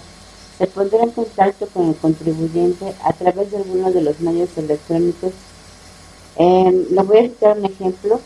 se 0.57 0.67
pondrá 0.67 1.03
en 1.03 1.11
contacto 1.11 1.67
con 1.67 1.87
el 1.87 1.95
contribuyente 1.95 2.93
a 3.03 3.13
través 3.13 3.49
de 3.49 3.57
alguno 3.57 3.91
de 3.91 4.01
los 4.01 4.19
medios 4.19 4.49
electrónicos. 4.57 5.31
Eh, 6.35 6.87
le 6.91 7.01
voy 7.01 7.17
a 7.17 7.23
citar 7.23 7.57
un 7.57 7.65
ejemplo, 7.65 8.19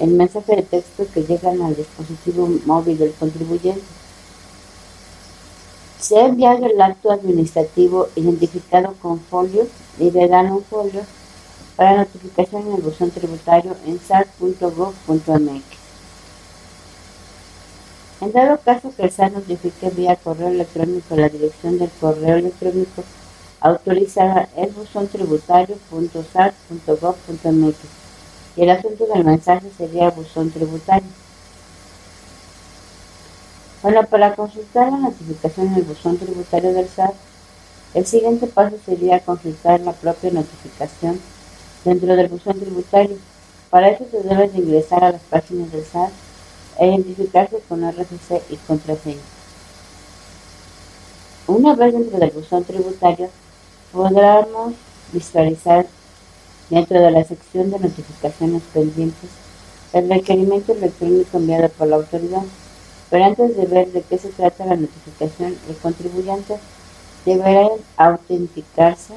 el 0.00 0.10
mensaje 0.10 0.56
de 0.56 0.62
texto 0.62 1.06
que 1.12 1.22
llegan 1.22 1.62
al 1.62 1.76
dispositivo 1.76 2.48
móvil 2.66 2.98
del 2.98 3.14
contribuyente. 3.14 3.82
Se 5.98 6.18
ha 6.18 6.26
enviado 6.26 6.66
el 6.66 6.80
acto 6.80 7.10
administrativo 7.10 8.08
identificado 8.14 8.94
con 9.00 9.20
folio 9.20 9.66
dan 10.28 10.52
un 10.52 10.62
folio 10.62 11.00
para 11.74 11.96
notificación 11.96 12.66
en 12.66 12.74
el 12.74 12.82
buzón 12.82 13.10
tributario 13.10 13.74
en 13.86 13.98
sat.gov.mx. 13.98 15.62
En 18.20 18.32
dado 18.32 18.58
caso 18.64 18.92
que 18.96 19.04
el 19.04 19.10
SAT 19.10 19.32
notifique 19.32 19.90
vía 19.90 20.16
correo 20.16 20.48
electrónico 20.48 21.16
la 21.16 21.28
dirección 21.28 21.78
del 21.78 21.90
correo 22.00 22.36
electrónico 22.36 23.04
autorizada 23.60 24.48
es 24.56 24.74
buzón 24.74 25.08
tributario.sat.gov.mx 25.08 28.05
y 28.56 28.62
el 28.62 28.70
asunto 28.70 29.06
del 29.06 29.24
mensaje 29.24 29.66
sería 29.76 30.10
buzón 30.10 30.50
tributario. 30.50 31.08
Bueno, 33.82 34.02
para 34.04 34.34
consultar 34.34 34.90
la 34.90 34.98
notificación 34.98 35.68
en 35.68 35.74
el 35.74 35.82
buzón 35.82 36.16
tributario 36.16 36.72
del 36.72 36.88
SAT, 36.88 37.14
el 37.94 38.06
siguiente 38.06 38.46
paso 38.46 38.76
sería 38.84 39.20
consultar 39.20 39.80
la 39.80 39.92
propia 39.92 40.30
notificación 40.30 41.20
dentro 41.84 42.16
del 42.16 42.28
buzón 42.28 42.58
tributario. 42.58 43.16
Para 43.70 43.90
eso 43.90 44.04
se 44.10 44.22
debe 44.22 44.48
de 44.48 44.58
ingresar 44.58 45.04
a 45.04 45.12
las 45.12 45.22
páginas 45.22 45.70
del 45.70 45.84
SAT 45.84 46.10
e 46.78 46.86
identificarse 46.88 47.60
con 47.68 47.88
RFC 47.88 48.42
y 48.50 48.56
contraseña. 48.56 49.20
Una 51.46 51.74
vez 51.74 51.92
dentro 51.92 52.18
del 52.18 52.30
buzón 52.30 52.64
tributario, 52.64 53.28
podremos 53.92 54.74
visualizar 55.12 55.86
dentro 56.70 57.00
de 57.00 57.10
la 57.10 57.24
sección 57.24 57.70
de 57.70 57.78
notificaciones 57.78 58.62
pendientes 58.72 59.30
el 59.92 60.08
requerimiento 60.08 60.72
electrónico 60.72 61.38
enviado 61.38 61.68
por 61.70 61.88
la 61.88 61.96
autoridad. 61.96 62.42
Pero 63.08 63.24
antes 63.24 63.56
de 63.56 63.66
ver 63.66 63.88
de 63.92 64.02
qué 64.02 64.18
se 64.18 64.28
trata 64.28 64.66
la 64.66 64.76
notificación, 64.76 65.56
el 65.68 65.76
contribuyente 65.76 66.56
deberá 67.24 67.68
autenticarse 67.96 69.14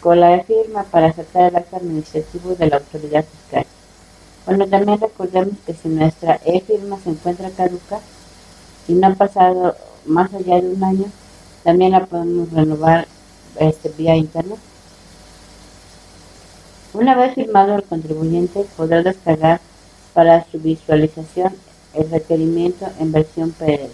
con 0.00 0.20
la 0.20 0.42
firma 0.42 0.82
para 0.84 1.08
aceptar 1.08 1.50
el 1.50 1.56
acto 1.56 1.76
administrativo 1.76 2.54
de 2.56 2.68
la 2.68 2.76
autoridad 2.76 3.24
fiscal. 3.24 3.66
Bueno, 4.44 4.66
también 4.66 5.00
recordemos 5.00 5.54
que 5.64 5.72
si 5.72 5.88
nuestra 5.88 6.40
e-firma 6.44 6.98
se 7.02 7.10
encuentra 7.10 7.50
caduca 7.50 8.00
y 8.88 8.94
no 8.94 9.06
ha 9.06 9.14
pasado 9.14 9.76
más 10.04 10.34
allá 10.34 10.60
de 10.60 10.68
un 10.68 10.82
año, 10.82 11.04
también 11.62 11.92
la 11.92 12.04
podemos 12.04 12.50
renovar 12.50 13.06
este, 13.60 13.88
vía 13.90 14.16
internet. 14.16 14.58
Una 16.94 17.14
vez 17.14 17.34
firmado 17.34 17.74
el 17.74 17.84
contribuyente 17.84 18.66
podrá 18.76 19.02
descargar 19.02 19.60
para 20.12 20.44
su 20.50 20.58
visualización 20.58 21.54
el 21.94 22.10
requerimiento 22.10 22.86
en 22.98 23.12
versión 23.12 23.50
PDF. 23.52 23.90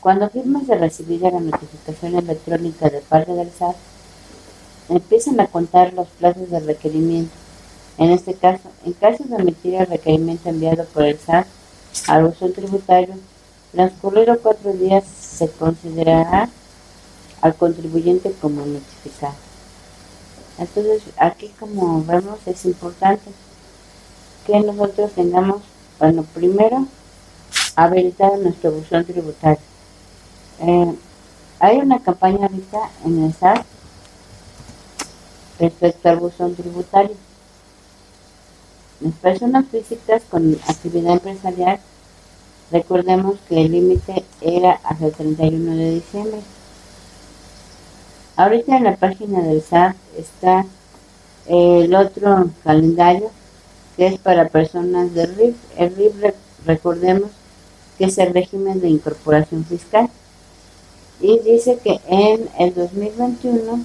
Cuando 0.00 0.30
firmes 0.30 0.66
de 0.66 0.78
recibir 0.78 1.20
la 1.20 1.40
notificación 1.40 2.14
electrónica 2.14 2.88
de 2.88 3.00
parte 3.00 3.32
del 3.32 3.50
SAT, 3.50 3.76
empiezan 4.88 5.38
a 5.40 5.46
contar 5.48 5.92
los 5.92 6.08
plazos 6.08 6.48
de 6.48 6.60
requerimiento 6.60 7.34
en 7.98 8.10
este 8.10 8.32
caso, 8.32 8.70
en 8.86 8.94
caso 8.94 9.24
de 9.24 9.36
omitir 9.36 9.74
el 9.74 9.88
requerimiento 9.88 10.48
enviado 10.48 10.86
por 10.86 11.02
el 11.02 11.18
SAT 11.18 11.46
al 12.06 12.24
uso 12.24 12.48
tributario, 12.50 13.14
transcurridos 13.72 14.38
cuatro 14.42 14.72
días 14.72 15.04
se 15.04 15.50
considerará 15.50 16.48
al 17.42 17.54
contribuyente 17.56 18.32
como 18.40 18.64
notificado. 18.64 19.47
Entonces, 20.58 21.02
aquí 21.16 21.52
como 21.58 22.04
vemos 22.04 22.38
es 22.46 22.64
importante 22.64 23.30
que 24.46 24.60
nosotros 24.60 25.12
tengamos, 25.12 25.62
bueno, 25.98 26.24
primero, 26.34 26.86
habilitado 27.76 28.36
nuestro 28.38 28.72
buzón 28.72 29.04
tributario. 29.04 29.58
Eh, 30.60 30.94
hay 31.60 31.78
una 31.78 32.00
campaña 32.00 32.46
ahorita 32.46 32.90
en 33.04 33.24
el 33.24 33.32
SAT 33.34 33.64
respecto 35.58 36.08
al 36.08 36.18
buzón 36.18 36.54
tributario 36.54 37.16
las 39.00 39.14
personas 39.14 39.66
físicas 39.68 40.22
con 40.28 40.58
actividad 40.66 41.12
empresarial, 41.12 41.78
recordemos 42.72 43.38
que 43.48 43.60
el 43.60 43.70
límite 43.70 44.24
era 44.40 44.72
hasta 44.82 45.06
el 45.06 45.12
31 45.12 45.76
de 45.76 45.94
diciembre. 45.94 46.40
Ahorita 48.38 48.76
en 48.76 48.84
la 48.84 48.94
página 48.94 49.40
del 49.40 49.60
SAT 49.60 49.96
está 50.16 50.64
el 51.48 51.92
otro 51.92 52.48
calendario 52.62 53.32
que 53.96 54.06
es 54.06 54.18
para 54.20 54.48
personas 54.48 55.12
de 55.12 55.26
RIF. 55.26 55.56
El 55.76 55.96
RIF, 55.96 56.12
recordemos 56.64 57.32
que 57.98 58.04
es 58.04 58.16
el 58.18 58.32
régimen 58.32 58.80
de 58.80 58.90
incorporación 58.90 59.64
fiscal. 59.64 60.08
Y 61.20 61.40
dice 61.40 61.80
que 61.82 61.98
en 62.06 62.48
el 62.60 62.74
2021 62.74 63.84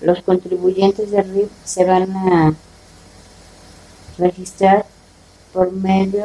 los 0.00 0.22
contribuyentes 0.22 1.10
de 1.10 1.20
RIF 1.20 1.50
se 1.62 1.84
van 1.84 2.10
a 2.16 2.54
registrar 4.16 4.86
por 5.52 5.72
medio 5.72 6.24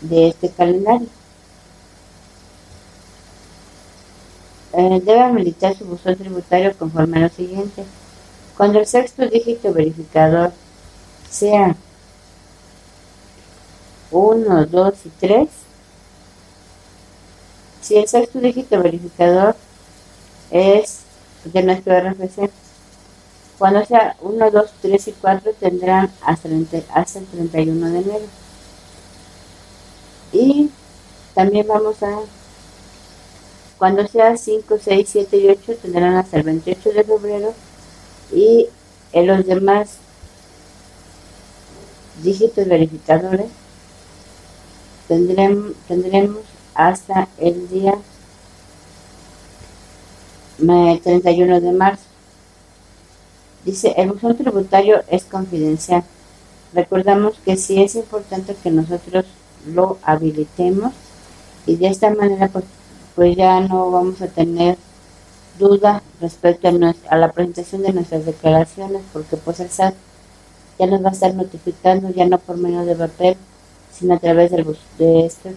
de 0.00 0.30
este 0.30 0.48
calendario. 0.48 1.06
Eh, 4.78 5.00
debe 5.02 5.20
habilitar 5.20 5.74
su 5.74 5.86
buzón 5.86 6.16
tributario 6.16 6.76
conforme 6.76 7.16
a 7.16 7.20
lo 7.20 7.28
siguiente. 7.30 7.82
Cuando 8.58 8.78
el 8.78 8.86
sexto 8.86 9.26
dígito 9.26 9.72
verificador 9.72 10.52
sea 11.30 11.74
1, 14.10 14.66
2 14.66 14.94
y 15.06 15.08
3, 15.08 15.48
si 17.80 17.96
el 17.96 18.06
sexto 18.06 18.38
dígito 18.38 18.82
verificador 18.82 19.56
es 20.50 21.00
de 21.44 21.62
nuestro 21.62 21.98
RFC, 21.98 22.50
cuando 23.56 23.82
sea 23.86 24.14
1, 24.20 24.50
2, 24.50 24.70
3 24.82 25.08
y 25.08 25.12
4 25.12 25.52
tendrán 25.58 26.12
hasta 26.20 26.48
el, 26.48 26.68
hasta 26.92 27.18
el 27.18 27.26
31 27.26 27.90
de 27.92 27.98
enero. 27.98 28.26
Y 30.34 30.70
también 31.34 31.66
vamos 31.66 32.02
a 32.02 32.18
cuando 33.78 34.06
sea 34.06 34.36
5, 34.36 34.78
6, 34.82 35.08
7 35.10 35.36
y 35.36 35.48
8 35.48 35.76
tendrán 35.82 36.14
hasta 36.14 36.38
el 36.38 36.42
28 36.44 36.92
de 36.92 37.04
febrero 37.04 37.54
y 38.32 38.68
en 39.12 39.26
los 39.26 39.46
demás 39.46 39.98
dígitos 42.22 42.66
verificadores 42.66 43.46
tendremos, 45.08 45.72
tendremos 45.86 46.40
hasta 46.74 47.28
el 47.38 47.68
día 47.68 47.94
31 50.58 51.60
de 51.60 51.72
marzo. 51.72 52.02
Dice, 53.64 53.94
el 53.96 54.12
buzón 54.12 54.36
tributario 54.36 55.02
es 55.08 55.24
confidencial. 55.24 56.04
Recordamos 56.72 57.34
que 57.44 57.56
sí 57.56 57.82
es 57.82 57.94
importante 57.94 58.56
que 58.62 58.70
nosotros 58.70 59.26
lo 59.66 59.98
habilitemos 60.02 60.92
y 61.66 61.76
de 61.76 61.88
esta 61.88 62.14
manera 62.14 62.48
pues 62.48 62.64
pues 63.16 63.34
ya 63.34 63.60
no 63.60 63.90
vamos 63.90 64.20
a 64.20 64.28
tener 64.28 64.76
duda 65.58 66.02
respecto 66.20 66.68
a, 66.68 67.16
la 67.16 67.32
presentación 67.32 67.82
de 67.82 67.94
nuestras 67.94 68.26
declaraciones, 68.26 69.02
porque 69.12 69.38
pues 69.38 69.58
el 69.60 69.70
SAT 69.70 69.94
ya 70.78 70.86
nos 70.86 71.02
va 71.02 71.08
a 71.08 71.12
estar 71.12 71.34
notificando, 71.34 72.10
ya 72.10 72.26
no 72.26 72.38
por 72.38 72.58
medio 72.58 72.84
de 72.84 72.94
papel, 72.94 73.36
sino 73.90 74.14
a 74.14 74.18
través 74.18 74.50
del 74.50 74.66
de 74.98 75.24
esto 75.24 75.48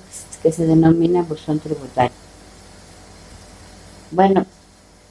que 0.41 0.53
se 0.53 0.65
denomina 0.65 1.23
buzón 1.23 1.59
tributario. 1.59 2.15
Bueno, 4.11 4.45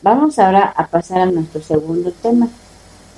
vamos 0.01 0.39
ahora 0.39 0.73
a 0.75 0.87
pasar 0.87 1.21
a 1.21 1.27
nuestro 1.27 1.61
segundo 1.61 2.13
tema. 2.13 2.49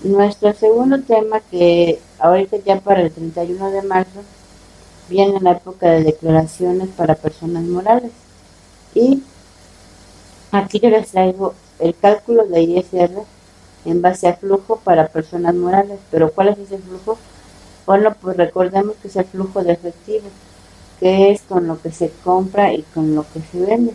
Nuestro 0.03 0.53
segundo 0.55 1.01
tema 1.03 1.41
que 1.51 2.01
ahorita 2.19 2.57
ya 2.67 2.81
para 2.81 3.03
el 3.03 3.13
31 3.13 3.71
de 3.71 3.83
marzo 3.83 4.23
viene 5.09 5.41
la 5.41 5.53
época 5.53 5.89
de 5.89 6.03
declaraciones 6.03 6.89
para 6.97 7.15
personas 7.15 7.63
morales. 7.63 8.11
Y 8.95 9.23
aquí 10.53 10.81
yo 10.81 10.91
les 10.91 11.11
traigo 11.11 11.55
el 11.79 11.95
cálculo 11.97 12.45
de 12.47 12.63
ISR 12.63 13.23
en 13.85 14.03
base 14.03 14.29
a 14.29 14.37
flujo 14.37 14.77
para 14.85 15.09
personas 15.09 15.55
morales. 15.55 15.99
Pero 16.11 16.33
¿cuál 16.33 16.49
es 16.49 16.59
ese 16.59 16.79
flujo? 16.79 17.19
Bueno, 17.87 18.15
pues 18.21 18.37
recordemos 18.37 18.97
que 19.01 19.09
es 19.09 19.17
el 19.17 19.25
flujo 19.25 19.63
de 19.65 19.73
efectivo, 19.73 20.29
que 20.99 21.31
es 21.31 21.43
con 21.43 21.67
lo 21.67 21.81
que 21.81 21.91
se 21.91 22.11
compra 22.23 22.73
y 22.73 22.83
con 22.83 23.15
lo 23.15 23.25
que 23.33 23.41
se 23.51 23.65
vende. 23.65 23.95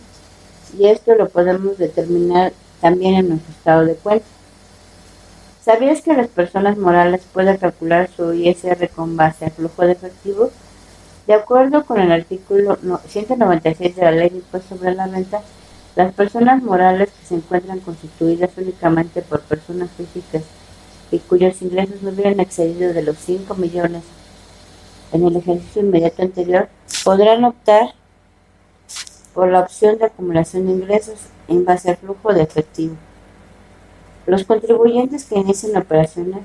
Y 0.78 0.88
esto 0.88 1.16
lo 1.16 1.30
podemos 1.30 1.78
determinar 1.78 2.54
también 2.82 3.16
en 3.16 3.30
nuestro 3.30 3.52
estado 3.52 3.86
de 3.86 3.96
cuenta. 3.96 4.26
¿Sabías 5.64 6.02
que 6.02 6.14
las 6.14 6.28
personas 6.28 6.78
morales 6.78 7.22
pueden 7.34 7.58
calcular 7.58 8.10
su 8.16 8.34
ISR 8.34 8.90
con 8.90 9.16
base 9.16 9.46
al 9.46 9.52
flujo 9.52 9.84
de 9.84 9.94
efectivo? 9.94 10.52
De 11.28 11.34
acuerdo 11.34 11.86
con 11.86 12.00
el 12.00 12.12
artículo 12.12 12.78
196 13.08 13.96
de 13.96 14.02
la 14.04 14.12
Ley 14.12 14.30
de 14.30 14.38
Impuesto 14.38 14.78
sobre 14.78 14.94
la 14.94 15.08
Renta, 15.08 15.42
las 15.96 16.14
personas 16.14 16.62
morales 16.62 17.10
que 17.10 17.26
se 17.26 17.36
encuentran 17.36 17.80
constituidas 17.80 18.52
únicamente 18.58 19.24
por 19.24 19.42
personas 19.42 19.90
físicas 19.92 20.44
y 21.10 21.18
cuyos 21.20 21.62
ingresos 21.64 22.04
no 22.04 22.12
hubieran 22.12 22.40
excedido 22.40 22.94
de 22.94 23.02
los 23.02 23.18
5 23.18 23.56
millones 23.56 24.04
en 25.14 25.26
el 25.26 25.36
ejercicio 25.36 25.82
inmediato 25.82 26.22
anterior, 26.22 26.70
podrán 27.04 27.44
optar 27.44 27.96
por 29.34 29.50
la 29.50 29.62
opción 29.62 29.98
de 29.98 30.06
acumulación 30.06 30.68
de 30.68 30.74
ingresos 30.74 31.22
en 31.48 31.66
base 31.66 31.90
al 31.90 31.98
flujo 31.98 32.34
de 32.34 32.44
efectivo. 32.44 32.96
Los 34.28 34.44
contribuyentes 34.44 35.26
que 35.26 35.40
inicien 35.40 35.76
operaciones 35.76 36.42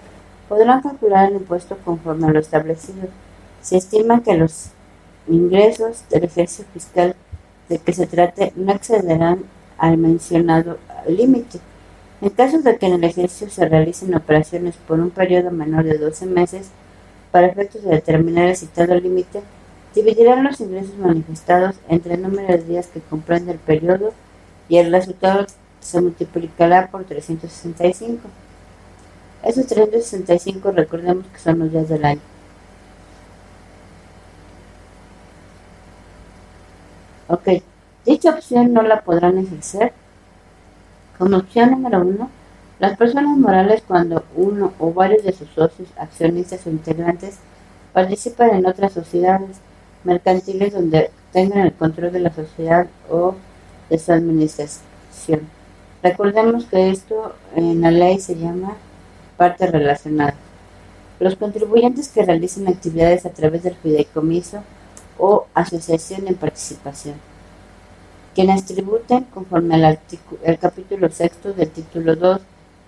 podrán 0.49 0.81
calcular 0.81 1.29
el 1.29 1.37
impuesto 1.37 1.77
conforme 1.85 2.29
a 2.29 2.31
lo 2.31 2.39
establecido 2.39 3.09
se 3.63 3.77
estima 3.77 4.23
que 4.23 4.37
los 4.37 4.71
ingresos 5.29 6.05
del 6.11 6.25
ejercicio 6.25 6.65
fiscal 6.73 7.15
de 7.69 7.79
que 7.79 7.93
se 7.93 8.07
trate 8.07 8.53
no 8.57 8.73
excederán 8.73 9.45
al 9.79 9.97
mencionado 9.97 10.79
límite. 11.09 11.61
En 12.21 12.31
caso 12.31 12.61
de 12.61 12.77
que 12.77 12.87
en 12.87 12.95
el 12.95 13.05
ejercicio 13.05 13.49
se 13.49 13.67
realicen 13.67 14.15
operaciones 14.15 14.77
por 14.77 15.01
un 15.01 15.11
periodo 15.11 15.51
menor 15.51 15.85
de 15.85 15.97
12 15.97 16.27
meses, 16.27 16.71
para 17.31 17.47
efectos 17.47 17.83
de 17.83 17.91
determinar 17.91 18.49
el 18.49 18.57
citado 18.57 18.95
límite, 18.97 19.43
dividirán 19.95 20.45
los 20.45 20.61
ingresos 20.61 20.97
manifestados 20.97 21.77
entre 21.89 22.15
el 22.15 22.23
número 22.23 22.49
de 22.49 22.63
días 22.65 22.89
que 22.89 23.01
comprende 23.01 23.53
el 23.53 23.59
periodo 23.59 24.13
y 24.69 24.79
el 24.79 24.93
resultado 24.93 25.47
se 25.81 26.01
multiplicará 26.01 26.89
por 26.91 27.05
365. 27.05 28.21
Esos 29.43 29.67
365 29.67 30.71
recordemos 30.73 31.27
que 31.29 31.39
son 31.39 31.61
los 31.61 31.73
días 31.73 31.89
del 31.89 32.05
año. 32.05 32.21
Ok, 37.31 37.63
dicha 38.05 38.31
opción 38.31 38.73
no 38.73 38.83
la 38.83 39.03
podrán 39.03 39.39
ejercer. 39.39 39.93
Como 41.17 41.37
opción 41.37 41.71
número 41.71 42.01
uno, 42.01 42.29
las 42.81 42.97
personas 42.97 43.39
morales 43.39 43.85
cuando 43.87 44.25
uno 44.35 44.73
o 44.81 44.93
varios 44.93 45.23
de 45.23 45.33
sus 45.33 45.49
socios, 45.51 45.91
accionistas 45.97 46.67
o 46.67 46.71
integrantes 46.71 47.37
participan 47.93 48.51
en 48.57 48.67
otras 48.67 48.95
sociedades 48.95 49.59
mercantiles 50.03 50.73
donde 50.73 51.13
tengan 51.33 51.61
el 51.61 51.73
control 51.73 52.11
de 52.11 52.19
la 52.19 52.35
sociedad 52.35 52.89
o 53.09 53.37
de 53.89 53.99
su 54.01 54.11
administración. 54.11 55.43
Recordemos 56.03 56.65
que 56.65 56.91
esto 56.91 57.37
en 57.55 57.81
la 57.81 57.93
ley 57.93 58.19
se 58.19 58.35
llama 58.35 58.75
parte 59.37 59.69
relacionada. 59.69 60.35
Los 61.21 61.37
contribuyentes 61.37 62.09
que 62.09 62.25
realicen 62.25 62.67
actividades 62.67 63.25
a 63.25 63.31
través 63.31 63.63
del 63.63 63.77
fideicomiso 63.77 64.65
o 65.21 65.47
asociación 65.55 66.27
en 66.27 66.35
participación, 66.35 67.17
quienes 68.35 68.65
tributen 68.65 69.25
conforme 69.25 69.75
al 69.75 69.99
el 70.43 70.59
capítulo 70.59 71.11
sexto 71.11 71.53
del 71.53 71.71
título 71.71 72.17
2 72.17 72.41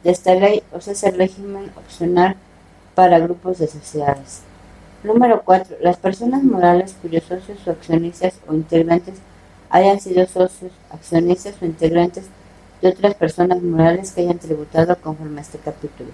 de 0.04 0.10
esta 0.10 0.34
ley, 0.34 0.62
o 0.72 0.80
sea, 0.80 0.94
es 0.94 1.02
el 1.04 1.16
régimen 1.16 1.70
opcional 1.76 2.36
para 2.94 3.18
grupos 3.18 3.58
de 3.58 3.66
sociedades. 3.68 4.40
Número 5.04 5.42
4. 5.44 5.76
Las 5.80 5.96
personas 5.96 6.42
morales 6.42 6.96
cuyos 7.02 7.24
socios 7.24 7.58
o 7.66 7.70
accionistas 7.70 8.34
o 8.48 8.54
integrantes 8.54 9.14
hayan 9.70 10.00
sido 10.00 10.26
socios, 10.26 10.72
accionistas 10.90 11.54
o 11.60 11.66
integrantes 11.66 12.26
de 12.80 12.88
otras 12.88 13.14
personas 13.14 13.62
morales 13.62 14.12
que 14.12 14.22
hayan 14.22 14.38
tributado 14.38 14.96
conforme 14.96 15.40
a 15.40 15.42
este 15.42 15.58
capítulo. 15.58 16.10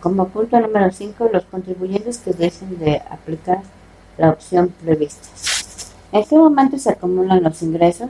Como 0.00 0.28
punto 0.28 0.58
número 0.58 0.90
5, 0.90 1.28
los 1.30 1.44
contribuyentes 1.44 2.18
que 2.18 2.32
dejen 2.32 2.78
de 2.78 3.02
aplicar 3.10 3.60
la 4.16 4.30
opción 4.30 4.72
prevista. 4.82 5.28
¿En 6.10 6.24
qué 6.24 6.36
momento 6.36 6.78
se 6.78 6.90
acumulan 6.90 7.42
los 7.42 7.62
ingresos? 7.62 8.08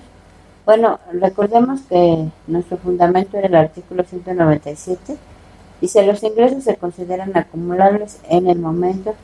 Bueno, 0.64 1.00
recordemos 1.12 1.80
que 1.88 2.28
nuestro 2.46 2.76
fundamento 2.76 3.36
era 3.38 3.48
el 3.48 3.56
artículo 3.56 4.04
197. 4.04 5.16
Dice, 5.80 6.06
los 6.06 6.22
ingresos 6.22 6.62
se 6.62 6.76
consideran 6.76 7.36
acumulables 7.36 8.20
en 8.28 8.48
el 8.48 8.60
momento 8.60 9.14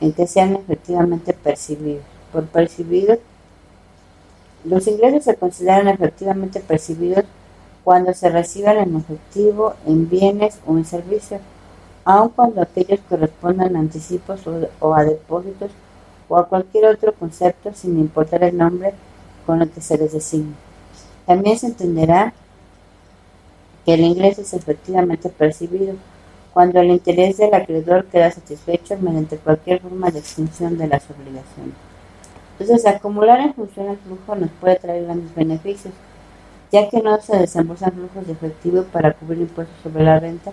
en 0.00 0.12
que 0.12 0.26
sean 0.26 0.56
efectivamente 0.56 1.32
percibidos. 1.32 2.02
Por 2.32 2.46
percibidos, 2.46 3.18
los 4.64 4.88
ingresos 4.88 5.22
se 5.22 5.36
consideran 5.36 5.86
efectivamente 5.86 6.58
percibidos 6.58 7.24
cuando 7.84 8.12
se 8.14 8.30
reciban 8.30 8.78
en 8.78 8.96
efectivo, 8.96 9.74
en 9.86 10.08
bienes 10.08 10.58
o 10.66 10.76
en 10.76 10.84
servicios 10.84 11.40
aun 12.06 12.28
cuando 12.28 12.62
aquellos 12.62 13.00
correspondan 13.08 13.74
a 13.74 13.80
anticipos 13.80 14.40
o, 14.80 14.94
a 14.94 15.04
depósitos 15.04 15.72
o 16.28 16.38
a 16.38 16.48
cualquier 16.48 16.86
otro 16.86 17.12
concepto 17.12 17.72
sin 17.74 17.98
importar 17.98 18.44
el 18.44 18.56
nombre 18.56 18.94
con 19.44 19.60
el 19.60 19.68
que 19.68 19.80
se 19.80 19.98
les 19.98 20.12
designe. 20.12 20.54
También 21.26 21.58
se 21.58 21.66
entenderá 21.66 22.32
que 23.84 23.94
el 23.94 24.02
ingreso 24.02 24.42
es 24.42 24.54
efectivamente 24.54 25.28
percibido 25.30 25.94
cuando 26.54 26.80
el 26.80 26.90
interés 26.90 27.38
del 27.38 27.52
acreedor 27.52 28.04
queda 28.06 28.30
satisfecho 28.30 28.96
mediante 29.00 29.36
cualquier 29.38 29.80
forma 29.80 30.10
de 30.10 30.20
extinción 30.20 30.78
de 30.78 30.86
las 30.86 31.02
obligaciones. 31.10 31.74
Entonces, 32.58 32.86
acumular 32.86 33.40
en 33.40 33.52
función 33.52 33.88
al 33.88 33.98
flujo 33.98 34.36
nos 34.36 34.50
puede 34.60 34.76
traer 34.76 35.04
grandes 35.04 35.34
beneficios, 35.34 35.92
ya 36.70 36.88
que 36.88 37.02
no 37.02 37.20
se 37.20 37.36
desembolsan 37.36 37.92
flujos 37.92 38.26
de 38.26 38.32
efectivo 38.32 38.84
para 38.84 39.12
cubrir 39.12 39.40
impuestos 39.40 39.76
sobre 39.82 40.04
la 40.04 40.20
renta 40.20 40.52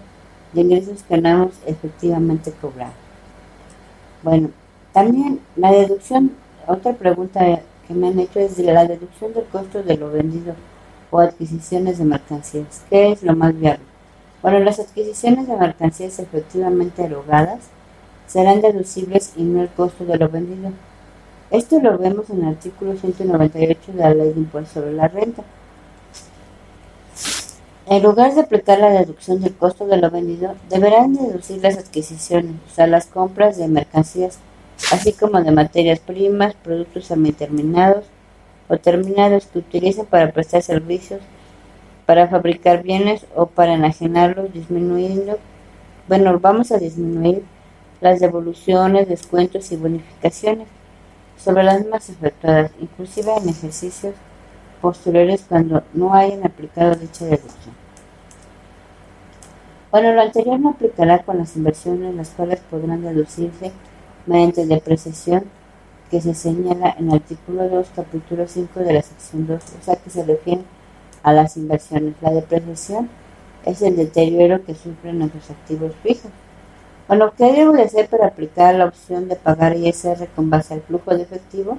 de 0.53 0.61
ingresos 0.61 1.03
que 1.03 1.17
no 1.17 1.29
hemos 1.29 1.53
efectivamente 1.65 2.51
cobrado. 2.61 2.93
Bueno, 4.23 4.51
También 4.93 5.41
la 5.55 5.71
deducción, 5.71 6.33
otra 6.67 6.93
pregunta 6.93 7.61
que 7.87 7.93
me 7.93 8.07
han 8.09 8.19
hecho 8.19 8.39
es 8.39 8.57
de 8.57 8.63
la 8.73 8.85
deducción 8.85 9.33
del 9.33 9.45
costo 9.45 9.83
de 9.83 9.97
lo 9.97 10.11
vendido 10.11 10.55
o 11.11 11.19
adquisiciones 11.19 11.97
de 11.99 12.05
mercancías. 12.05 12.83
¿Qué 12.89 13.11
es 13.11 13.23
lo 13.23 13.35
más 13.35 13.57
viable? 13.59 13.85
Bueno, 14.41 14.59
las 14.59 14.79
adquisiciones 14.79 15.47
de 15.47 15.57
mercancías 15.57 16.19
efectivamente 16.19 17.03
erogadas 17.03 17.59
serán 18.27 18.61
deducibles 18.61 19.33
y 19.35 19.43
no 19.43 19.61
el 19.63 19.69
costo 19.69 20.05
de 20.05 20.17
lo 20.17 20.29
vendido. 20.29 20.71
Esto 21.51 21.79
lo 21.79 21.97
vemos 21.97 22.29
en 22.29 22.43
el 22.43 22.49
artículo 22.49 22.95
198 22.97 23.93
de 23.93 23.99
la 23.99 24.13
Ley 24.13 24.33
de 24.33 24.39
Impuesto 24.41 24.81
sobre 24.81 24.93
la 24.93 25.07
Renta. 25.07 25.43
En 27.85 28.01
lugar 28.01 28.33
de 28.33 28.41
aplicar 28.41 28.79
la 28.79 28.91
deducción 28.91 29.41
del 29.41 29.53
costo 29.55 29.85
de 29.85 29.97
lo 29.97 30.09
vendido, 30.09 30.55
deberán 30.69 31.13
deducir 31.13 31.61
las 31.61 31.77
adquisiciones, 31.77 32.53
o 32.71 32.73
sea, 32.73 32.87
las 32.87 33.07
compras 33.07 33.57
de 33.57 33.67
mercancías, 33.67 34.39
así 34.93 35.11
como 35.11 35.41
de 35.41 35.51
materias 35.51 35.99
primas, 35.99 36.55
productos 36.55 37.11
terminados 37.37 38.05
o 38.69 38.77
terminados 38.77 39.47
que 39.47 39.59
utilicen 39.59 40.05
para 40.05 40.31
prestar 40.31 40.61
servicios, 40.61 41.19
para 42.05 42.29
fabricar 42.29 42.83
bienes 42.83 43.25
o 43.35 43.47
para 43.47 43.73
enajenarlos, 43.73 44.53
disminuyendo, 44.53 45.37
bueno, 46.07 46.39
vamos 46.39 46.71
a 46.71 46.77
disminuir 46.77 47.43
las 47.99 48.21
devoluciones, 48.21 49.09
descuentos 49.09 49.73
y 49.73 49.75
bonificaciones 49.75 50.67
sobre 51.37 51.63
las 51.63 51.85
más 51.85 52.09
efectuadas, 52.09 52.71
inclusive 52.79 53.33
en 53.35 53.49
ejercicios 53.49 54.15
posteriores 54.83 55.45
cuando 55.47 55.81
no 55.93 56.13
hayan 56.13 56.45
aplicado 56.45 56.93
dicha 56.95 57.23
deducción. 57.23 57.73
Bueno, 59.89 60.11
lo 60.11 60.21
anterior 60.21 60.59
no 60.59 60.71
aplicará 60.71 61.23
con 61.23 61.37
las 61.37 61.55
inversiones, 61.55 62.13
las 62.13 62.31
cuales 62.31 62.59
podrán 62.69 63.01
deducirse 63.01 63.71
mediante 64.25 64.65
depreciación 64.65 65.45
que 66.11 66.19
se 66.19 66.33
señala 66.33 66.95
en 66.99 67.07
el 67.07 67.15
artículo 67.15 67.69
2, 67.69 67.91
capítulo 67.95 68.45
5 68.45 68.81
de 68.81 68.93
la 68.93 69.01
sección 69.01 69.47
2, 69.47 69.63
o 69.63 69.85
sea 69.85 69.95
que 69.95 70.09
se 70.09 70.25
refiere 70.25 70.63
a 71.23 71.31
las 71.31 71.55
inversiones. 71.55 72.15
La 72.19 72.31
depreciación 72.31 73.09
es 73.63 73.81
el 73.81 73.95
deterioro 73.95 74.65
que 74.65 74.75
sufren 74.75 75.19
nuestros 75.19 75.49
activos 75.49 75.93
fijos. 76.03 76.31
Bueno, 77.07 77.31
¿qué 77.37 77.53
debo 77.53 77.71
de 77.71 77.83
hacer 77.83 78.09
para 78.09 78.27
aplicar 78.27 78.75
la 78.75 78.85
opción 78.85 79.29
de 79.29 79.37
pagar 79.37 79.77
ISR 79.77 80.27
con 80.35 80.49
base 80.49 80.73
al 80.73 80.81
flujo 80.81 81.15
de 81.15 81.23
efectivo? 81.23 81.77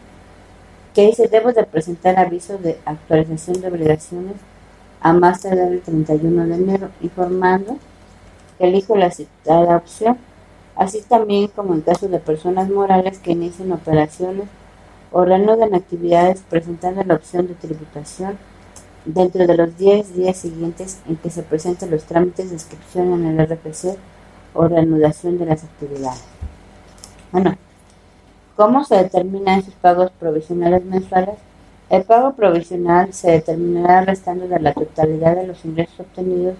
que 0.95 1.07
dice, 1.07 1.27
debo 1.27 1.53
de 1.53 1.65
presentar 1.65 2.17
aviso 2.17 2.59
de 2.59 2.79
actualización 2.85 3.61
de 3.61 3.67
obligaciones 3.67 4.37
a 5.01 5.13
más 5.13 5.43
tardar 5.43 5.73
el 5.73 5.81
31 5.81 6.47
de 6.47 6.55
enero, 6.55 6.91
informando 7.01 7.77
que 8.57 8.69
elijo 8.69 8.95
la 8.95 9.11
citada 9.11 9.77
opción, 9.77 10.17
así 10.77 11.03
también 11.03 11.49
como 11.49 11.75
en 11.75 11.81
caso 11.81 12.07
de 12.07 12.21
personas 12.21 12.71
morales 12.71 13.19
que 13.19 13.33
inicien 13.33 13.73
operaciones 13.73 14.47
o 15.11 15.25
reanuden 15.25 15.75
actividades 15.75 16.45
presentando 16.49 17.03
la 17.03 17.15
opción 17.15 17.49
de 17.49 17.55
tributación 17.55 18.39
dentro 19.05 19.47
de 19.47 19.57
los 19.57 19.77
10 19.77 20.15
días 20.15 20.37
siguientes 20.37 20.99
en 21.09 21.17
que 21.17 21.31
se 21.31 21.43
presenten 21.43 21.91
los 21.91 22.05
trámites 22.05 22.49
de 22.49 22.55
inscripción 22.55 23.13
en 23.13 23.41
el 23.41 23.47
RPC 23.47 23.97
o 24.55 24.69
reanudación 24.69 25.39
de 25.39 25.47
las 25.47 25.65
actividades. 25.65 26.23
Bueno, 27.33 27.57
¿cómo 28.57 28.85
se 28.85 28.97
determinan 28.97 29.61
esos 29.61 29.75
pagos 29.75 30.11
provisionales 30.19 30.85
mensuales? 30.85 31.37
El 31.89 32.05
pago 32.05 32.35
provisional 32.35 33.13
se 33.13 33.33
determinará 33.33 34.03
restando 34.03 34.47
de 34.47 34.61
la 34.61 34.73
totalidad 34.73 35.37
de 35.37 35.47
los 35.47 35.65
ingresos 35.65 36.01
obtenidos 36.01 36.55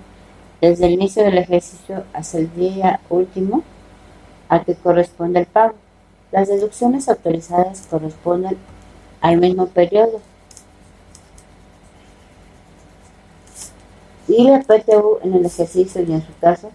desde 0.61 0.87
el 0.87 0.93
inicio 0.93 1.23
del 1.23 1.39
ejercicio 1.39 2.05
hasta 2.13 2.39
el 2.39 2.53
día 2.55 3.01
último 3.09 3.63
al 4.49 4.65
que 4.65 4.75
corresponde 4.75 5.41
el 5.41 5.47
pago. 5.47 5.75
Las 6.33 6.49
deducciones 6.49 7.09
autorizadas 7.09 7.87
corresponden 7.89 8.57
al 9.21 9.39
mismo 9.39 9.67
periodo 9.67 10.21
y 14.31 14.45
la 14.45 14.61
PTU 14.61 15.19
en 15.23 15.35
el 15.35 15.47
ejercicio 15.47 16.03
y 16.03 16.13
en 16.13 16.23
su 16.23 16.33
caso 16.41 16.71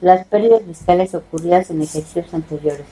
las 0.00 0.26
pérdidas 0.26 0.62
fiscales 0.62 1.14
ocurridas 1.14 1.70
en 1.70 1.82
ejercicios 1.82 2.32
anteriores. 2.32 2.86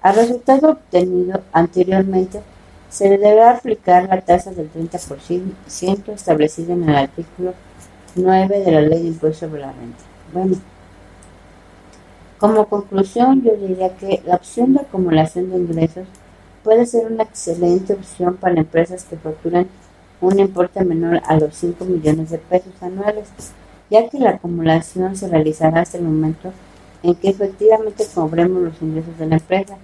Al 0.00 0.16
resultado 0.16 0.70
obtenido 0.70 1.42
anteriormente 1.52 2.40
se 2.88 3.08
le 3.08 3.18
deberá 3.18 3.56
aplicar 3.56 4.08
la 4.08 4.20
tasa 4.20 4.50
del 4.52 4.70
30% 4.72 6.12
establecida 6.14 6.72
en 6.72 6.88
el 6.88 6.94
artículo 6.94 7.54
9 8.14 8.60
de 8.60 8.72
la 8.72 8.80
Ley 8.82 9.02
de 9.02 9.08
Impuesto 9.08 9.46
sobre 9.46 9.60
la 9.60 9.72
Renta. 9.72 10.04
Bueno, 10.32 10.56
como 12.38 12.66
conclusión 12.66 13.42
yo 13.42 13.56
diría 13.56 13.96
que 13.96 14.22
la 14.26 14.36
opción 14.36 14.74
de 14.74 14.80
acumulación 14.80 15.50
de 15.50 15.56
ingresos 15.56 16.06
puede 16.62 16.86
ser 16.86 17.10
una 17.10 17.24
excelente 17.24 17.92
opción 17.92 18.36
para 18.36 18.60
empresas 18.60 19.04
que 19.04 19.16
facturan 19.16 19.68
un 20.26 20.38
importe 20.38 20.84
menor 20.84 21.20
a 21.26 21.38
los 21.38 21.54
5 21.56 21.84
millones 21.84 22.30
de 22.30 22.38
pesos 22.38 22.72
anuales, 22.80 23.28
ya 23.90 24.08
que 24.08 24.18
la 24.18 24.30
acumulación 24.30 25.16
se 25.16 25.28
realizará 25.28 25.82
hasta 25.82 25.98
el 25.98 26.04
momento 26.04 26.52
en 27.02 27.14
que 27.14 27.28
efectivamente 27.28 28.06
cobremos 28.14 28.62
los 28.62 28.82
ingresos 28.82 29.18
de 29.18 29.26
la 29.26 29.36
empresa 29.36 29.76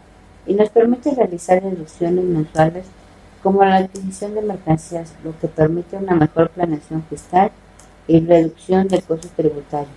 y 0.47 0.55
nos 0.55 0.70
permite 0.70 1.14
realizar 1.14 1.62
deducciones 1.62 2.24
mensuales 2.24 2.86
como 3.43 3.64
la 3.64 3.76
adquisición 3.76 4.34
de 4.34 4.43
mercancías, 4.43 5.12
lo 5.24 5.38
que 5.38 5.49
permite 5.49 5.97
una 5.97 6.14
mejor 6.14 6.51
planeación 6.51 7.03
fiscal 7.05 7.51
y 8.07 8.20
reducción 8.20 8.88
de 8.88 9.03
costos 9.03 9.30
tributarios. 9.32 9.91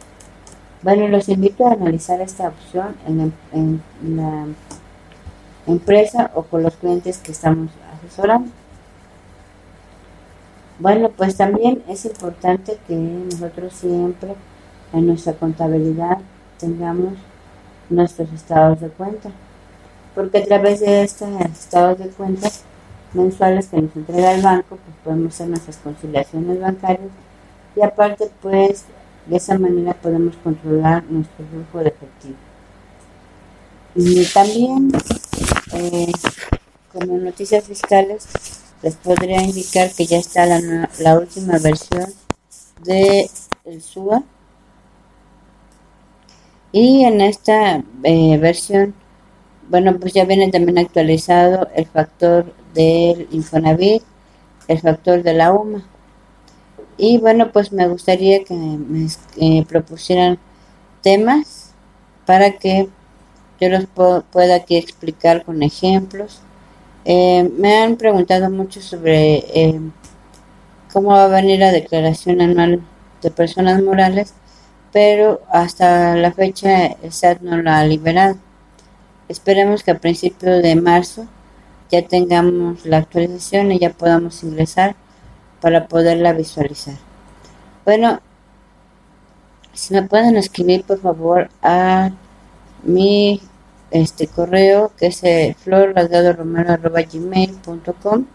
Bueno, 0.81 1.07
los 1.07 1.29
invito 1.29 1.65
a 1.65 1.73
analizar 1.73 2.19
esta 2.21 2.49
opción 2.49 2.95
en, 3.07 3.33
en 3.53 3.81
la 4.15 4.45
empresa 5.65 6.31
o 6.35 6.43
con 6.43 6.63
los 6.63 6.75
clientes 6.75 7.17
que 7.19 7.31
estamos 7.31 7.71
asesorando. 7.95 8.51
Bueno, 10.79 11.09
pues 11.09 11.37
también 11.37 11.83
es 11.87 12.05
importante 12.05 12.77
que 12.87 12.95
nosotros 12.95 13.73
siempre 13.73 14.35
en 14.91 15.07
nuestra 15.07 15.33
contabilidad 15.33 16.17
tengamos 16.59 17.13
nuestros 17.89 18.31
estados 18.33 18.81
de 18.81 18.89
cuenta, 18.89 19.29
porque 20.15 20.39
a 20.39 20.45
través 20.45 20.79
de 20.79 21.03
estos 21.03 21.29
estados 21.41 21.99
de 21.99 22.07
cuenta 22.09 22.49
mensuales 23.13 23.67
que 23.67 23.81
nos 23.81 23.95
entrega 23.95 24.33
el 24.33 24.41
banco, 24.41 24.77
pues 24.83 24.97
podemos 25.03 25.33
hacer 25.33 25.47
nuestras 25.47 25.77
conciliaciones 25.77 26.59
bancarias 26.59 27.11
y 27.75 27.81
aparte 27.81 28.31
pues 28.41 28.85
de 29.27 29.37
esa 29.37 29.57
manera 29.57 29.93
podemos 29.93 30.35
controlar 30.43 31.03
nuestro 31.03 31.45
flujo 31.45 31.83
de 31.83 31.89
efectivo. 31.89 32.35
Y 33.95 34.25
también 34.25 34.91
eh, 35.73 36.11
como 36.91 37.17
noticias 37.17 37.63
fiscales 37.65 38.27
les 38.83 38.95
podría 38.95 39.41
indicar 39.41 39.91
que 39.93 40.05
ya 40.05 40.17
está 40.17 40.45
la, 40.45 41.17
última 41.17 41.57
versión 41.57 42.05
de 42.83 43.29
el 43.63 43.81
SUA 43.81 44.23
y 46.73 47.05
en 47.05 47.21
esta 47.21 47.81
eh, 48.03 48.37
versión 48.37 48.93
bueno 49.69 49.97
pues 49.99 50.13
ya 50.13 50.25
viene 50.25 50.51
también 50.51 50.77
actualizado 50.77 51.69
el 51.75 51.87
factor 51.87 52.53
del 52.73 53.27
Infonavit 53.31 54.03
el 54.67 54.79
factor 54.79 55.23
de 55.23 55.33
la 55.33 55.51
UMA. 55.51 55.83
Y 56.97 57.17
bueno 57.17 57.51
pues 57.51 57.71
me 57.71 57.87
gustaría 57.87 58.43
que 58.43 58.53
me 58.53 59.07
eh, 59.37 59.65
propusieran 59.67 60.39
temas 61.01 61.73
para 62.25 62.57
que 62.57 62.89
yo 63.59 63.69
los 63.69 63.85
pueda 63.85 64.55
aquí 64.55 64.77
explicar 64.77 65.45
con 65.45 65.63
ejemplos 65.63 66.42
eh, 67.05 67.49
me 67.57 67.81
han 67.81 67.97
preguntado 67.97 68.49
mucho 68.49 68.81
sobre 68.81 69.37
eh, 69.53 69.79
cómo 70.91 71.09
va 71.09 71.25
a 71.25 71.27
venir 71.27 71.59
la 71.59 71.71
declaración 71.71 72.41
anual 72.41 72.81
de 73.21 73.31
personas 73.31 73.81
morales, 73.81 74.33
pero 74.91 75.41
hasta 75.49 76.15
la 76.15 76.31
fecha 76.31 76.85
el 76.85 77.11
SAT 77.11 77.41
no 77.41 77.61
la 77.61 77.79
ha 77.79 77.85
liberado. 77.85 78.37
Esperemos 79.27 79.83
que 79.83 79.91
a 79.91 79.99
principios 79.99 80.61
de 80.61 80.75
marzo 80.75 81.27
ya 81.89 82.07
tengamos 82.07 82.85
la 82.85 82.97
actualización 82.97 83.71
y 83.71 83.79
ya 83.79 83.89
podamos 83.89 84.43
ingresar 84.43 84.95
para 85.61 85.87
poderla 85.87 86.33
visualizar. 86.33 86.95
Bueno, 87.85 88.19
si 89.73 89.93
me 89.93 90.03
pueden 90.03 90.37
escribir 90.37 90.83
por 90.83 90.99
favor 90.99 91.49
a 91.61 92.11
mi 92.83 93.41
este 93.93 94.27
correo 94.27 94.91
que 94.97 95.07
es 95.07 95.23
eh, 95.23 95.55
gmail.com 97.11 98.25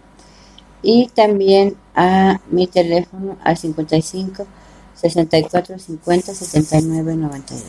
y 0.82 1.08
también 1.08 1.76
a 1.94 2.40
mi 2.50 2.66
teléfono 2.66 3.36
al 3.42 3.56
55 3.56 4.46
64 4.94 5.78
50 5.78 6.34
79 6.34 7.16
92. 7.16 7.64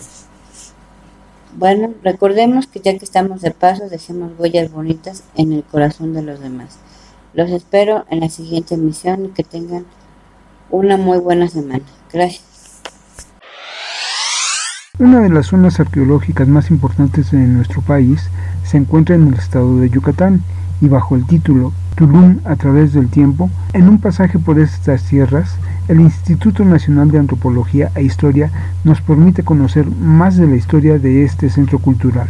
Bueno, 1.56 1.94
recordemos 2.04 2.68
que 2.68 2.80
ya 2.80 2.96
que 2.98 3.06
estamos 3.06 3.42
de 3.42 3.52
paso, 3.52 3.90
dejemos 3.90 4.34
huellas 4.38 4.72
bonitas 4.72 5.24
en 5.36 5.52
el 5.52 5.64
corazón 5.64 6.14
de 6.14 6.22
los 6.22 6.40
demás. 6.40 6.78
Los 7.34 7.50
espero 7.50 8.06
en 8.10 8.20
la 8.20 8.30
siguiente 8.30 8.76
emisión 8.76 9.26
y 9.26 9.30
que 9.30 9.44
tengan 9.44 9.86
una 10.70 10.98
muy 10.98 11.18
buena 11.18 11.48
semana. 11.48 11.86
Gracias. 12.12 12.49
Una 15.00 15.22
de 15.22 15.30
las 15.30 15.48
zonas 15.48 15.80
arqueológicas 15.80 16.50
más 16.50 16.70
importantes 16.72 17.32
de 17.32 17.38
nuestro 17.38 17.82
país 17.82 18.30
se 18.66 18.76
encuentra 18.76 19.16
en 19.16 19.30
el 19.30 19.36
estado 19.36 19.80
de 19.80 19.90
Yucatán 19.90 20.44
y 20.82 20.90
bajo 20.90 21.16
el 21.16 21.26
título 21.26 21.72
Tulum 21.96 22.42
a 22.44 22.58
través 22.58 22.92
del 22.92 23.08
tiempo, 23.10 23.50
en 23.72 23.88
un 23.88 24.02
pasaje 24.02 24.40
por 24.40 24.60
estas 24.60 25.06
tierras, 25.06 25.56
el 25.88 26.02
Instituto 26.02 26.66
Nacional 26.66 27.12
de 27.12 27.20
Antropología 27.20 27.94
e 27.96 28.04
Historia 28.04 28.52
nos 28.84 29.00
permite 29.00 29.44
conocer 29.44 29.86
más 29.86 30.36
de 30.36 30.48
la 30.48 30.58
historia 30.58 31.00
de 31.00 31.24
este 31.24 31.50
centro 31.50 31.80
cultural. 31.80 32.28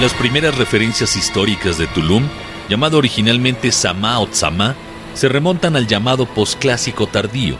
Las 0.00 0.12
primeras 0.14 0.58
referencias 0.58 1.16
históricas 1.16 1.78
de 1.78 1.86
Tulum, 1.86 2.24
llamado 2.68 2.98
originalmente 2.98 3.70
Samá 3.70 4.18
o 4.18 4.26
Tzamá, 4.26 4.74
se 5.14 5.28
remontan 5.28 5.76
al 5.76 5.86
llamado 5.86 6.26
posclásico 6.26 7.06
tardío, 7.06 7.58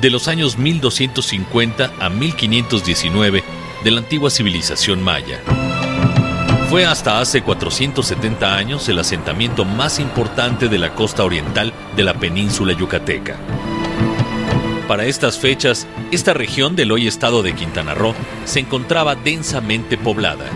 de 0.00 0.10
los 0.10 0.28
años 0.28 0.58
1250 0.58 1.92
a 1.98 2.08
1519 2.08 3.44
de 3.84 3.90
la 3.90 3.98
antigua 3.98 4.30
civilización 4.30 5.02
maya. 5.02 5.40
Fue 6.70 6.86
hasta 6.86 7.20
hace 7.20 7.42
470 7.42 8.56
años 8.56 8.88
el 8.88 8.98
asentamiento 9.00 9.64
más 9.64 9.98
importante 9.98 10.68
de 10.68 10.78
la 10.78 10.94
costa 10.94 11.24
oriental 11.24 11.72
de 11.96 12.04
la 12.04 12.14
península 12.14 12.72
yucateca. 12.72 13.36
Para 14.86 15.04
estas 15.04 15.38
fechas, 15.38 15.86
esta 16.10 16.32
región 16.32 16.76
del 16.76 16.92
hoy 16.92 17.06
estado 17.06 17.42
de 17.42 17.54
Quintana 17.54 17.94
Roo 17.94 18.14
se 18.44 18.60
encontraba 18.60 19.14
densamente 19.14 19.98
poblada. 19.98 20.46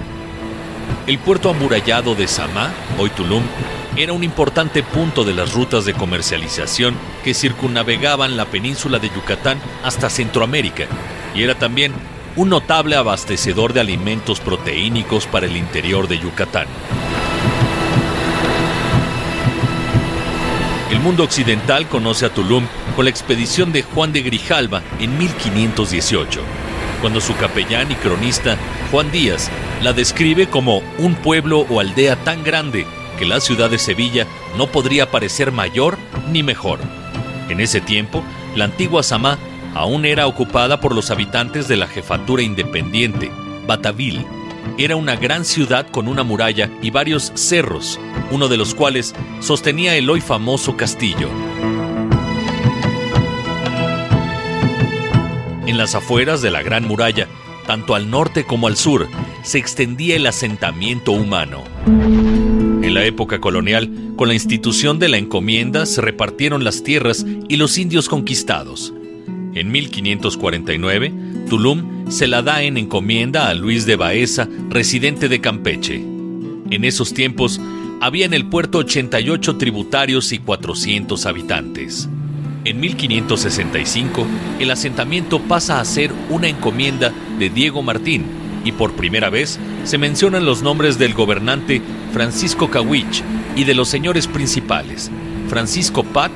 El 1.06 1.18
puerto 1.18 1.50
amurallado 1.50 2.14
de 2.14 2.28
Samá, 2.28 2.72
hoy 2.98 3.10
Tulum, 3.10 3.42
era 3.96 4.12
un 4.12 4.24
importante 4.24 4.82
punto 4.82 5.24
de 5.24 5.34
las 5.34 5.52
rutas 5.52 5.84
de 5.84 5.94
comercialización 5.94 6.96
que 7.22 7.32
circunnavegaban 7.32 8.36
la 8.36 8.46
península 8.46 8.98
de 8.98 9.08
Yucatán 9.08 9.58
hasta 9.84 10.10
Centroamérica 10.10 10.86
y 11.34 11.42
era 11.42 11.54
también 11.54 11.92
un 12.36 12.48
notable 12.48 12.96
abastecedor 12.96 13.72
de 13.72 13.80
alimentos 13.80 14.40
proteínicos 14.40 15.26
para 15.26 15.46
el 15.46 15.56
interior 15.56 16.08
de 16.08 16.18
Yucatán. 16.18 16.66
El 20.90 20.98
mundo 20.98 21.22
occidental 21.22 21.88
conoce 21.88 22.26
a 22.26 22.30
Tulum 22.30 22.66
con 22.96 23.04
la 23.04 23.10
expedición 23.10 23.72
de 23.72 23.82
Juan 23.82 24.12
de 24.12 24.22
Grijalva 24.22 24.82
en 24.98 25.16
1518, 25.16 26.40
cuando 27.00 27.20
su 27.20 27.36
capellán 27.36 27.92
y 27.92 27.94
cronista, 27.94 28.56
Juan 28.90 29.10
Díaz, 29.12 29.50
la 29.82 29.92
describe 29.92 30.48
como 30.48 30.82
un 30.98 31.14
pueblo 31.14 31.60
o 31.68 31.78
aldea 31.78 32.16
tan 32.16 32.42
grande 32.42 32.86
que 33.18 33.24
la 33.24 33.40
ciudad 33.40 33.70
de 33.70 33.78
Sevilla 33.78 34.26
no 34.56 34.66
podría 34.66 35.10
parecer 35.10 35.52
mayor 35.52 35.98
ni 36.30 36.42
mejor. 36.42 36.78
En 37.48 37.60
ese 37.60 37.80
tiempo, 37.80 38.22
la 38.56 38.64
antigua 38.64 39.02
Samá 39.02 39.38
aún 39.74 40.04
era 40.04 40.26
ocupada 40.26 40.80
por 40.80 40.94
los 40.94 41.10
habitantes 41.10 41.68
de 41.68 41.76
la 41.76 41.86
jefatura 41.86 42.42
independiente, 42.42 43.30
Bataville. 43.66 44.26
Era 44.78 44.96
una 44.96 45.16
gran 45.16 45.44
ciudad 45.44 45.86
con 45.90 46.08
una 46.08 46.22
muralla 46.22 46.70
y 46.80 46.90
varios 46.90 47.32
cerros, 47.34 48.00
uno 48.30 48.48
de 48.48 48.56
los 48.56 48.74
cuales 48.74 49.14
sostenía 49.40 49.94
el 49.96 50.08
hoy 50.08 50.20
famoso 50.20 50.76
castillo. 50.76 51.28
En 55.66 55.78
las 55.78 55.94
afueras 55.94 56.40
de 56.42 56.50
la 56.50 56.62
Gran 56.62 56.86
Muralla, 56.86 57.26
tanto 57.66 57.94
al 57.94 58.10
norte 58.10 58.44
como 58.44 58.66
al 58.66 58.76
sur, 58.76 59.08
se 59.42 59.58
extendía 59.58 60.16
el 60.16 60.26
asentamiento 60.26 61.12
humano. 61.12 61.64
En 62.84 62.92
la 62.92 63.06
época 63.06 63.40
colonial, 63.40 63.90
con 64.14 64.28
la 64.28 64.34
institución 64.34 64.98
de 64.98 65.08
la 65.08 65.16
encomienda 65.16 65.86
se 65.86 66.02
repartieron 66.02 66.64
las 66.64 66.82
tierras 66.82 67.24
y 67.48 67.56
los 67.56 67.78
indios 67.78 68.10
conquistados. 68.10 68.92
En 69.54 69.72
1549, 69.72 71.14
Tulum 71.48 72.10
se 72.10 72.26
la 72.26 72.42
da 72.42 72.62
en 72.62 72.76
encomienda 72.76 73.48
a 73.48 73.54
Luis 73.54 73.86
de 73.86 73.96
Baeza, 73.96 74.50
residente 74.68 75.30
de 75.30 75.40
Campeche. 75.40 75.94
En 75.94 76.84
esos 76.84 77.14
tiempos, 77.14 77.58
había 78.02 78.26
en 78.26 78.34
el 78.34 78.44
puerto 78.50 78.76
88 78.78 79.56
tributarios 79.56 80.30
y 80.32 80.38
400 80.40 81.24
habitantes. 81.24 82.10
En 82.66 82.80
1565, 82.80 84.26
el 84.60 84.70
asentamiento 84.70 85.40
pasa 85.40 85.80
a 85.80 85.84
ser 85.86 86.12
una 86.28 86.48
encomienda 86.48 87.14
de 87.38 87.48
Diego 87.48 87.82
Martín 87.82 88.43
y 88.64 88.72
por 88.72 88.92
primera 88.94 89.30
vez 89.30 89.60
se 89.84 89.98
mencionan 89.98 90.44
los 90.44 90.62
nombres 90.62 90.98
del 90.98 91.14
gobernante 91.14 91.82
Francisco 92.12 92.70
Cawich 92.70 93.22
y 93.54 93.64
de 93.64 93.74
los 93.74 93.88
señores 93.88 94.26
principales, 94.26 95.10
Francisco 95.48 96.02
Pat, 96.02 96.32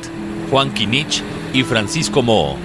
Juan 0.50 0.72
Quinich 0.72 1.22
y 1.52 1.62
Francisco 1.62 2.22
Moo. 2.22 2.56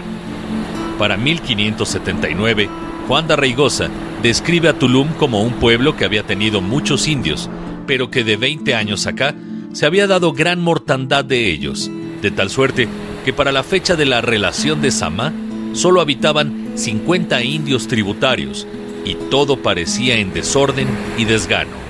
Para 0.99 1.18
1579, 1.18 2.70
Juan 3.07 3.28
de 3.28 3.36
Reigosa 3.36 3.89
describe 4.22 4.70
a 4.70 4.78
Tulum 4.78 5.09
como 5.14 5.41
un 5.41 5.53
pueblo 5.53 5.97
que 5.97 6.05
había 6.05 6.24
tenido 6.24 6.61
muchos 6.61 7.07
indios, 7.07 7.49
pero 7.88 8.11
que 8.11 8.24
de 8.24 8.38
20 8.38 8.76
años 8.76 9.07
acá 9.07 9.34
se 9.72 9.86
había 9.86 10.07
dado 10.07 10.34
gran 10.34 10.61
mortandad 10.61 11.26
de 11.26 11.49
ellos, 11.49 11.89
de 12.22 12.32
tal 12.32 12.49
suerte 12.49 12.88
que 13.26 13.34
para 13.34 13.51
la 13.51 13.64
fecha 13.64 13.95
de 13.95 14.05
la 14.05 14.22
relación 14.22 14.82
de 14.82 14.91
Samá 14.91 15.34
solo 15.74 16.01
habitaban 16.01 16.74
50 16.76 17.43
indios 17.43 17.88
tributarios 17.88 18.68
y 19.06 19.16
todo 19.16 19.58
parecía 19.58 20.18
en 20.18 20.34
desorden 20.34 20.88
y 21.18 21.26
desgano. 21.26 21.84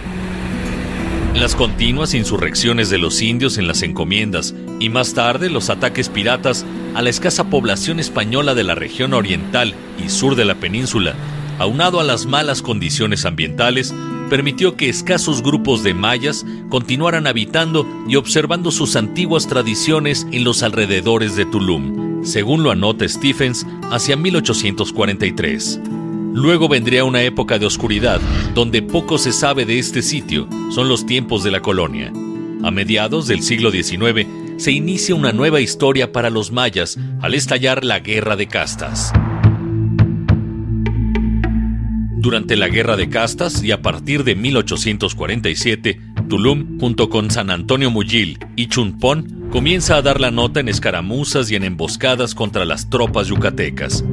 Las 1.36 1.56
continuas 1.56 2.14
insurrecciones 2.14 2.92
de 2.92 3.00
los 3.00 3.22
indios 3.22 3.58
en 3.58 3.68
las 3.68 3.82
encomiendas 3.82 4.54
y 4.80 4.90
más 4.90 5.16
tarde 5.16 5.50
los 5.50 5.72
ataques 5.72 6.08
piratas 6.08 6.64
a 6.94 7.02
la 7.02 7.10
escasa 7.10 7.46
población 7.50 8.00
española 8.00 8.54
de 8.54 8.64
la 8.64 8.76
región 8.76 9.14
oriental 9.14 9.74
y 10.04 10.10
sur 10.10 10.36
de 10.36 10.46
la 10.46 10.56
península, 10.56 11.16
aunado 11.58 12.00
a 12.00 12.04
las 12.04 12.28
malas 12.28 12.62
condiciones 12.62 13.26
ambientales, 13.26 13.94
permitió 14.30 14.78
que 14.78 14.90
escasos 14.90 15.42
grupos 15.42 15.84
de 15.84 15.96
mayas 15.96 16.46
continuaran 16.70 17.26
habitando 17.26 17.88
y 18.08 18.16
observando 18.16 18.70
sus 18.72 18.96
antiguas 18.96 19.48
tradiciones 19.48 20.28
en 20.32 20.44
los 20.44 20.62
alrededores 20.62 21.36
de 21.36 21.46
Tulum, 21.46 22.24
según 22.24 22.62
lo 22.62 22.70
anota 22.70 23.08
Stephens 23.08 23.66
hacia 23.92 24.16
1843. 24.16 25.80
Luego 26.34 26.68
vendría 26.68 27.04
una 27.06 27.22
época 27.22 27.60
de 27.60 27.68
oscuridad, 27.68 28.20
donde 28.56 28.82
poco 28.82 29.20
se 29.20 29.32
sabe 29.32 29.66
de 29.66 29.78
este 29.78 30.02
sitio, 30.02 30.48
son 30.72 30.90
los 30.90 31.06
tiempos 31.06 31.44
de 31.44 31.52
la 31.52 31.62
colonia. 31.62 32.12
A 32.64 32.72
mediados 32.72 33.28
del 33.28 33.44
siglo 33.44 33.70
XIX 33.70 34.28
se 34.58 34.72
inicia 34.72 35.14
una 35.14 35.32
nueva 35.32 35.62
historia 35.62 36.12
para 36.12 36.32
los 36.32 36.52
mayas 36.52 36.98
al 37.22 37.36
estallar 37.36 37.86
la 37.86 38.00
Guerra 38.00 38.36
de 38.36 38.48
Castas. 38.48 39.14
Durante 42.18 42.56
la 42.56 42.68
Guerra 42.68 42.96
de 42.96 43.10
Castas 43.10 43.62
y 43.64 43.72
a 43.72 43.82
partir 43.82 44.24
de 44.24 44.36
1847, 44.36 46.00
Tulum, 46.30 46.80
junto 46.80 47.10
con 47.10 47.30
San 47.30 47.52
Antonio 47.52 47.92
Muyil 47.92 48.40
y 48.56 48.68
Chunpón, 48.68 49.50
comienza 49.52 49.98
a 49.98 50.02
dar 50.02 50.20
la 50.20 50.32
nota 50.32 50.62
en 50.62 50.70
escaramuzas 50.70 51.52
y 51.52 51.58
en 51.58 51.64
emboscadas 51.64 52.34
contra 52.34 52.66
las 52.66 52.90
tropas 52.90 53.28
yucatecas. 53.28 54.04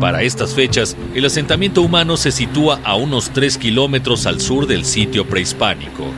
Para 0.00 0.22
estas 0.22 0.54
fechas, 0.54 0.96
el 1.16 1.24
asentamiento 1.24 1.82
humano 1.82 2.16
se 2.16 2.30
sitúa 2.30 2.80
a 2.84 2.94
unos 2.94 3.30
3 3.30 3.58
kilómetros 3.58 4.26
al 4.26 4.40
sur 4.40 4.68
del 4.68 4.84
sitio 4.84 5.26
prehispánico. 5.26 6.12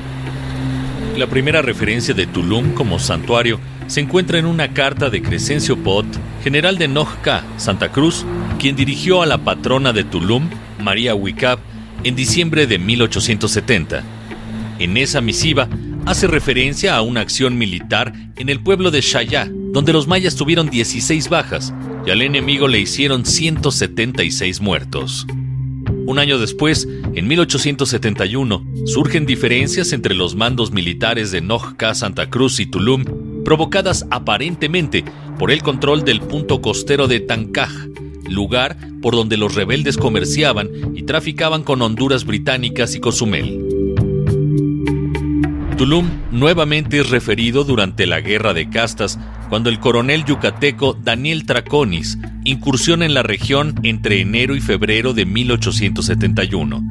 La 1.17 1.27
primera 1.27 1.63
referencia 1.63 2.13
de 2.13 2.27
Tulum 2.27 2.75
como 2.75 2.99
santuario 2.99 3.59
se 3.87 4.01
encuentra 4.01 4.39
en 4.39 4.45
una 4.45 4.75
carta 4.75 5.09
de 5.09 5.23
Crescencio 5.23 5.79
Pot, 5.79 6.05
general 6.45 6.77
de 6.77 6.89
Nojca, 6.89 7.43
Santa 7.57 7.91
Cruz, 7.91 8.27
quien 8.59 8.77
dirigió 8.77 9.23
a 9.23 9.27
la 9.27 9.39
patrona 9.39 9.95
de 9.95 10.05
Tulum, 10.05 10.51
María 10.79 11.15
Huicab, 11.15 11.59
en 12.05 12.15
diciembre 12.15 12.67
de 12.67 12.79
1870. 12.79 14.03
En 14.79 14.99
esa 14.99 15.23
misiva 15.23 15.69
hace 16.05 16.27
referencia 16.27 16.97
a 16.97 17.03
una 17.03 17.21
acción 17.21 17.57
militar 17.57 18.13
en 18.37 18.51
el 18.51 18.61
pueblo 18.61 18.91
de 18.91 19.01
Shayá, 19.01 19.51
donde 19.73 19.93
los 19.93 20.07
mayas 20.07 20.37
tuvieron 20.37 20.69
16 20.69 21.29
bajas 21.29 21.73
y 22.07 22.11
al 22.11 22.23
enemigo 22.23 22.69
le 22.69 22.81
hicieron 22.81 23.25
176 23.25 24.61
muertos. 24.61 25.27
Un 26.07 26.19
año 26.19 26.39
después, 26.39 26.89
en 27.15 27.29
1871, 27.29 28.65
surgen 28.87 29.27
diferencias 29.27 29.93
entre 29.93 30.15
los 30.15 30.35
mandos 30.35 30.73
militares 30.73 31.31
de 31.31 31.41
Nojca, 31.41 31.95
Santa 31.95 32.29
Cruz 32.29 32.59
y 32.59 32.67
Tulum, 32.67 33.05
provocadas 33.45 34.07
aparentemente 34.11 35.05
por 35.39 35.51
el 35.51 35.63
control 35.63 36.05
del 36.05 36.21
punto 36.21 36.61
costero 36.61 37.07
de 37.07 37.21
Tancaj, 37.21 37.71
lugar 38.29 38.77
por 39.01 39.15
donde 39.15 39.37
los 39.37 39.55
rebeldes 39.55 39.97
comerciaban 39.97 40.69
y 40.95 41.05
traficaban 41.05 41.63
con 41.63 41.81
Honduras 41.81 42.25
británicas 42.25 42.95
y 42.95 43.01
Cozumel. 43.01 43.67
Tulum 45.77 46.09
nuevamente 46.31 47.01
es 47.01 47.09
referido 47.09 47.65
durante 47.65 48.07
la 48.07 48.21
Guerra 48.21 48.53
de 48.53 48.69
Castas 48.69 49.19
cuando 49.51 49.69
el 49.69 49.81
coronel 49.81 50.25
yucateco 50.25 50.95
Daniel 50.95 51.45
Traconis 51.45 52.19
incursiona 52.45 53.05
en 53.05 53.15
la 53.15 53.25
región 53.25 53.75
entre 53.83 54.21
enero 54.21 54.55
y 54.55 54.61
febrero 54.61 55.13
de 55.13 55.27
1871. 55.27 56.83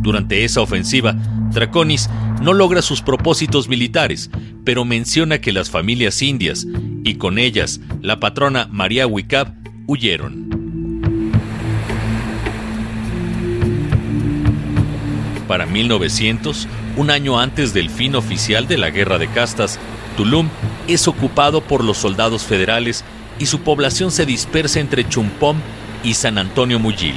Durante 0.00 0.44
esa 0.44 0.62
ofensiva, 0.62 1.12
Draconis 1.52 2.08
no 2.42 2.54
logra 2.54 2.80
sus 2.80 3.02
propósitos 3.02 3.68
militares, 3.68 4.30
pero 4.64 4.86
menciona 4.86 5.38
que 5.38 5.52
las 5.52 5.70
familias 5.70 6.22
indias, 6.22 6.66
y 7.04 7.16
con 7.16 7.38
ellas 7.38 7.80
la 8.00 8.18
patrona 8.18 8.66
María 8.72 9.06
Wicab, 9.06 9.52
huyeron. 9.86 10.46
Para 15.46 15.66
1900, 15.66 16.66
un 16.96 17.10
año 17.10 17.38
antes 17.38 17.74
del 17.74 17.90
fin 17.90 18.16
oficial 18.16 18.66
de 18.66 18.78
la 18.78 18.88
Guerra 18.90 19.18
de 19.18 19.28
Castas, 19.28 19.78
Tulum 20.16 20.48
es 20.94 21.08
ocupado 21.08 21.60
por 21.60 21.84
los 21.84 21.98
soldados 21.98 22.44
federales 22.44 23.04
y 23.38 23.46
su 23.46 23.60
población 23.60 24.10
se 24.10 24.26
dispersa 24.26 24.80
entre 24.80 25.08
Chumpom 25.08 25.58
y 26.02 26.14
San 26.14 26.38
Antonio 26.38 26.78
Muyil. 26.78 27.16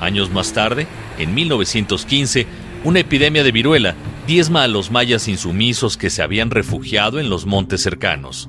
Años 0.00 0.30
más 0.30 0.52
tarde, 0.52 0.86
en 1.18 1.34
1915, 1.34 2.46
una 2.84 3.00
epidemia 3.00 3.42
de 3.42 3.52
viruela 3.52 3.94
diezma 4.26 4.62
a 4.62 4.68
los 4.68 4.90
mayas 4.90 5.28
insumisos 5.28 5.96
que 5.96 6.10
se 6.10 6.22
habían 6.22 6.50
refugiado 6.50 7.18
en 7.18 7.28
los 7.28 7.46
montes 7.46 7.82
cercanos. 7.82 8.48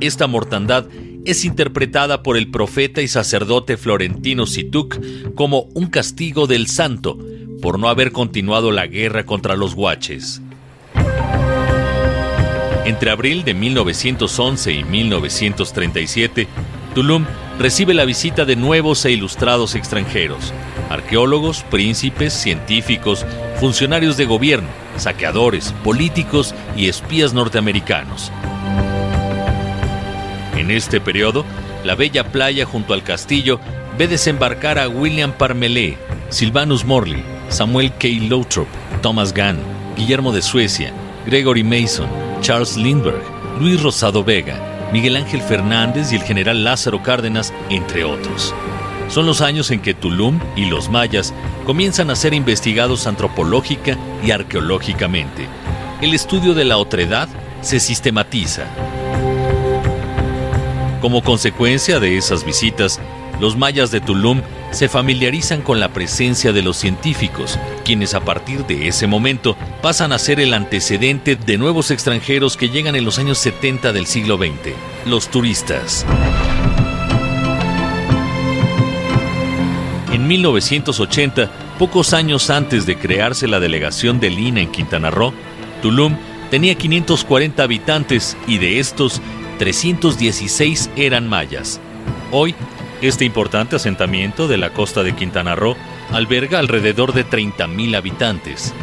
Esta 0.00 0.26
mortandad 0.26 0.86
es 1.24 1.44
interpretada 1.44 2.22
por 2.22 2.36
el 2.36 2.50
profeta 2.50 3.02
y 3.02 3.08
sacerdote 3.08 3.76
florentino 3.76 4.46
Situk 4.46 4.98
como 5.34 5.62
un 5.74 5.86
castigo 5.88 6.46
del 6.46 6.68
santo 6.68 7.18
por 7.60 7.78
no 7.78 7.88
haber 7.88 8.12
continuado 8.12 8.70
la 8.70 8.86
guerra 8.86 9.26
contra 9.26 9.56
los 9.56 9.74
guaches. 9.74 10.40
Entre 12.88 13.10
abril 13.10 13.44
de 13.44 13.52
1911 13.52 14.72
y 14.72 14.82
1937, 14.82 16.48
Tulum 16.94 17.26
recibe 17.58 17.92
la 17.92 18.06
visita 18.06 18.46
de 18.46 18.56
nuevos 18.56 19.04
e 19.04 19.10
ilustrados 19.12 19.74
extranjeros, 19.74 20.54
arqueólogos, 20.88 21.64
príncipes, 21.64 22.32
científicos, 22.32 23.26
funcionarios 23.60 24.16
de 24.16 24.24
gobierno, 24.24 24.68
saqueadores, 24.96 25.74
políticos 25.84 26.54
y 26.78 26.88
espías 26.88 27.34
norteamericanos. 27.34 28.32
En 30.56 30.70
este 30.70 30.98
periodo, 30.98 31.44
la 31.84 31.94
bella 31.94 32.32
playa 32.32 32.64
junto 32.64 32.94
al 32.94 33.02
castillo 33.02 33.60
ve 33.98 34.08
desembarcar 34.08 34.78
a 34.78 34.88
William 34.88 35.32
Parmelé, 35.32 35.98
Silvanus 36.30 36.86
Morley, 36.86 37.22
Samuel 37.50 37.92
K. 37.98 38.08
Lothrop, 38.30 38.68
Thomas 39.02 39.34
Gunn, 39.34 39.58
Guillermo 39.94 40.32
de 40.32 40.40
Suecia, 40.40 40.90
Gregory 41.26 41.64
Mason, 41.64 42.27
Charles 42.40 42.76
Lindbergh, 42.76 43.22
Luis 43.60 43.82
Rosado 43.82 44.24
Vega, 44.24 44.90
Miguel 44.92 45.16
Ángel 45.16 45.42
Fernández 45.42 46.12
y 46.12 46.16
el 46.16 46.22
general 46.22 46.64
Lázaro 46.64 47.02
Cárdenas, 47.02 47.52
entre 47.68 48.04
otros. 48.04 48.54
Son 49.08 49.26
los 49.26 49.40
años 49.40 49.70
en 49.70 49.80
que 49.80 49.94
Tulum 49.94 50.38
y 50.56 50.66
los 50.66 50.88
mayas 50.88 51.32
comienzan 51.64 52.10
a 52.10 52.16
ser 52.16 52.34
investigados 52.34 53.06
antropológica 53.06 53.96
y 54.24 54.30
arqueológicamente. 54.30 55.46
El 56.00 56.14
estudio 56.14 56.54
de 56.54 56.64
la 56.64 56.76
otredad 56.76 57.28
se 57.60 57.80
sistematiza. 57.80 58.64
Como 61.00 61.22
consecuencia 61.22 62.00
de 62.00 62.16
esas 62.16 62.44
visitas, 62.44 63.00
los 63.40 63.56
mayas 63.56 63.90
de 63.90 64.00
Tulum 64.00 64.42
se 64.70 64.88
familiarizan 64.88 65.62
con 65.62 65.80
la 65.80 65.92
presencia 65.92 66.52
de 66.52 66.62
los 66.62 66.76
científicos, 66.76 67.58
quienes 67.84 68.14
a 68.14 68.20
partir 68.20 68.66
de 68.66 68.88
ese 68.88 69.06
momento 69.06 69.56
pasan 69.82 70.12
a 70.12 70.18
ser 70.18 70.40
el 70.40 70.54
antecedente 70.54 71.36
de 71.36 71.58
nuevos 71.58 71.90
extranjeros 71.90 72.56
que 72.56 72.68
llegan 72.68 72.96
en 72.96 73.04
los 73.04 73.18
años 73.18 73.38
70 73.38 73.92
del 73.92 74.06
siglo 74.06 74.36
XX, 74.36 74.74
los 75.06 75.28
turistas. 75.28 76.04
En 80.12 80.26
1980, 80.26 81.50
pocos 81.78 82.12
años 82.12 82.50
antes 82.50 82.86
de 82.86 82.98
crearse 82.98 83.46
la 83.46 83.60
delegación 83.60 84.20
de 84.20 84.30
Lina 84.30 84.60
en 84.60 84.70
Quintana 84.70 85.10
Roo, 85.10 85.32
Tulum 85.80 86.16
tenía 86.50 86.74
540 86.74 87.62
habitantes 87.62 88.36
y 88.46 88.58
de 88.58 88.80
estos, 88.80 89.20
316 89.58 90.90
eran 90.96 91.28
mayas. 91.28 91.80
Hoy 92.30 92.54
este 93.00 93.24
importante 93.24 93.76
asentamiento 93.76 94.48
de 94.48 94.56
la 94.56 94.70
costa 94.70 95.02
de 95.02 95.14
Quintana 95.14 95.54
Roo 95.54 95.76
alberga 96.12 96.58
alrededor 96.58 97.12
de 97.12 97.24
30.000 97.24 97.96
habitantes. 97.96 98.74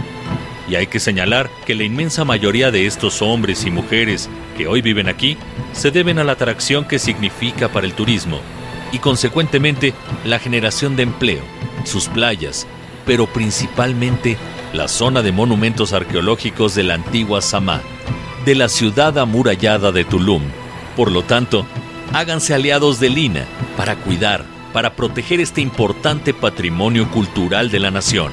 Y 0.70 0.76
hay 0.76 0.88
que 0.88 1.00
señalar 1.00 1.50
que 1.66 1.76
la 1.76 1.84
inmensa 1.84 2.26
mayoría 2.26 2.72
de 2.72 2.86
estos 2.86 3.22
hombres 3.22 3.66
y 3.66 3.72
mujeres 3.72 4.30
que 4.58 4.68
hoy 4.68 4.82
viven 4.82 5.10
aquí 5.10 5.38
se 5.74 5.92
deben 5.92 6.18
a 6.18 6.24
la 6.24 6.32
atracción 6.32 6.86
que 6.86 6.98
significa 6.98 7.70
para 7.70 7.86
el 7.86 7.94
turismo 7.94 8.40
y 8.92 9.00
consecuentemente 9.00 9.94
la 10.24 10.40
generación 10.40 10.96
de 10.96 11.04
empleo, 11.04 11.44
sus 11.84 12.08
playas, 12.08 12.66
pero 13.06 13.28
principalmente 13.28 14.38
la 14.74 14.88
zona 14.88 15.22
de 15.22 15.32
monumentos 15.32 15.94
arqueológicos 15.94 16.74
de 16.76 16.84
la 16.84 16.96
antigua 16.96 17.42
Samá, 17.42 17.82
de 18.46 18.56
la 18.56 18.70
ciudad 18.70 19.18
amurallada 19.20 19.92
de 19.92 20.06
Tulum. 20.06 20.44
Por 20.96 21.12
lo 21.12 21.24
tanto, 21.24 21.66
háganse 22.14 22.54
aliados 22.54 23.00
de 23.00 23.10
Lina 23.10 23.46
para 23.78 23.96
cuidar, 23.96 24.46
para 24.74 24.96
proteger 24.96 25.40
este 25.40 25.62
importante 25.62 26.34
patrimonio 26.34 27.10
cultural 27.12 27.70
de 27.72 27.80
la 27.80 27.92
nación. 27.92 28.32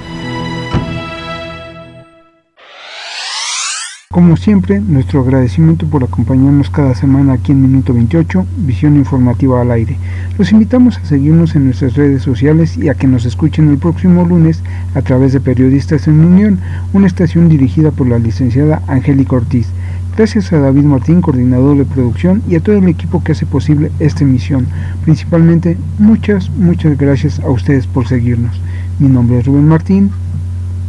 Como 4.12 4.36
siempre, 4.36 4.78
nuestro 4.78 5.22
agradecimiento 5.22 5.86
por 5.86 6.04
acompañarnos 6.04 6.68
cada 6.68 6.94
semana 6.94 7.32
aquí 7.32 7.52
en 7.52 7.62
Minuto 7.62 7.94
28, 7.94 8.44
Visión 8.58 8.96
Informativa 8.96 9.62
al 9.62 9.70
Aire. 9.70 9.96
Los 10.36 10.52
invitamos 10.52 10.98
a 10.98 11.04
seguirnos 11.06 11.56
en 11.56 11.64
nuestras 11.64 11.94
redes 11.94 12.20
sociales 12.20 12.76
y 12.76 12.90
a 12.90 12.94
que 12.94 13.06
nos 13.06 13.24
escuchen 13.24 13.70
el 13.70 13.78
próximo 13.78 14.26
lunes 14.26 14.62
a 14.94 15.00
través 15.00 15.32
de 15.32 15.40
Periodistas 15.40 16.08
en 16.08 16.20
Unión, 16.20 16.60
una 16.92 17.06
estación 17.06 17.48
dirigida 17.48 17.90
por 17.90 18.06
la 18.06 18.18
licenciada 18.18 18.82
Angélica 18.86 19.36
Ortiz. 19.36 19.68
Gracias 20.16 20.52
a 20.52 20.58
David 20.58 20.82
Martín, 20.82 21.22
coordinador 21.22 21.78
de 21.78 21.86
producción, 21.86 22.42
y 22.46 22.56
a 22.56 22.60
todo 22.60 22.76
el 22.76 22.86
equipo 22.88 23.24
que 23.24 23.32
hace 23.32 23.46
posible 23.46 23.90
esta 23.98 24.24
emisión. 24.24 24.66
Principalmente, 25.04 25.78
muchas, 25.98 26.50
muchas 26.50 26.98
gracias 26.98 27.40
a 27.40 27.48
ustedes 27.48 27.86
por 27.86 28.06
seguirnos. 28.06 28.60
Mi 28.98 29.08
nombre 29.08 29.38
es 29.38 29.46
Rubén 29.46 29.68
Martín. 29.68 30.10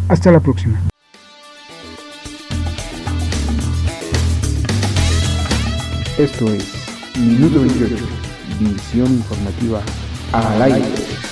Hasta 0.09 0.31
la 0.31 0.41
próxima. 0.41 0.77
Esto 6.17 6.53
es 6.53 6.83
Minuto 7.17 7.59
28, 7.61 7.95
visión 8.59 9.13
informativa 9.13 9.81
al 10.31 10.61
aire. 10.63 11.22